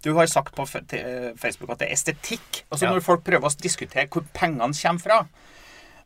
Du 0.07 0.13
har 0.15 0.31
sagt 0.31 0.55
på 0.55 0.63
Facebook 0.71 1.75
at 1.75 1.83
det 1.83 1.89
er 1.89 1.97
estetikk. 1.97 2.63
Altså 2.71 2.87
Ja. 2.87 2.93
Når 2.95 3.03
folk 3.03 3.25
prøver 3.27 3.51
å 3.51 3.55
diskutere 3.67 4.07
hvor 4.15 4.23
pengene 4.35 4.71
kommer 4.79 5.03
fra, 5.03 5.19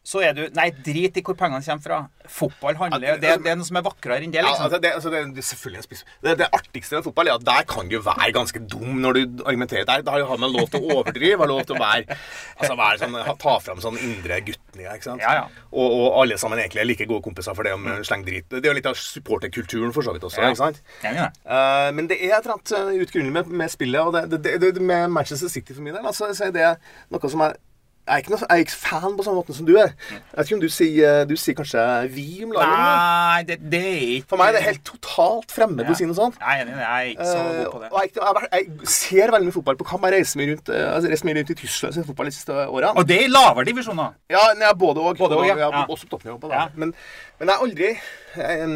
så 0.06 0.20
er 0.22 0.36
du 0.36 0.44
Nei, 0.54 0.68
drit 0.86 1.16
i 1.18 1.22
hvor 1.26 1.34
pengene 1.38 1.64
kommer 1.64 1.82
fra. 1.82 1.96
Fotball 2.30 2.76
handler 2.78 3.08
jo 3.08 3.14
det, 3.22 3.32
det 3.42 3.50
er 3.50 3.56
noe 3.58 3.66
som 3.66 3.78
er 3.78 3.84
vakrere 3.86 4.22
enn 4.22 4.32
det, 4.34 4.38
ja, 4.38 4.46
liksom. 4.46 4.66
altså 4.66 4.78
det, 4.82 4.92
altså 4.98 5.10
det, 5.12 5.20
er 5.22 5.46
selvfølgelig. 5.48 5.98
Det, 6.26 6.34
det 6.40 6.48
artigste 6.58 6.96
med 6.96 7.06
fotball 7.06 7.30
er 7.30 7.38
at 7.40 7.46
der 7.46 7.66
kan 7.70 7.90
du 7.90 7.96
være 8.02 8.28
ganske 8.34 8.62
dum 8.70 9.00
når 9.02 9.18
du 9.18 9.42
argumenterer. 9.44 9.86
Der, 9.88 10.04
der 10.06 10.26
har 10.30 10.42
man 10.42 10.54
lov 10.54 10.70
til 10.70 10.82
å 10.82 11.00
overdrive. 11.00 11.40
Har 11.42 11.50
lov 11.50 11.64
til 11.66 11.78
å 11.78 11.82
være, 11.82 12.18
altså 12.54 12.78
være 12.78 13.02
sånn, 13.02 13.18
ta 13.42 13.56
fram 13.66 13.82
sånn 13.82 13.98
indre 13.98 14.40
guttene, 14.46 14.86
ikke 14.94 15.08
sant? 15.08 15.26
Ja, 15.26 15.34
ja. 15.40 15.66
Og, 15.74 15.86
og 15.98 16.20
alle 16.22 16.38
sammen 16.40 16.62
egentlig 16.62 16.84
er 16.84 16.90
like 16.90 17.10
gode 17.10 17.26
kompiser 17.26 17.58
for 17.58 17.66
det 17.66 17.74
om 17.74 17.90
sleng 18.06 18.26
drit. 18.26 18.46
Det 18.52 18.62
er 18.62 18.70
jo 18.70 18.78
litt 18.78 18.90
av 18.90 18.98
supporterkulturen 19.00 19.94
for 19.96 20.06
så 20.06 20.14
vidt 20.14 20.26
også. 20.30 20.42
Ja. 20.42 20.54
ikke 20.54 20.62
sant? 20.62 20.82
Ja, 21.02 21.14
ja. 21.18 21.28
Eh, 21.44 21.90
men 21.98 22.10
det 22.10 22.20
er 22.22 22.38
et 22.38 22.46
eller 22.46 22.60
annet 22.60 22.76
eh, 22.78 23.04
utgrunnelig 23.06 23.38
med, 23.40 23.54
med 23.62 23.74
spillet, 23.74 24.06
og 24.06 24.82
med 24.86 25.08
Manchester 25.10 25.50
City 25.50 25.74
for 25.74 25.82
min 25.82 25.98
del. 25.98 26.06
Altså, 26.06 26.30
så 26.36 26.48
er 26.50 26.54
det 26.54 26.74
noe 27.10 27.32
som 27.32 27.42
er 27.46 27.58
jeg 28.06 28.14
er, 28.14 28.20
ikke 28.22 28.30
noe, 28.30 28.38
jeg 28.38 28.54
er 28.54 28.62
ikke 28.62 28.76
fan 28.78 29.14
på 29.18 29.24
samme 29.26 29.40
måte 29.40 29.54
som 29.56 29.66
du 29.66 29.72
er. 29.82 29.88
Jeg 30.12 30.36
vet 30.36 30.46
ikke 30.46 30.56
om 30.56 30.60
du 30.62 30.68
sier, 30.70 31.24
du 31.26 31.32
sier 31.42 31.56
kanskje 31.58 31.86
vi 32.14 32.26
om 32.46 32.52
laget? 32.54 32.76
Nei, 32.78 33.40
det, 33.48 33.56
det 33.72 33.80
er 33.82 34.04
ikke 34.20 34.28
For 34.30 34.38
meg 34.38 34.52
er 34.52 34.54
det 34.54 34.62
helt 34.68 34.84
totalt 34.86 35.54
fremmed 35.56 35.90
å 35.90 35.96
si 35.98 36.06
noe 36.06 36.14
sånt. 36.14 36.38
Jeg 36.38 36.62
er 36.62 36.68
enig, 36.68 36.76
jeg 36.78 36.86
er 36.86 37.10
ikke 37.10 37.26
så 37.32 37.40
god 37.42 37.72
på 37.72 37.80
det. 37.82 37.90
og 37.90 37.98
jeg, 38.04 38.12
jeg, 38.14 38.46
jeg, 38.54 38.92
ser 38.94 39.34
veldig 39.34 39.48
mye 39.48 39.56
fotball 39.56 39.80
på 39.80 39.88
kamp. 39.90 40.06
Jeg 40.06 40.20
reiser 40.20 40.42
mye 40.42 40.52
rundt, 40.52 40.70
eh, 40.70 40.86
altså, 40.92 41.10
reiser 41.10 41.30
mye 41.30 41.36
rundt 41.40 41.50
i 41.50 41.58
Tyskland 41.64 41.98
og 42.04 42.08
fotball 42.12 42.30
de 42.30 42.36
siste 42.38 42.60
årene. 42.62 42.94
Og 42.94 43.10
det 43.10 43.18
er 43.18 43.26
i 43.26 43.34
lavere 43.34 43.66
divisjoner. 43.72 44.14
Ja, 44.30 44.46
nei, 44.60 44.70
både 44.86 45.02
og. 45.02 45.18
Både 45.18 45.40
og, 45.42 45.48
ja. 45.50 45.58
ja. 45.64 45.72
Ja. 45.74 45.84
Også 45.90 46.06
på 46.06 46.14
toppnivå. 46.14 46.52
Ja. 46.54 46.68
Men, 46.78 46.94
men 47.40 47.50
jeg 47.50 47.56
er 47.56 47.66
aldri 47.66 47.90
jeg, 47.90 48.70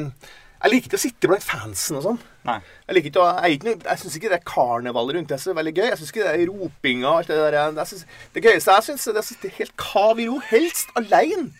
jeg 0.61 0.75
liker 0.75 0.91
ikke 0.91 0.99
å 0.99 1.07
sitte 1.07 1.31
blant 1.31 1.45
fansen 1.47 2.03
og 2.03 2.09
sånn. 2.09 2.19
Nei. 2.49 2.57
Jeg 2.89 2.97
liker 2.97 3.11
ikke 3.11 3.21
å, 3.21 3.27
jeg, 3.31 3.41
er 3.45 3.57
ikke 3.57 3.69
noe- 3.69 3.89
jeg 3.91 4.01
syns 4.01 4.17
ikke 4.17 4.31
det 4.33 4.41
karnevalet 4.49 5.17
rundt 5.17 5.29
det 5.29 5.37
er 5.37 5.43
så 5.43 5.55
veldig 5.57 5.75
gøy. 5.77 5.87
Jeg 5.91 5.99
syns 6.01 6.13
ikke 6.15 6.25
det 6.25 6.33
er 6.33 6.47
ropinga 6.49 7.11
og 7.11 7.19
alt 7.19 7.33
det 7.33 7.39
der. 7.41 7.59
Jeg 7.61 7.91
synes, 7.91 8.07
det 8.35 8.45
gøyeste 8.47 8.77
jeg 8.79 8.87
syns, 8.89 9.07
er 9.11 9.21
å 9.21 9.53
helt 9.59 9.77
kav 9.77 10.25
helst 10.51 10.95
alene, 10.97 11.51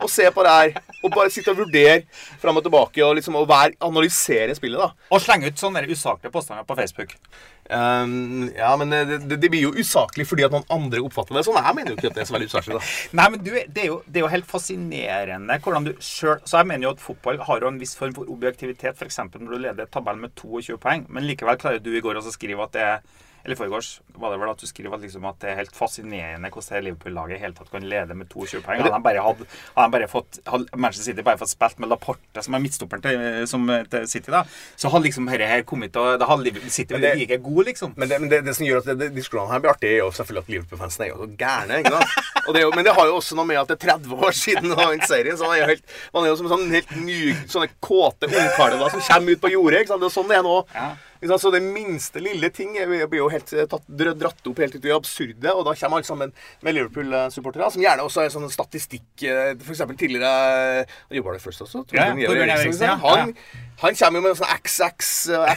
og 0.00 0.08
se 0.10 0.26
på 0.32 0.46
det 0.46 0.56
her. 0.56 0.82
Og 1.04 1.12
bare 1.14 1.32
sitte 1.32 1.52
og 1.52 1.60
vurdere 1.60 2.02
fram 2.40 2.56
og 2.56 2.64
tilbake 2.64 3.04
og 3.04 3.16
liksom 3.18 3.36
og 3.40 3.48
være, 3.48 3.76
analysere 3.80 4.56
spillet, 4.56 4.80
da. 4.80 5.08
Og 5.12 5.22
slenge 5.22 5.48
ut 5.48 5.60
sånne 5.60 5.84
usaklige 5.88 6.32
påstander 6.32 6.68
på 6.68 6.76
Facebook. 6.80 7.16
Um, 7.70 8.50
ja, 8.56 8.72
men 8.76 8.90
det, 8.90 9.20
det, 9.30 9.36
det 9.38 9.48
blir 9.52 9.68
jo 9.68 9.70
usaklig 9.78 10.24
fordi 10.26 10.42
at 10.42 10.50
noen 10.50 10.66
andre 10.74 11.02
oppfatter 11.06 11.36
det 11.36 11.44
sånn. 11.46 11.58
Jeg 11.62 11.76
mener 11.78 11.92
jo 11.92 11.98
ikke 12.00 12.10
at 12.10 12.16
det 12.16 12.24
er 12.24 12.28
så 12.30 12.34
veldig 12.34 12.48
usaklig, 12.50 12.78
da. 12.80 12.88
Nei, 13.20 13.26
men 13.30 13.44
du, 13.44 13.50
det, 13.54 13.84
er 13.84 13.86
jo, 13.86 13.98
det 14.08 14.18
er 14.18 14.24
jo 14.24 14.30
helt 14.32 14.48
fascinerende 14.50 15.58
hvordan 15.62 15.86
du 15.86 15.92
sjøl 16.02 16.40
Så 16.48 16.58
jeg 16.58 16.70
mener 16.70 16.88
jo 16.88 16.94
at 16.96 17.04
fotball 17.04 17.38
har 17.46 17.62
jo 17.62 17.70
en 17.70 17.78
viss 17.80 17.94
form 17.98 18.16
for 18.16 18.32
objektivitet, 18.32 18.98
f.eks. 18.98 19.20
når 19.36 19.52
du 19.54 19.58
leder 19.68 19.89
tabellen 19.92 20.22
med 20.24 20.34
22 20.38 20.78
poeng, 20.82 21.06
men 21.08 21.26
likevel 21.28 21.58
klarer 21.60 21.82
du 21.82 21.92
i 21.94 22.02
går 22.04 22.20
også 22.20 22.32
å 22.32 22.36
skrive 22.36 22.66
at 22.66 22.76
det 22.76 22.86
er 22.86 23.02
eller 23.44 23.56
foregårs 23.56 24.00
var 24.20 24.34
det 24.34 24.38
vel 24.42 24.50
at 24.52 24.60
du 24.60 24.66
skriver 24.68 24.94
at, 24.98 25.00
liksom, 25.00 25.24
at 25.24 25.38
det 25.40 25.48
er 25.52 25.56
helt 25.62 25.72
fascinerende 25.76 26.50
hvordan 26.52 26.84
Liverpool-laget 26.84 27.38
i 27.38 27.40
hele 27.40 27.54
tatt 27.56 27.70
kan 27.72 27.86
lede 27.88 28.14
med 28.18 28.28
22 28.28 28.60
poeng. 28.66 28.82
Hadde 28.84 28.98
bare, 29.04 29.22
hadde, 29.24 29.46
hadde 29.76 29.86
de 29.86 29.94
bare 29.96 30.08
fått, 30.12 30.40
hadde 30.46 30.76
Manchester 30.76 31.08
City 31.12 31.24
bare 31.24 31.40
fått 31.40 31.52
spilt 31.54 31.78
med 31.80 31.88
Laporte, 31.88 32.42
som 32.44 32.54
er 32.58 32.62
midtstopperen 32.66 33.04
til, 33.06 33.24
som, 33.48 33.64
til 33.92 34.04
City, 34.10 34.30
da, 34.34 34.42
så 34.76 34.92
hadde 34.92 35.06
liksom 35.08 35.30
dette 35.30 35.48
her 35.48 35.64
kommet 35.68 35.94
til 35.94 36.18
Da 36.20 36.28
hadde 36.28 36.52
City 36.68 36.92
Men 36.94 37.02
det- 37.06 37.14
like 37.22 37.38
god, 37.46 37.64
liksom. 37.70 37.94
Men, 37.96 38.08
det, 38.12 38.20
men 38.20 38.28
det, 38.32 38.42
det 38.44 38.56
som 38.58 38.66
gjør 38.66 38.82
at 38.84 38.92
det, 39.00 39.10
diskusjonene 39.16 39.52
her 39.56 39.64
blir 39.64 39.72
artige, 39.72 39.96
er 39.96 40.04
jo 40.04 40.10
selvfølgelig 40.20 40.44
at 40.44 40.52
Liverpool-fansen 40.56 41.04
er 41.06 41.12
jo 41.14 41.20
så 41.24 41.30
gærne. 41.40 41.80
ikke 41.80 41.96
sant? 41.96 42.32
Og 42.46 42.54
det 42.54 42.62
jo, 42.66 42.70
men 42.76 42.84
det 42.84 42.94
har 42.96 43.06
jo 43.08 43.16
også 43.20 43.36
noe 43.38 43.48
med 43.48 43.60
at 43.62 43.68
det 43.72 43.78
er 43.78 43.94
30 43.96 44.24
år 44.26 44.36
siden 44.36 44.72
han 44.76 44.92
vant 44.94 45.06
serien. 45.08 45.36
Så 45.40 45.46
man 45.48 45.56
er 45.56 45.62
jo 45.64 45.70
helt, 45.72 45.94
man 46.14 46.24
er 46.26 46.32
jo 46.34 46.38
som 46.40 46.48
sånn 46.52 46.68
helt 46.74 46.92
ny, 47.00 47.20
sånne 47.50 47.70
kåte 47.84 48.28
ungkarer 48.30 48.80
som 48.90 49.00
kommer 49.06 49.36
ut 49.36 49.42
på 49.44 49.52
jordet. 49.54 49.80
ikke 49.84 49.94
sant? 49.94 50.02
Det 50.04 50.10
er 50.10 50.16
sånn 50.20 50.28
det 50.30 50.38
er 50.40 50.46
nå. 50.46 50.58
Ja. 50.74 50.90
Så 51.20 51.52
det 51.52 51.60
minste 51.64 52.22
lille 52.22 52.48
ting 52.54 52.72
blir 52.74 53.18
jo 53.18 53.28
helt 53.32 53.52
eh, 53.52 53.66
tatt, 53.68 53.84
dratt 53.88 54.46
opp 54.48 54.62
helt 54.62 54.76
ut 54.76 54.80
i 54.80 54.88
det 54.88 54.94
absurde. 54.96 55.52
Og 55.52 55.64
da 55.68 55.74
kommer 55.76 56.00
alle 56.00 56.08
sammen 56.08 56.32
med 56.64 56.76
Liverpool-supportere, 56.78 57.70
som 57.74 57.84
gjerne 57.84 58.06
også 58.06 58.24
er 58.24 58.32
sånn 58.32 58.48
statistikk 58.52 59.04
F.eks. 59.20 59.64
For 59.66 59.74
eksempel 59.76 59.98
tidligere 60.00 60.86
Han 60.86 61.18
jobba 61.18 61.36
du 61.36 61.42
først 61.42 61.66
også. 61.66 61.84
Ja, 61.96 62.10
Torbjørn 62.14 62.54
Eriksen, 62.56 62.86
ja. 62.88 62.96
Han, 63.04 63.34
han 63.84 63.98
kommer 64.00 64.20
jo 64.20 64.24
med 64.26 64.40
sånn 64.40 64.54
XX 64.56 65.10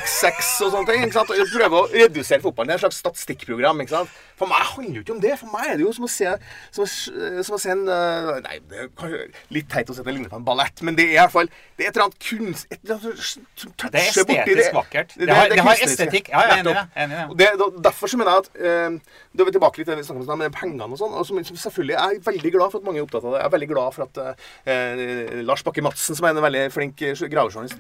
XX 0.03 0.51
og 0.65 0.73
sånne 0.75 0.87
ting. 0.89 1.05
ikke 1.07 1.17
sant? 1.17 1.33
Og 1.33 1.53
prøver 1.53 1.79
å 1.79 1.87
redusere 1.93 2.43
fotballen. 2.43 2.71
Det 2.71 2.75
er 2.75 2.81
et 2.81 2.85
slags 2.87 3.01
statistikkprogram. 3.03 3.83
ikke 3.83 3.95
sant? 3.95 4.21
For 4.43 4.51
meg 4.51 4.67
handler 4.73 4.91
det 4.91 4.99
jo 4.99 5.03
ikke 5.07 5.15
om 5.15 5.21
det. 5.23 5.33
For 5.39 5.53
meg 5.55 5.71
er 5.71 5.79
det 5.79 5.85
jo 5.87 5.93
som 5.95 6.05
å 6.07 6.11
se, 6.11 6.33
som 6.75 6.91
som 6.93 7.55
å 7.55 7.61
se 7.63 7.71
en 7.73 7.83
eh, 7.87 8.31
Nei, 8.43 8.57
det 8.69 8.79
er 8.83 8.89
kanskje 8.99 9.23
litt 9.55 9.69
teit 9.71 9.89
å 9.89 9.95
se 9.95 10.03
det 10.03 10.13
ligner 10.13 10.29
på 10.31 10.39
en 10.41 10.45
ballett, 10.47 10.83
men 10.83 10.97
det 10.99 11.05
er 11.09 11.15
i 11.15 11.19
hvert 11.21 11.33
fall 11.33 11.49
Det 11.77 11.85
er 11.85 11.89
et 11.89 11.95
eller 11.97 12.05
annet 12.09 12.19
kunst... 12.27 12.67
Et 12.69 12.79
eller 12.83 12.99
annet 12.99 13.23
som 13.23 13.71
toucher 13.79 13.79
borti 13.79 13.93
Det 13.93 14.03
er 14.03 14.27
borti 14.27 14.37
estetisk 14.43 14.75
vakkert. 14.77 15.15
Det 15.17 15.29
har- 15.33 15.49
det 15.49 15.59
har 15.63 15.69
kunstneriske. 15.73 16.03
estetikk. 16.03 16.29
Ja, 16.33 16.41
jeg 16.43 16.51
er 16.51 16.61
enig 16.61 16.73
i 16.73 16.77
det. 16.77 17.47
Er 17.47 17.57
det. 17.57 17.69
Derfor 17.87 18.11
så 18.11 18.17
mener 18.19 18.31
jeg 18.35 18.43
at 18.43 18.49
eh, 18.61 18.97
Da 19.33 19.41
er 19.43 19.47
vi 19.49 19.53
tilbake 19.55 19.77
litt 19.81 19.87
til 19.87 19.95
det 19.95 20.01
vi 20.03 20.07
snakket 20.09 20.29
om 20.35 20.41
med 20.43 20.53
pengene 20.53 20.85
og 20.93 20.99
sånn. 21.01 21.15
Og 21.17 21.25
som, 21.25 21.39
som 21.47 21.57
selvfølgelig 21.63 21.95
er 22.03 22.19
veldig 22.27 22.51
glad 22.53 22.71
for 22.73 22.81
at 22.83 22.85
mange 22.87 23.01
er 23.01 23.07
opptatt 23.07 23.25
av 23.25 23.33
det. 23.33 23.39
Jeg 23.41 23.49
er 23.49 23.55
veldig 23.55 23.69
glad 23.73 23.95
for 23.95 24.05
at 24.05 24.21
eh, 24.69 25.41
Lars 25.47 25.63
Bakke 25.65 25.81
Madsen, 25.85 26.15
som 26.19 26.27
er 26.27 26.35
en 26.35 26.43
veldig 26.45 26.63
flink 26.75 27.01
eh, 27.01 27.15
gravejournalist 27.33 27.79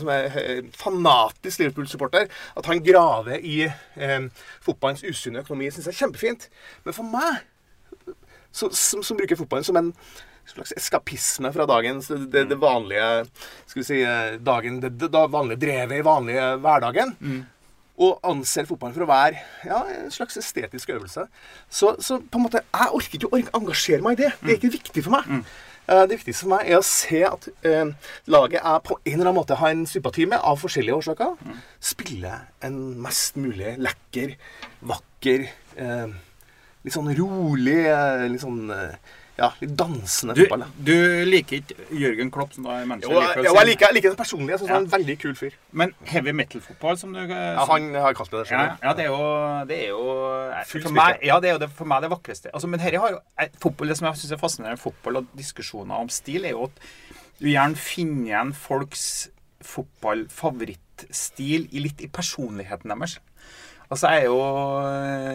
som 0.00 0.08
er 0.14 0.30
eh, 0.40 0.62
fanatisk 0.80 1.60
Liverpool-supporter, 1.60 2.28
at 2.56 2.66
han 2.70 2.80
graver 2.84 3.40
i 3.44 3.64
eh, 3.66 4.26
fotballens 4.64 5.04
usunne 5.04 5.42
økonomi, 5.44 5.68
syns 5.74 5.88
jeg 5.90 5.94
er 5.94 6.00
kjempefint. 6.04 6.46
Men 6.84 6.96
for 6.96 7.10
meg, 7.16 7.42
så, 8.54 8.70
som, 8.70 9.02
som 9.02 9.18
bruker 9.18 9.40
fotballen 9.40 9.66
som 9.66 9.80
en 9.80 9.90
slags 10.46 10.74
eskapisme 10.76 11.50
fra 11.54 11.64
dagens 11.66 12.10
det, 12.28 12.44
det, 12.50 12.58
vanlige 12.60 13.24
Skal 13.64 13.80
vi 13.80 13.86
si 13.88 14.00
eh, 14.04 14.36
dagen, 14.44 14.78
det, 14.82 14.92
det, 15.00 15.10
vanlige 15.10 15.62
drevet 15.64 15.98
i 15.98 16.04
vanlige 16.04 16.46
hverdagen. 16.62 17.14
Og 17.94 18.18
anser 18.26 18.66
fotballen 18.66 18.94
for 18.96 19.06
å 19.06 19.10
være 19.10 19.38
ja, 19.68 19.80
en 20.00 20.10
slags 20.10 20.36
estetisk 20.40 20.90
øvelse. 20.96 21.28
Så, 21.70 21.94
så 22.02 22.18
på 22.18 22.40
en 22.40 22.48
måte, 22.48 22.64
jeg 22.66 22.96
orker 22.98 23.20
ikke 23.20 23.30
å 23.30 23.60
engasjere 23.60 24.02
meg 24.02 24.18
i 24.18 24.24
det. 24.24 24.32
Det 24.40 24.50
er 24.50 24.58
ikke 24.58 24.74
viktig 24.80 25.04
for 25.06 25.14
meg. 25.14 25.30
Eh, 25.86 26.02
Det 26.08 26.18
viktigste 26.18 26.46
for 26.46 26.54
meg 26.56 26.70
er 26.72 26.80
å 26.80 26.86
se 26.88 27.20
at 27.28 27.48
eh, 27.68 27.92
laget 28.32 28.58
jeg 28.60 28.84
på 28.88 28.98
en 28.98 29.12
eller 29.14 29.30
annen 29.30 29.38
måte 29.38 29.58
har 29.60 29.74
en 29.74 29.86
sympati 29.88 30.26
med, 30.26 30.40
av 30.40 30.58
forskjellige 30.62 30.96
årsaker, 30.96 31.54
spiller 31.92 32.46
en 32.64 32.78
mest 33.04 33.36
mulig 33.40 33.76
lekker, 33.84 34.34
vakker, 34.90 35.46
eh, 35.76 36.06
litt 36.84 36.92
sånn 36.94 37.10
rolig, 37.18 37.86
eh, 37.88 38.28
litt 38.28 38.40
sånn 38.42 38.70
eh, 38.70 38.94
ja, 39.36 39.48
litt 39.58 39.72
dansende 39.74 40.34
Du, 40.36 40.42
fotball. 40.44 40.60
da. 40.60 40.66
du 40.78 41.24
liker 41.26 41.56
ikke 41.58 41.74
Jørgen 41.98 42.30
Klopp, 42.30 42.52
som 42.54 42.62
da 42.68 42.76
er 42.78 42.84
Manchester 42.86 43.14
Jo, 43.16 43.20
jeg, 43.24 43.44
jo, 43.48 43.54
jeg 43.58 43.66
liker, 43.66 43.86
jeg 43.88 43.94
liker 43.96 44.14
personlig. 44.20 44.50
Jeg 44.54 44.58
synes 44.60 44.70
Ja. 44.70 44.74
han 44.76 44.84
er 44.84 44.86
en 44.86 44.92
veldig 44.92 45.16
kul 45.24 45.34
fyr. 45.34 45.50
Men 45.72 45.94
heavy 46.06 46.30
metal-fotball, 46.32 46.96
som 47.00 47.12
du 47.12 47.18
Ja, 47.18 47.64
han 47.66 47.94
har 47.94 48.14
kalt 48.14 48.30
det 48.30 48.38
det 48.44 48.50
Ja, 48.52 48.58
selv. 48.68 48.78
ja, 48.84 48.92
det 48.94 49.04
er 49.04 49.08
jo, 49.10 49.64
det 49.66 49.78
er 49.80 49.88
jo 49.88 50.02
for 50.84 50.92
meg, 50.94 51.18
Ja, 51.26 51.40
det 51.40 51.48
er 51.50 51.54
jo 51.54 51.58
det, 51.64 51.70
for 51.74 51.84
meg 51.84 52.02
det 52.02 52.10
vakreste. 52.10 52.50
Altså, 52.54 52.66
men 52.68 52.78
her 52.80 52.98
har 53.00 53.10
jo 53.10 53.18
eh, 53.40 53.48
fotball, 53.58 53.88
Det 53.88 53.96
som 53.98 54.06
jeg 54.06 54.14
syns 54.22 54.32
er 54.32 54.36
fascinerende 54.44 54.76
med 54.78 54.84
fotball 54.86 55.16
og 55.16 55.26
diskusjoner 55.36 55.94
om 55.98 56.08
stil, 56.08 56.44
er 56.44 56.50
jo 56.54 56.64
at 56.70 56.78
du 57.40 57.46
gjerne 57.50 57.74
finner 57.74 58.26
igjen 58.30 58.52
folks 58.54 59.30
fotballfavorittstil 59.64 61.68
i 61.74 61.80
litt 61.82 62.02
i 62.04 62.08
personligheten 62.12 62.92
deres. 62.92 63.16
Altså, 63.92 64.08
jeg 64.10 64.22
er 64.24 64.30
jo, 64.30 64.38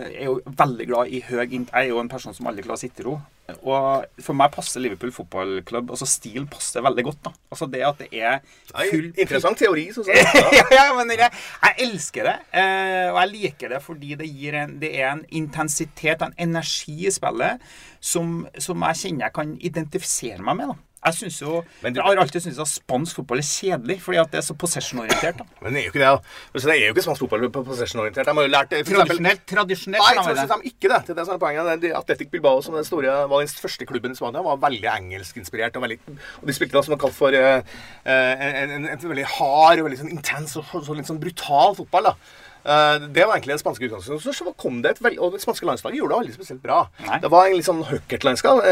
jeg 0.09 0.21
er 0.23 0.25
jo 0.25 0.39
veldig 0.57 0.87
glad 0.89 1.11
i 1.13 1.19
høy 1.27 1.43
int- 1.53 1.69
Jeg 1.73 1.85
er 1.85 1.91
jo 1.93 1.99
en 2.01 2.09
person 2.09 2.33
som 2.33 2.47
aldri 2.49 2.63
klarer 2.65 2.79
å 2.79 2.81
sitte 2.81 3.03
i 3.03 3.05
ro. 3.05 3.19
Og 3.65 4.05
for 4.21 4.37
meg 4.37 4.51
passer 4.53 4.81
Liverpool 4.83 5.09
fotballklubb 5.09 5.89
Altså 5.89 6.05
stilen 6.05 6.43
passer 6.51 6.83
veldig 6.85 7.01
godt. 7.07 7.21
da 7.25 7.31
Altså 7.49 7.65
det 7.71 7.79
at 7.87 7.97
det 8.03 8.09
er 8.13 8.35
Nei, 8.75 8.83
full 8.91 9.07
interessant 9.17 9.57
teori, 9.57 9.87
syns 9.95 10.07
jeg. 10.11 10.21
Ja. 10.21 10.43
ja, 10.59 10.65
ja, 10.75 10.83
men 10.97 11.09
jeg, 11.15 11.31
jeg 11.63 11.87
elsker 11.87 12.29
det. 12.29 12.35
Eh, 12.53 13.07
og 13.09 13.17
jeg 13.23 13.31
liker 13.33 13.73
det 13.73 13.81
fordi 13.85 14.13
det 14.19 14.29
gir 14.29 14.53
en, 14.63 14.75
det 14.81 14.91
er 14.99 15.07
en 15.15 15.23
intensitet 15.41 16.21
en 16.27 16.35
energi 16.37 17.07
i 17.09 17.13
spillet 17.15 17.65
som, 17.99 18.43
som 18.61 18.85
jeg 18.89 19.01
kjenner 19.01 19.27
jeg 19.29 19.37
kan 19.39 19.55
identifisere 19.71 20.45
meg 20.45 20.61
med. 20.61 20.73
da 20.75 20.77
jeg 21.05 21.13
synes 21.15 21.37
jo, 21.41 21.63
Men 21.81 21.93
du- 21.93 21.99
jeg 22.01 22.05
har 22.05 22.17
alltid 22.23 22.41
syntes 22.43 22.59
at 22.59 22.67
spansk 22.67 23.15
fotball 23.15 23.37
er 23.39 23.47
kjedelig, 23.47 24.01
fordi 24.01 24.17
at 24.19 24.31
det 24.31 24.37
er 24.39 24.45
så 24.47 24.53
possession-orientert. 24.53 25.39
Men 25.61 25.73
det 25.73 25.79
er 25.81 25.85
jo 25.85 25.91
ikke 25.93 26.01
det. 26.03 26.09
da. 26.11 26.59
Det 26.59 26.65
er 26.75 26.87
jo 26.87 26.93
ikke 26.93 27.03
spansk 27.07 27.19
fotball 27.23 27.49
på 27.49 27.63
possession-orientert. 27.63 28.25
De 28.25 28.33
har 28.33 28.41
jo 28.43 28.51
lært 28.51 28.69
det, 28.69 28.85
Tradisjonelt. 28.85 29.45
tradisjonelt 29.47 30.03
Nei, 30.03 30.15
så 30.23 30.29
jeg 30.29 30.37
synes 30.37 30.61
de 30.63 30.69
ikke 30.73 30.87
det. 30.91 30.99
Det 31.07 31.09
er 31.09 31.19
det 31.21 31.25
som 31.25 31.35
er 31.35 31.39
poenget. 31.45 31.95
Athletic 31.95 32.29
Bilbao, 32.31 32.61
som 32.61 32.73
den 32.75 32.83
store, 32.83 33.15
var 33.29 33.39
den 33.39 33.47
første 33.47 33.85
klubben 33.85 34.11
i 34.11 34.15
Spania, 34.15 34.41
var 34.41 34.57
veldig 34.57 34.89
engelskinspirert. 34.97 35.75
Og, 35.75 35.81
veldig, 35.87 35.99
og 36.41 36.45
de 36.47 36.53
spilte 36.53 36.73
da 36.77 36.81
som 36.83 36.93
er 36.93 36.97
kalt 36.97 37.13
for 37.15 37.29
eh, 37.29 37.61
eh, 38.05 38.61
en, 38.63 38.71
en, 38.71 38.85
en 38.89 38.97
veldig 39.09 39.25
hard 39.39 39.79
og 39.79 39.85
veldig 39.89 39.99
sånn 40.03 40.11
intens 40.11 40.57
og 40.59 40.65
så, 40.65 40.83
så 40.85 40.95
litt 40.97 41.07
sånn 41.07 41.19
brutal 41.21 41.75
fotball. 41.79 42.03
da. 42.11 42.15
Eh, 42.63 43.07
det 43.07 43.23
var 43.25 43.37
egentlig 43.37 43.55
det 43.55 43.61
spanske 43.61 43.87
utgangspunktet. 43.87 44.35
Så 44.35 44.53
kom 44.59 44.81
det 44.83 44.91
et 44.95 45.01
veld, 45.03 45.19
Og 45.19 45.33
det 45.33 45.41
spanske 45.41 45.65
landslaget 45.65 45.97
gjorde 45.97 46.13
det 46.13 46.19
aldri 46.19 46.33
spesielt 46.35 46.61
bra. 46.63 46.79
Nei. 47.05 47.19
Det 47.23 47.31
var 47.31 47.47
en 47.47 47.55
litt 47.55 47.67
sånn 47.67 47.83
høkkert 47.87 48.25
landslag, 48.27 48.63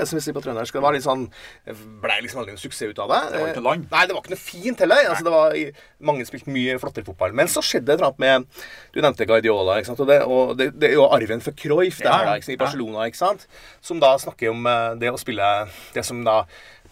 eh, 0.00 0.04
som 0.04 0.18
vi 0.18 0.24
sier 0.24 0.36
på 0.36 0.42
trøndersk. 0.44 0.72
Det 0.72 0.84
var 0.84 0.96
litt 0.96 1.06
sånn 1.06 1.28
ble 2.02 2.18
liksom 2.22 2.42
aldri 2.42 2.56
en 2.56 2.60
suksess 2.60 2.92
ut 2.92 2.98
av 2.98 3.08
det. 3.12 3.20
Det 3.32 3.40
var 3.40 3.52
ikke 3.54 3.66
land. 3.66 3.86
Nei, 3.90 4.06
det 4.06 4.16
var 4.16 4.24
ikke 4.24 4.34
noe 4.34 4.44
fint 4.44 4.84
heller. 4.84 5.08
Altså, 5.10 5.24
det 5.24 5.34
var, 5.34 5.56
mange 6.00 6.26
spilte 6.28 6.52
mye 6.52 6.78
flottere 6.80 7.04
fotball. 7.04 7.32
Men 7.36 7.48
så 7.48 7.62
skjedde 7.64 7.86
det 7.90 7.94
et 7.94 8.00
eller 8.00 8.12
annet 8.12 8.24
med 8.24 8.66
Du 8.94 9.00
nevnte 9.00 9.26
Guardiola. 9.28 9.78
Ikke 9.80 9.92
sant? 9.92 10.00
Og, 10.00 10.08
det, 10.10 10.20
og 10.24 10.56
det, 10.58 10.70
det 10.80 10.90
er 10.90 10.98
jo 10.98 11.08
arven 11.08 11.40
for 11.44 11.56
Cruyff 11.56 12.00
da, 12.04 12.18
sant? 12.24 12.48
i 12.52 12.58
Barcelona, 12.60 13.06
ikke 13.08 13.20
sant? 13.20 13.46
som 13.80 14.00
da 14.00 14.14
snakker 14.20 14.52
om 14.52 14.66
eh, 14.68 14.92
det 15.00 15.10
å 15.12 15.20
spille 15.20 15.46
det 15.94 16.04
som 16.06 16.22
da 16.26 16.42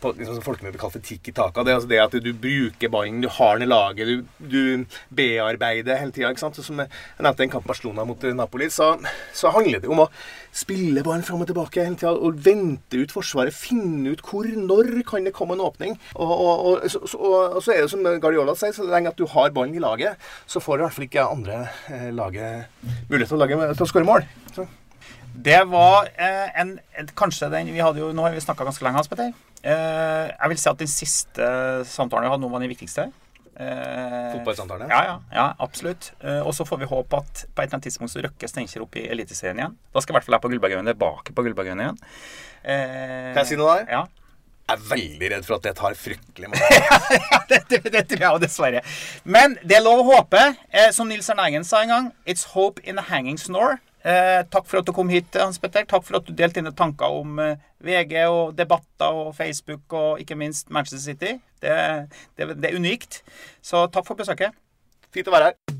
liksom, 0.02 0.34
som 0.37 0.44
folk 0.44 0.62
vil 0.62 0.78
kalle 0.78 0.94
for 0.94 1.04
tiki-taka. 1.04 1.64
Det, 1.64 1.72
er 1.72 1.78
altså 1.78 1.90
det 1.90 2.00
at 2.02 2.16
du 2.22 2.30
bruker 2.32 2.92
ballen, 2.92 3.20
du 3.22 3.28
har 3.32 3.58
den 3.58 3.66
i 3.66 3.70
laget, 3.70 4.08
du, 4.08 4.24
du 4.38 4.98
bearbeider 5.14 6.00
hele 6.00 6.14
tida. 6.14 6.32
Som 6.38 6.82
jeg 6.82 6.90
nevnte 7.18 7.46
en 7.46 7.52
kamp 7.52 7.66
Barcelona 7.68 8.06
mot 8.08 8.24
eh, 8.24 8.37
Napoli, 8.37 8.70
så, 8.72 8.94
så 9.34 9.52
handler 9.54 9.82
det 9.82 9.90
om 9.90 10.04
å 10.04 10.08
spille 10.54 11.04
ballen 11.06 11.26
fram 11.26 11.42
og 11.44 11.50
tilbake 11.50 11.84
hele 11.84 11.98
tida 11.98 12.14
og 12.14 12.40
vente 12.46 13.02
ut 13.02 13.14
forsvaret. 13.14 13.54
Finne 13.54 14.14
ut 14.14 14.24
hvor, 14.24 14.48
når 14.48 15.02
kan 15.08 15.26
det 15.26 15.34
komme 15.37 15.58
en 15.58 15.64
åpning. 15.66 15.98
Og, 16.14 16.34
og, 16.34 16.66
og, 16.72 16.88
så, 16.90 17.02
og 17.18 17.61
så 17.64 17.74
er 17.74 17.84
det 17.84 17.92
som 17.92 18.06
Guardiola 18.06 18.56
sier, 18.58 18.74
så 18.76 18.87
lenge 18.88 19.12
at 19.12 19.18
du 19.18 19.26
har 19.34 19.54
ballen 19.54 19.76
i 19.76 19.82
laget, 19.82 20.18
så 20.46 20.62
får 20.62 20.78
i 20.78 20.87
hvert 20.87 20.98
fall 20.98 21.08
ikke 21.08 21.28
andre 21.28 21.62
eh, 21.90 22.11
laget 22.14 22.68
mulighet 23.11 23.32
til 23.32 23.38
å, 23.38 23.42
lage, 23.44 23.72
til 23.74 23.88
å 23.88 23.90
skåre 23.90 24.08
mål. 24.08 24.28
Så. 24.54 24.68
Det 25.38 25.61
var 25.70 26.09
eh, 26.18 26.48
en, 26.61 26.74
kanskje 27.18 27.51
den 27.53 27.70
vi 27.70 27.83
hadde 27.85 28.01
jo, 28.03 28.11
Nå 28.16 28.24
har 28.27 28.35
vi 28.35 28.42
snakka 28.42 28.66
ganske 28.66 28.83
lenge, 28.85 28.98
Hans 28.98 29.11
Petter. 29.11 29.31
Eh, 29.62 30.27
jeg 30.33 30.53
vil 30.53 30.61
si 30.61 30.68
at 30.70 30.81
den 30.83 30.90
siste 30.90 31.48
samtalen 31.87 32.27
vi 32.27 32.33
hadde 32.33 32.42
nå, 32.44 32.51
var 32.53 32.62
den 32.64 32.72
viktigste. 32.72 33.09
Eh, 33.59 34.33
Fotballsamtalen, 34.37 34.90
Ja, 34.90 35.01
ja, 35.05 35.16
ja 35.35 35.46
absolutt. 35.62 36.12
Eh, 36.22 36.40
og 36.46 36.55
så 36.55 36.66
får 36.66 36.83
vi 36.83 36.90
håpe 36.90 37.18
at 37.22 37.44
på 37.46 37.62
et 37.62 37.64
eller 37.66 37.79
annet 37.79 37.88
tidspunkt 37.88 38.12
så 38.14 38.22
røkker 38.22 38.51
Steinkjer 38.51 38.85
opp 38.85 38.98
i 38.98 39.07
Eliteserien 39.11 39.59
igjen. 39.59 39.74
Da 39.94 40.03
skal 40.03 40.14
i 40.14 40.18
hvert 40.18 40.29
fall 40.29 40.38
jeg 40.38 40.44
på 40.46 40.53
Gullbergøyen 40.53 40.90
tilbake 40.92 41.35
på 41.35 41.46
Gullbergøyen 41.46 41.83
igjen. 41.87 41.98
Eh, 42.62 43.33
Kan 43.35 43.42
jeg 43.42 43.51
si 43.53 43.59
noe 43.59 43.81
der? 43.81 43.90
Ja. 43.98 44.05
Jeg 44.68 44.77
er 44.77 44.88
veldig 44.90 45.29
redd 45.33 45.46
for 45.48 45.57
at 45.57 45.64
det 45.64 45.70
tar 45.79 45.94
fryktelig 45.96 46.48
mange 46.53 46.66
det, 47.48 47.62
det, 47.70 47.79
det 47.88 48.03
tror 48.11 48.20
jeg 48.20 48.29
jo 48.35 48.40
dessverre. 48.42 48.83
Men 49.24 49.55
det 49.64 49.79
er 49.79 49.85
lov 49.87 50.03
å 50.03 50.09
håpe. 50.11 50.42
Eh, 50.68 50.90
som 50.94 51.09
Nils 51.09 51.31
Arne 51.33 51.46
Eggen 51.48 51.64
sa 51.66 51.81
en 51.83 51.94
gang, 51.94 52.11
It's 52.29 52.44
hope 52.53 52.83
in 52.85 53.01
a 53.01 53.07
hanging 53.09 53.40
snore. 53.40 53.79
Eh, 54.04 54.44
takk 54.46 54.68
for 54.70 54.78
at 54.78 54.87
du 54.87 54.92
kom 54.94 55.11
hit, 55.11 55.34
Hans 55.34 55.58
Petter. 55.58 55.87
Takk 55.88 56.04
for 56.06 56.20
at 56.20 56.28
du 56.28 56.34
delte 56.37 56.61
dine 56.61 56.74
tanker 56.76 57.18
om 57.20 57.38
eh, 57.42 57.58
VG 57.84 58.14
og 58.28 58.54
debatter 58.58 59.22
og 59.24 59.34
Facebook 59.37 59.92
og 59.92 60.22
ikke 60.22 60.38
minst 60.38 60.70
Manchester 60.70 61.02
City. 61.12 61.34
Det, 61.62 61.74
det, 62.38 62.52
det 62.62 62.70
er 62.70 62.78
unikt. 62.78 63.22
Så 63.62 63.87
takk 63.90 64.06
for 64.06 64.18
besøket. 64.18 64.54
Fint 65.14 65.30
å 65.30 65.34
være 65.34 65.52
her. 65.52 65.78